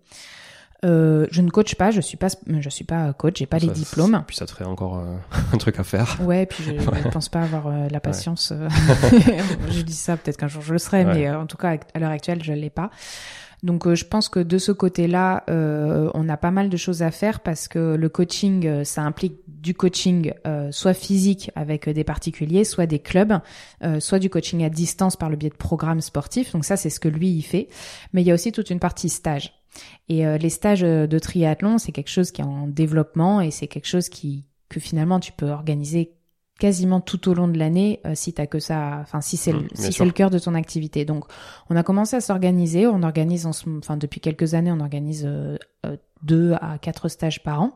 [0.83, 3.67] Euh, je ne coach pas, je suis pas, je suis pas coach, j'ai pas les
[3.69, 4.23] diplômes.
[4.27, 5.15] Puis ça te ferait encore euh,
[5.53, 6.17] un truc à faire.
[6.21, 8.53] Ouais, puis je, je pense pas avoir euh, la patience.
[9.69, 11.13] je dis ça, peut-être qu'un jour je le serai, Ouais.
[11.13, 12.89] mais en tout cas à l'heure actuelle je l'ai pas.
[13.63, 17.11] Donc je pense que de ce côté-là, euh, on a pas mal de choses à
[17.11, 22.65] faire parce que le coaching, ça implique du coaching euh, soit physique avec des particuliers,
[22.65, 23.39] soit des clubs,
[23.83, 26.51] euh, soit du coaching à distance par le biais de programmes sportifs.
[26.51, 27.69] Donc ça, c'est ce que lui il fait.
[28.11, 29.53] Mais il y a aussi toute une partie stage.
[30.09, 33.51] Et euh, les stages euh, de triathlon, c'est quelque chose qui est en développement et
[33.51, 36.13] c'est quelque chose qui que finalement tu peux organiser
[36.59, 39.59] quasiment tout au long de l'année euh, si t'as que ça enfin si c'est le,
[39.59, 41.03] Mmh, si c'est le cœur de ton activité.
[41.05, 41.25] Donc
[41.69, 42.85] on a commencé à s'organiser.
[42.87, 47.07] On organise en ce- enfin depuis quelques années on organise euh, euh, deux à quatre
[47.09, 47.71] stages par an.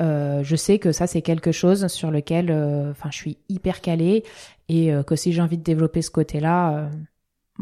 [0.00, 3.80] Euh, je sais que ça c'est quelque chose sur lequel euh, enfin je suis hyper
[3.80, 4.24] calée
[4.68, 6.88] et euh, que si j'ai envie de développer ce côté là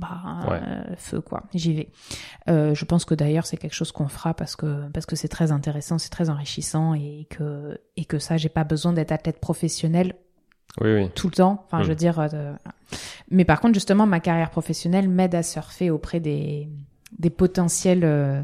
[0.01, 0.61] bah Ouais.
[0.67, 1.89] euh, feu quoi j'y vais
[2.49, 5.29] euh, je pense que d'ailleurs c'est quelque chose qu'on fera parce que parce que c'est
[5.29, 9.39] très intéressant c'est très enrichissant et que et que ça j'ai pas besoin d'être athlète
[9.41, 10.15] professionnel
[10.81, 11.11] Oui, oui.
[11.15, 11.65] tout le temps.
[11.67, 11.83] Enfin, Mm.
[11.85, 12.19] je veux dire.
[12.21, 12.55] euh,
[13.31, 16.69] Mais par contre, justement, ma carrière professionnelle m'aide à surfer auprès des
[17.19, 18.43] des potentiels euh,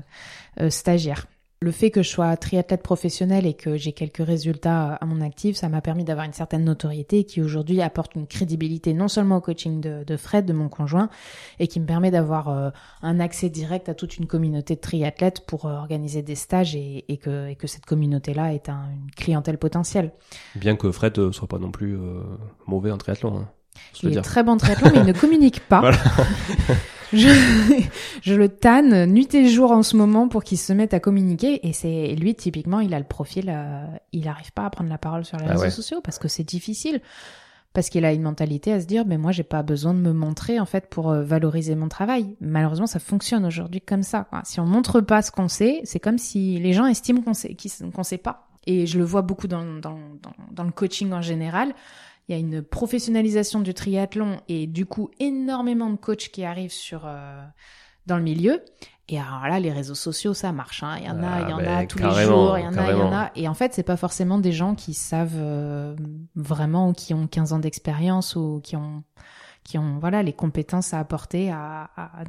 [0.70, 1.26] stagiaires.
[1.62, 5.56] Le fait que je sois triathlète professionnel et que j'ai quelques résultats à mon actif,
[5.56, 9.40] ça m'a permis d'avoir une certaine notoriété qui aujourd'hui apporte une crédibilité non seulement au
[9.40, 11.08] coaching de, Fred, de mon conjoint,
[11.58, 15.46] et qui me permet d'avoir euh, un accès direct à toute une communauté de triathlètes
[15.46, 19.56] pour euh, organiser des stages et, que, et que cette communauté-là est un- une clientèle
[19.56, 20.12] potentielle.
[20.56, 21.98] Bien que Fred euh, soit pas non plus
[22.66, 23.34] mauvais en triathlon.
[23.34, 23.48] Hein,
[24.02, 24.22] Il est dire.
[24.22, 25.80] très bon triathlon, mais il ne communique pas.
[25.80, 25.98] Voilà.
[27.12, 27.28] je,
[28.22, 31.66] je le tanne nuit et jour en ce moment pour qu'il se mette à communiquer.
[31.66, 34.98] Et c'est lui, typiquement, il a le profil, euh, il n'arrive pas à prendre la
[34.98, 35.70] parole sur les Ah réseaux ouais.
[35.70, 37.00] sociaux parce que c'est difficile.
[37.72, 40.14] Parce qu'il a une mentalité à se dire, mais moi, j'ai pas besoin de me
[40.14, 42.34] montrer, en fait, pour euh, valoriser mon travail.
[42.40, 44.24] Malheureusement, ça fonctionne aujourd'hui comme ça.
[44.30, 44.40] quoi.
[44.44, 47.54] Si on montre pas ce qu'on sait, c'est comme si les gens estiment qu'on sait,
[47.94, 48.48] qu'on sait pas.
[48.66, 51.74] Et je le vois beaucoup dans, dans, dans, dans le coaching en général.
[52.28, 56.72] Il y a une professionnalisation du triathlon et du coup énormément de coachs qui arrivent
[56.72, 57.40] sur euh,
[58.06, 58.62] dans le milieu.
[59.08, 60.82] Et alors là, les réseaux sociaux, ça marche.
[60.82, 60.96] Hein.
[60.98, 62.72] Il y en a, Ah, il y en a tous les jours, il y en
[62.76, 63.30] a, il y en a.
[63.36, 65.94] Et en fait, c'est pas forcément des gens qui savent euh,
[66.34, 69.04] vraiment ou qui ont 15 ans d'expérience ou qui ont
[69.62, 72.24] qui ont voilà les compétences à apporter à, à-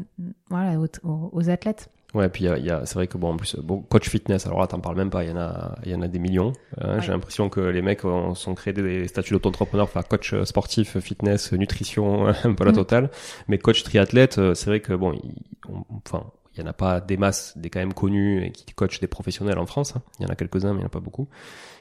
[0.50, 0.80] voilà
[1.14, 1.90] aux athlètes.
[2.14, 4.10] Ouais, puis il y a, y a- c'est vrai que bon, en plus, bon, coach
[4.10, 6.08] fitness, alors là, t'en parles même pas, il y en a, il y en a
[6.08, 6.54] des millions.
[6.80, 6.96] hein.
[6.96, 7.02] Ouais.
[7.02, 10.98] J'ai l'impression que les mecs ont, sont créés des statuts d'auto-entrepreneur, enfin, coach euh, sportif,
[11.00, 12.76] fitness, nutrition, un peu la Mm.
[12.76, 13.10] totale.
[13.50, 15.36] Mais coach triathlète, euh, c'est vrai que bon, il,
[15.70, 16.24] on- enfin,
[16.56, 19.08] il y en a pas des masses, des quand même connus et qui coachent des
[19.08, 19.94] professionnels en France.
[19.96, 20.02] hein.
[20.20, 21.28] Il y en a quelques-uns, mais il y en a pas beaucoup.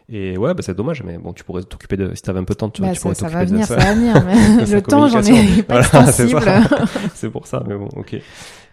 [0.09, 2.55] Et ouais, bah, c'est dommage, mais bon, tu pourrais t'occuper de, si t'avais un peu
[2.55, 4.25] de temps, tu, Bah, tu pourrais ça, ça t'occuper va venir, de ça va venir,
[4.25, 7.31] mais le temps, j'en ai pas Voilà, c'est ça.
[7.31, 8.17] pour ça, mais bon, ok.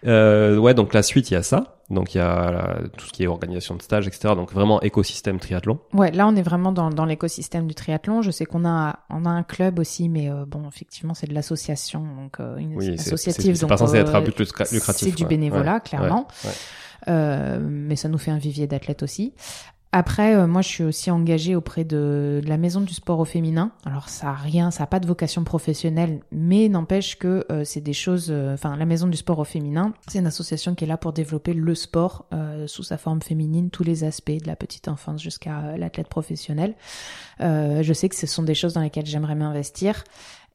[0.06, 1.78] Euh, ouais, donc la suite, il y a ça.
[1.90, 4.34] Donc il y a la- tout ce qui est organisation de stage, etc.
[4.36, 5.78] Donc vraiment écosystème triathlon.
[5.92, 8.22] Ouais, là on est vraiment dans, dans l'écosystème du triathlon.
[8.22, 11.34] Je sais qu'on a on a un club aussi, mais euh, bon, effectivement, c'est de
[11.34, 13.56] l'association, donc euh, une Oui, associative.
[13.56, 15.08] c'est pas censé être à euh, but lucra- lucratif.
[15.10, 16.26] C'est du bénévolat, Ouais, clairement.
[16.44, 16.56] ouais, ouais.
[17.08, 19.34] Euh, mais ça nous fait un vivier d'athlètes aussi.
[19.96, 23.70] Après, euh, moi, je suis aussi engagée auprès de, la Maison du Sport au féminin.
[23.86, 27.80] Alors, ça a rien, ça a pas de vocation professionnelle, mais n'empêche que euh, c'est
[27.80, 28.26] des choses.
[28.30, 31.12] euh, Enfin, la Maison du Sport au féminin, c'est une association qui est là pour
[31.12, 32.26] développer le sport
[32.66, 36.74] sous sa forme féminine, tous les aspects, de la petite enfance jusqu'à l'athlète professionnel.
[37.40, 40.02] Je sais que ce sont des choses dans lesquelles j'aimerais m'investir.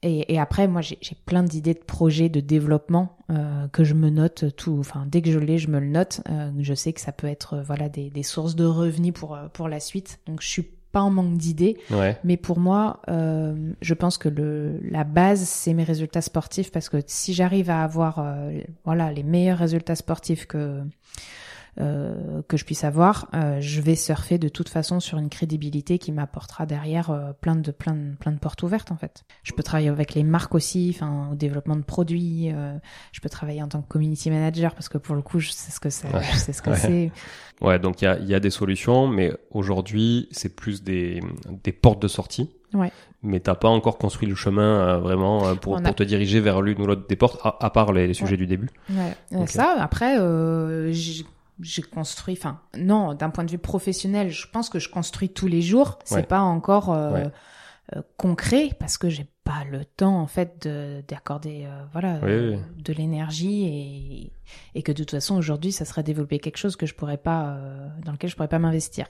[0.01, 4.09] Et, et après, moi, j'ai plein d'idées de projets de développement euh, que je me
[4.09, 4.77] note tout.
[4.79, 6.21] Enfin, dès que je l'ai, je me le note.
[6.29, 9.35] Euh, je sais que ça peut être euh, voilà des, des sources de revenus pour
[9.35, 10.19] euh, pour la suite.
[10.25, 11.77] Donc, je suis pas en manque d'idées.
[11.91, 12.17] Ouais.
[12.23, 16.89] Mais pour moi, euh, je pense que le la base c'est mes résultats sportifs parce
[16.89, 20.81] que si j'arrive à avoir euh, voilà les meilleurs résultats sportifs que
[21.79, 25.97] euh, que je puisse avoir, euh, je vais surfer de toute façon sur une crédibilité
[25.99, 29.23] qui m'apportera derrière euh, plein de plein de plein de portes ouvertes en fait.
[29.43, 32.51] Je peux travailler avec les marques aussi, enfin au développement de produits.
[32.51, 32.77] euh,
[33.11, 35.71] je peux travailler en tant que community manager parce que pour le coup je sais
[35.71, 36.23] ce que c'est, Ouais.
[36.33, 36.75] je sais ce que Ouais.
[36.75, 37.11] c'est.
[37.61, 41.19] Ouais, donc il y a, y a des solutions, mais aujourd'hui, c'est plus des,
[41.63, 42.49] des portes de sortie.
[42.73, 42.91] Ouais.
[43.21, 46.03] Mais t'as pas encore construit le chemin euh, vraiment euh, pour, On a- pour te
[46.03, 48.69] diriger vers l'une ou l'autre des portes, à, à part les, les sujets du début.
[48.89, 50.93] Ouais, ça, après, euh,
[51.61, 55.47] j'ai construit, enfin, non, d'un point de vue professionnel, je pense que je construis tous
[55.47, 55.99] les jours.
[56.05, 56.23] C'est Ouais.
[56.23, 57.27] pas encore euh, Ouais.
[57.95, 62.53] euh, concret parce que j'ai pas le temps, en fait, de- d'accorder, euh, voilà, Oui,
[62.55, 62.59] oui.
[62.83, 64.31] de l'énergie et,
[64.75, 67.47] et que de toute façon, aujourd'hui, ça serait développer quelque chose que je pourrais pas,
[67.47, 69.07] euh, dans lequel je pourrais pas m'investir.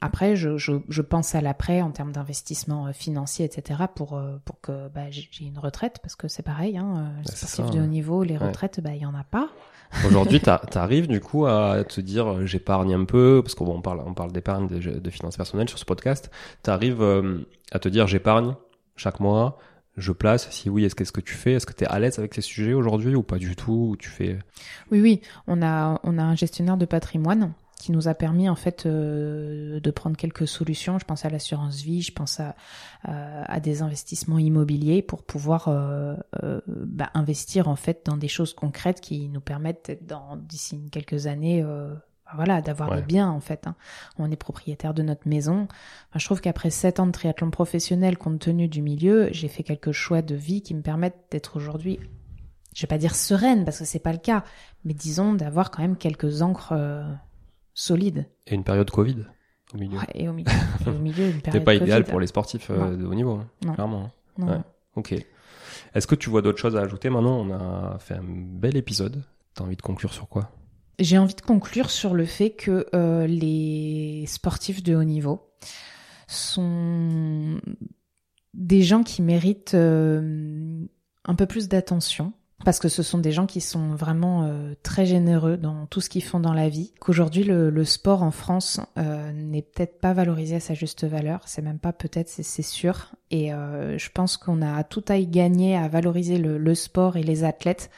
[0.00, 4.60] Après, je, je, je pense à l'après en termes d'investissement euh, financier, etc., pour, pour
[4.60, 7.78] que bah, j'ai une retraite, parce que c'est pareil, hein, les Bah, c'est sportifs ça,
[7.78, 8.46] de haut niveau, les Ouais.
[8.48, 9.50] retraites, bah, il y en a pas.
[10.06, 14.14] Aujourd'hui, t'arrives du coup à te dire j'épargne un peu, parce qu'on on parle, on
[14.14, 16.30] parle d'épargne, de, de finances personnelles sur ce podcast.
[16.62, 17.38] T'arrives euh,
[17.72, 18.54] à te dire j'épargne
[19.00, 19.58] chaque mois,
[19.96, 20.50] je place.
[20.50, 22.74] Si oui, est-ce qu'est-ce que tu fais Est-ce que t'es à l'aise avec ces sujets
[22.74, 24.38] aujourd'hui ou pas du tout Ou tu fais?
[24.90, 28.56] Oui, oui, on a, on a un gestionnaire de patrimoine qui nous a permis en
[28.56, 30.98] fait euh, de prendre quelques solutions.
[30.98, 32.54] Je pense à l'assurance vie, je pense à,
[33.04, 38.52] à, des investissements immobiliers pour pouvoir euh, euh, bah, investir en fait dans des choses
[38.52, 41.64] concrètes qui nous permettent dans d'ici quelques années.
[42.30, 42.96] Bah, voilà, d'avoir Ouais.
[42.96, 43.66] des biens en fait.
[43.66, 43.74] hein.
[44.18, 45.62] On est propriétaire de notre maison.
[46.10, 49.62] Enfin, je trouve qu'après sept ans de triathlon professionnel, compte tenu du milieu, j'ai fait
[49.62, 51.98] quelques choix de vie qui me permettent d'être aujourd'hui,
[52.74, 54.44] je vais pas dire sereine parce que c'est pas le cas,
[54.84, 57.02] mais disons d'avoir quand même quelques encres euh,
[57.74, 58.26] solides.
[58.46, 59.24] et une période Covid
[59.74, 60.50] au milieu Ouais, et au milieu,
[60.86, 62.10] et au milieu une T'es période pas idéal Covid.
[62.10, 63.74] pour les sportifs euh, de haut niveau, hein, Non.
[63.74, 64.02] clairement.
[64.04, 64.10] hein.
[64.38, 64.54] Non, Ouais.
[64.56, 64.64] non.
[64.96, 65.14] Ok.
[65.94, 67.10] Est-ce que tu vois d'autres choses à ajouter?
[67.10, 69.22] Maintenant On a fait un bel épisode.
[69.54, 70.50] T'as envie de conclure sur quoi?
[71.00, 75.40] J'ai envie de conclure sur le fait que euh, les sportifs de haut niveau
[76.28, 77.58] sont
[78.52, 80.84] des gens qui méritent euh,
[81.24, 82.34] un peu plus d'attention.
[82.62, 86.10] Parce que ce sont des gens qui sont vraiment euh, très généreux dans tout ce
[86.10, 86.92] qu'ils font dans la vie.
[87.00, 91.40] Qu'aujourd'hui, le, sport en France n'est peut-être pas valorisé à sa juste valeur.
[91.46, 93.14] C'est même pas peut-être, c'est sûr.
[93.30, 97.44] Et je pense qu'on a tout à y gagner à valoriser le sport et les
[97.44, 97.90] athlètes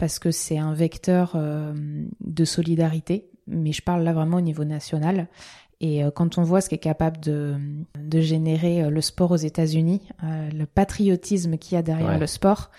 [0.00, 1.72] parce que c'est un vecteur euh,
[2.20, 3.30] de solidarité.
[3.46, 5.28] Mais je parle là vraiment au niveau national.
[5.80, 7.56] Et euh, quand on voit ce qu'est capable de,
[7.98, 12.18] de générer euh, le sport aux États-Unis, le patriotisme qu'il y a derrière Ouais.
[12.18, 12.70] le sport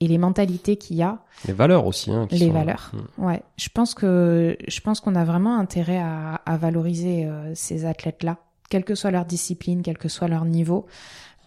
[0.00, 2.10] et les mentalités qu'il y a, Les valeurs aussi.
[2.10, 2.92] Hein, qui les sont- valeurs.
[3.18, 3.24] Mm.
[3.26, 8.38] Ouais, je pense que je pense qu'on a vraiment intérêt à, à valoriser ces athlètes-là,
[8.70, 10.86] quelle que soit leur discipline, quel que soit leur niveau,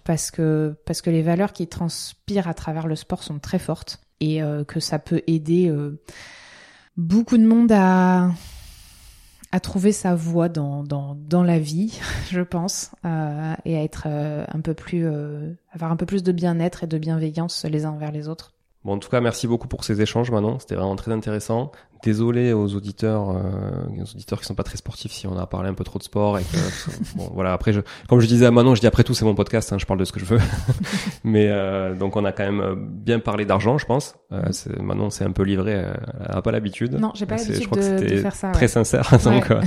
[0.03, 3.99] parce que parce que les valeurs qui transpirent à travers le sport sont très fortes
[4.23, 5.99] et euh, que ça peut aider euh,
[6.95, 8.29] beaucoup de monde à
[9.61, 11.99] trouver sa voie dans la vie,
[12.31, 15.05] je pense, euh, et à être un peu plus
[15.71, 18.53] avoir un peu plus de bien-être et de bienveillance les uns envers les autres.
[18.83, 20.59] Bon, en tout cas, merci beaucoup pour ces échanges, Manon.
[20.59, 21.71] C'était vraiment très intéressant.
[22.03, 25.69] Désolé aux auditeurs, euh, aux auditeurs qui sont pas très sportifs si on a parlé
[25.69, 26.57] un peu trop de sport et que
[27.17, 27.53] bon, voilà.
[27.53, 29.77] Après, je, comme je disais à Manon, je dis après tout c'est mon podcast, hein,
[29.79, 30.39] je parle de ce que je veux.
[31.23, 34.15] Mais euh, donc on a quand même euh, bien parlé d'argent, je pense.
[34.31, 35.93] Euh, c'est- Manon s'est un peu livré, euh,
[36.29, 36.93] elle a pas l'habitude.
[36.99, 38.51] Non, j'ai pas l'habitude de, de faire ça.
[38.51, 38.67] Très ouais.
[38.67, 39.09] sincère.
[39.23, 39.55] Donc, Ouais.
[39.55, 39.61] euh,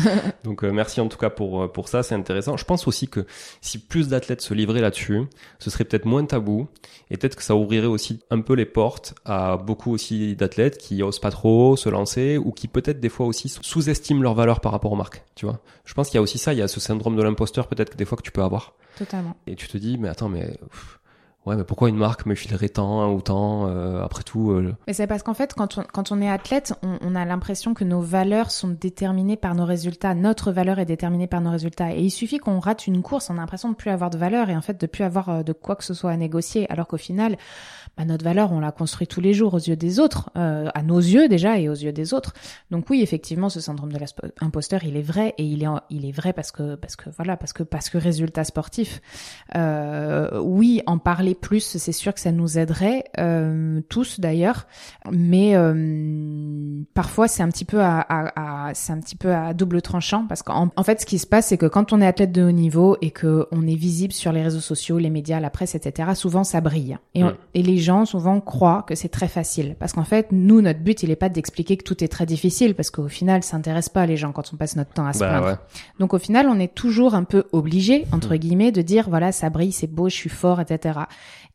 [0.44, 2.56] donc merci en tout cas pour pour ça, c'est intéressant.
[2.56, 3.24] Je pense aussi que
[3.60, 5.22] si plus d'athlètes se livraient là-dessus,
[5.58, 6.68] ce serait peut-être moins tabou
[7.10, 11.02] et peut-être que ça ouvrirait aussi un peu les portes à beaucoup aussi d'athlètes qui
[11.02, 14.73] osent pas trop se lancer ou qui peut-être des fois aussi sous-estiment leur valeur par
[14.73, 15.61] rapport aux marques, tu vois.
[15.85, 17.90] Je pense qu'il y a aussi ça, il y a ce syndrome de l'imposteur peut-être
[17.90, 18.74] que des fois que tu peux avoir.
[18.98, 19.36] Totalement.
[19.47, 20.59] Et tu te dis, mais attends, mais
[21.47, 24.93] ouais, mais pourquoi une marque me filerait tant ou tant euh, après tout euh, Mais
[24.93, 28.01] c'est parce qu'en fait, quand on, quand on est athlète, on, a l'impression que nos
[28.01, 30.14] valeurs sont déterminées par nos résultats.
[30.14, 31.94] Notre valeur est déterminée par nos résultats.
[31.94, 34.51] Et il suffit qu'on rate une course, on a l'impression de plus avoir de valeur
[34.51, 36.70] et en fait de plus avoir euh, de quoi que ce soit à négocier.
[36.70, 37.36] Alors qu'au final,
[37.97, 40.98] bah, notre valeur, on la construit tous les jours aux yeux des autres, à nos
[40.98, 42.35] yeux déjà et aux yeux des autres.
[42.70, 43.98] Donc oui, effectivement, ce syndrome de
[44.43, 47.36] l'imposteur, il est vrai et il est il est vrai parce que parce que voilà
[47.36, 49.01] parce que parce que résultat sportif.
[49.55, 54.66] Oui, en parler plus, c'est sûr que ça nous aiderait euh, tous d'ailleurs,
[55.10, 59.54] mais euh, parfois c'est un petit peu à, à, à c'est un petit peu à
[59.54, 62.06] double tranchant parce qu'en en fait, ce qui se passe, c'est que quand on est
[62.06, 65.40] athlète de haut niveau et que on est visible sur les réseaux sociaux, les médias,
[65.40, 69.08] la presse, etc., souvent ça brille et, on, et les gens souvent croient que c'est
[69.08, 69.76] très facile.
[69.78, 72.74] Parce qu'en fait, nous, notre but, il est pas d'expliquer que tout est très difficile,
[72.74, 75.20] parce qu'au final, ça intéresse pas les gens quand on passe notre temps à se
[75.20, 75.46] Bah plaindre.
[75.46, 75.54] ouais.
[75.98, 79.50] Donc au final, on est toujours un peu obligé, entre guillemets, de dire, voilà, ça
[79.50, 81.00] brille, c'est beau, je suis fort, etc.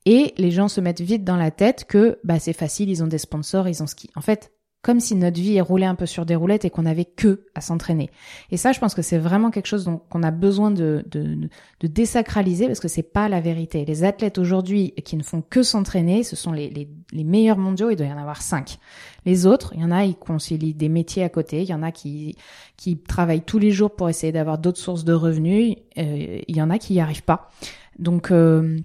[0.05, 3.07] Et les gens se mettent vite dans la tête que, bah, c'est facile, ils ont
[3.07, 4.09] des sponsors, ils ont qui.
[4.15, 6.87] En fait, comme si notre vie est roulée un peu sur des roulettes et qu'on
[6.87, 8.09] avait que à s'entraîner.
[8.49, 11.49] Et ça, je pense que c'est vraiment quelque chose qu'on a besoin de, de,
[11.79, 13.85] de désacraliser parce que c'est pas la vérité.
[13.85, 17.91] Les athlètes aujourd'hui qui ne font que s'entraîner, ce sont les, les, les meilleurs mondiaux,
[17.91, 18.79] il doit y en avoir cinq.
[19.25, 21.83] Les autres, il y en a, ils concilient des métiers à côté, il y en
[21.83, 22.35] a qui,
[22.75, 26.61] qui travaillent tous les jours pour essayer d'avoir d'autres sources de revenus, euh, il y
[26.61, 27.51] en a qui y arrivent pas.
[27.99, 28.79] Donc, euh,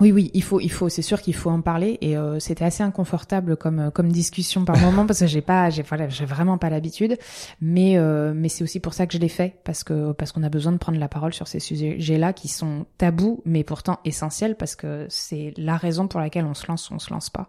[0.00, 2.64] oui, oui, il faut, il faut, c'est sûr qu'il faut en parler et euh, c'était
[2.66, 6.26] assez inconfortable comme euh, comme discussion par moment parce que j'ai pas, j'ai voilà, j'ai
[6.26, 7.16] vraiment pas l'habitude,
[7.62, 10.42] mais euh, mais c'est aussi pour ça que je l'ai fait parce que parce qu'on
[10.42, 14.54] a besoin de prendre la parole sur ces sujets-là qui sont tabous mais pourtant essentiels
[14.56, 17.48] parce que c'est la raison pour laquelle on se lance ou on se lance pas.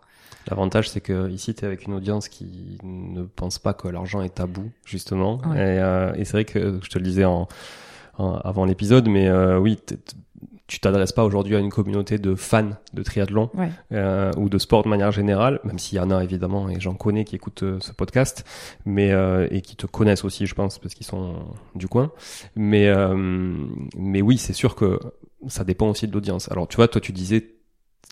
[0.50, 4.22] L'avantage, c'est que ici, tu es avec une audience qui ne pense pas que l'argent
[4.22, 5.40] est tabou, justement.
[5.50, 5.58] Ouais.
[5.58, 7.48] Et, euh, et c'est vrai que je te le disais en,
[8.18, 10.16] en- avant l'épisode, mais euh, oui, t- t-
[10.68, 13.70] tu t'adresses pas aujourd'hui à une communauté de fans de triathlon Ouais.
[13.94, 16.94] euh, ou de sport de manière générale, même s'il y en a évidemment et j'en
[16.94, 18.44] connais qui écoutent euh, ce podcast,
[18.86, 21.36] mais euh, et qui te connaissent aussi, je pense, parce qu'ils sont
[21.76, 22.12] du coin.
[22.56, 23.16] Mais euh,
[23.98, 25.00] mais oui, c'est sûr que
[25.48, 26.52] ça dépend aussi de l'audience.
[26.52, 27.48] Alors tu vois, toi tu disais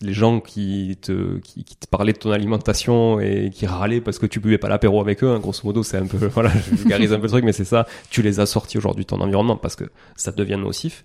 [0.02, 4.26] les gens qui te qui, te parlaient de ton alimentation et qui râlaient parce que
[4.26, 7.12] tu buvais pas l'apéro avec eux, hein, grosso modo, c'est un peu voilà, je vulgarise
[7.12, 7.86] un peu le truc, mais c'est ça.
[8.10, 11.02] Tu les as sortis aujourd'hui de ton environnement parce que ça devient nocif.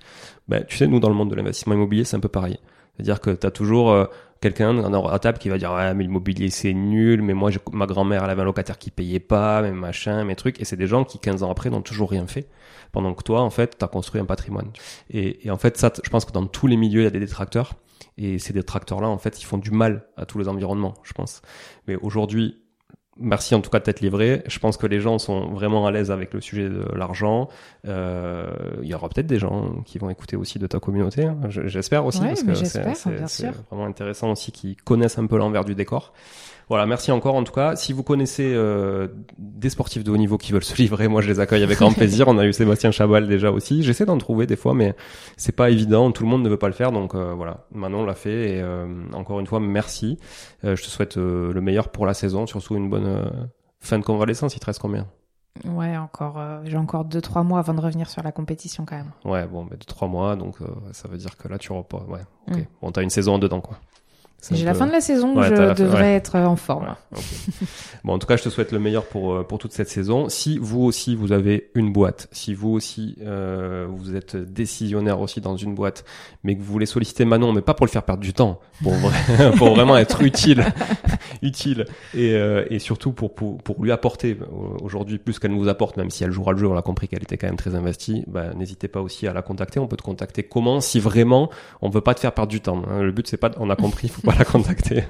[0.47, 2.59] Ben, tu sais, nous dans le monde de l'investissement immobilier, c'est un peu pareil.
[2.95, 4.05] C'est-à-dire que tu as toujours euh,
[4.41, 8.23] quelqu'un à table qui va dire ouais mais l'immobilier c'est nul, mais moi ma grand-mère
[8.23, 11.03] elle avait un locataire qui payait pas, mes machins, mes trucs, et c'est des gens
[11.05, 12.49] qui 15 ans après n'ont toujours rien fait,
[12.91, 14.71] pendant que toi en fait t'as construit un patrimoine.
[15.11, 17.11] Et, et en fait ça, je pense que dans tous les milieux il y a
[17.11, 17.75] des détracteurs,
[18.17, 21.13] et ces détracteurs là en fait ils font du mal à tous les environnements, je
[21.13, 21.41] pense.
[21.87, 22.60] Mais aujourd'hui
[23.21, 24.41] Merci en tout cas de t'être livré.
[24.47, 27.47] Je pense que les gens sont vraiment à l'aise avec le sujet de l'argent.
[27.87, 28.49] Euh,
[28.81, 31.25] il y aura peut-être des gens qui vont écouter aussi de ta communauté.
[31.25, 31.37] hein.
[31.49, 32.79] Je- J'espère aussi Ouais, parce que c'est
[33.69, 36.13] vraiment intéressant aussi qu'ils connaissent un peu l'envers du décor.
[36.71, 37.75] Voilà, merci encore en tout cas.
[37.75, 41.27] Si vous connaissez euh, des sportifs de haut niveau qui veulent se livrer, moi je
[41.27, 42.29] les accueille avec grand plaisir.
[42.29, 43.83] On a eu Sébastien Chabal déjà aussi.
[43.83, 44.95] J'essaie d'en trouver des fois, mais
[45.35, 46.13] c'est pas évident.
[46.13, 47.65] Tout le monde ne veut pas le faire, donc euh, voilà.
[47.73, 50.17] Manon l'a fait et euh, encore une fois merci.
[50.63, 53.29] Je te souhaite le meilleur pour la saison, surtout une bonne
[53.81, 54.55] fin de convalescence.
[54.55, 55.07] Il te reste combien?
[55.65, 58.95] Ouais, encore, euh, j'ai encore deux trois mois avant de revenir sur la compétition quand
[58.95, 59.11] même.
[59.25, 62.07] Ouais, bon, de trois mois, donc euh, ça veut dire que là tu repars.
[62.09, 62.57] Ouais, ok.
[62.57, 62.65] Mm.
[62.81, 63.77] Bon, t'as une saison en dedans quoi.
[64.49, 66.13] J'ai la fin de la saison Ouais, je la devrais ouais.
[66.15, 66.95] être en forme.
[67.11, 67.19] Ouais,
[68.03, 70.29] bon, en tout cas, je te souhaite le meilleur pour euh, pour toute cette saison.
[70.29, 75.41] Si vous aussi vous avez une boîte, si vous aussi euh, vous êtes décisionnaire aussi
[75.41, 76.05] dans une boîte,
[76.43, 78.93] mais que vous voulez solliciter Manon, mais pas pour le faire perdre du temps, pour
[78.93, 80.65] vrai- pour vraiment être utile,
[81.41, 81.85] utile
[82.15, 84.37] et euh, et surtout pour pour pour lui apporter
[84.81, 87.21] aujourd'hui plus qu'elle nous apporte, même si elle jouera le jeu, on a compris qu'elle
[87.23, 88.23] était quand même très investie.
[88.27, 89.79] Bah, n'hésitez pas aussi à la contacter.
[89.79, 91.49] On peut te contacter comment si vraiment
[91.81, 92.81] on veut pas te faire perdre du temps.
[92.89, 93.01] hein.
[93.01, 95.03] Le but c'est pas, on a compris, faut pas la contacter.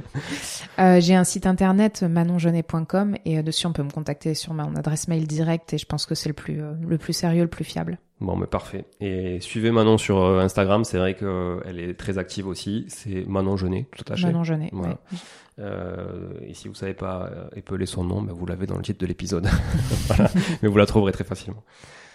[0.79, 4.75] Euh, j'ai un site internet manongenet.com et euh, dessus on peut me contacter sur mon
[4.75, 7.49] adresse mail directe et je pense que c'est le plus euh, le plus sérieux, le
[7.49, 7.99] plus fiable.
[8.19, 8.85] Bon, mais parfait.
[8.99, 10.83] Et suivez Manon sur Instagram.
[10.83, 12.85] C'est vrai qu'elle est très active aussi.
[12.87, 14.27] C'est Manon Genet, tout attaché.
[14.27, 14.69] Manon Genet.
[14.71, 14.93] Voilà.
[14.93, 15.17] ouais.
[15.59, 18.99] Euh, et si vous savez pas épeler son nom, ben, vous l'avez dans le titre
[18.99, 19.47] de l'épisode.
[20.07, 20.29] Voilà.
[20.61, 21.63] Mais vous la trouverez très facilement.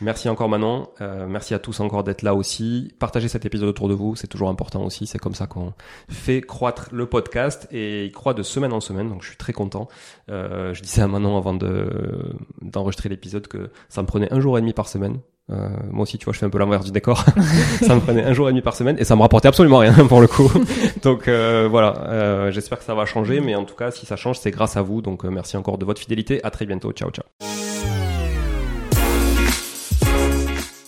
[0.01, 0.89] Merci encore Manon.
[1.01, 2.93] Euh, merci à tous encore d'être là aussi.
[2.99, 4.15] Partagez cet épisode autour de vous.
[4.15, 5.07] C'est toujours important aussi.
[5.07, 5.73] C'est comme ça qu'on
[6.09, 9.09] fait croître le podcast et il croît de semaine en semaine.
[9.09, 9.89] Donc je suis très content.
[10.31, 14.59] Euh, je disais à Manon avant de d'enregistrer l'épisode que ça me prenait un jour
[14.59, 15.19] et demi par semaine
[15.49, 17.25] Euh, moi aussi, tu vois, je fais un peu l'envers du décor.
[17.81, 19.95] ça me prenait un jour et demi par semaine et ça me rapportait absolument rien
[20.09, 20.51] pour le coup.
[21.03, 24.17] donc euh, voilà, euh, j'espère que ça va changer, mais en tout cas, si ça
[24.17, 25.03] change, c'est grâce à vous.
[25.03, 26.43] Donc euh, merci encore de votre fidélité.
[26.45, 26.93] À très bientôt.
[26.93, 27.56] Ciao, ciao.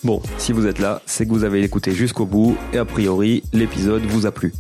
[0.09, 3.43] Bon, si vous êtes là, c'est que vous avez écouté jusqu'au bout et a priori,
[3.53, 4.55] l'épisode vous a plu.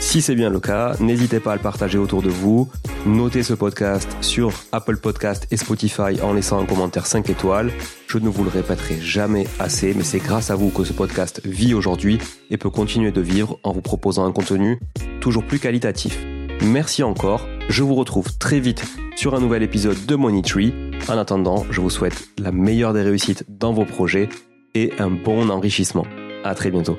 [0.00, 2.68] Si c'est bien le cas, n'hésitez pas à le partager autour de vous.
[3.06, 7.70] Notez ce podcast sur Apple Podcast et Spotify en laissant un commentaire 5 étoiles.
[8.08, 11.42] Je ne vous le répéterai jamais assez, mais c'est grâce à vous que ce podcast
[11.44, 12.18] vit aujourd'hui
[12.50, 14.80] et peut continuer de vivre en vous proposant un contenu
[15.20, 16.18] toujours plus qualitatif.
[16.60, 17.46] Merci encore.
[17.68, 18.82] Je vous retrouve très vite
[19.14, 20.74] sur un nouvel épisode de Money Tree.
[21.08, 24.28] En attendant, je vous souhaite la meilleure des réussites dans vos projets
[24.74, 26.06] et un bon enrichissement.
[26.44, 26.98] À très bientôt.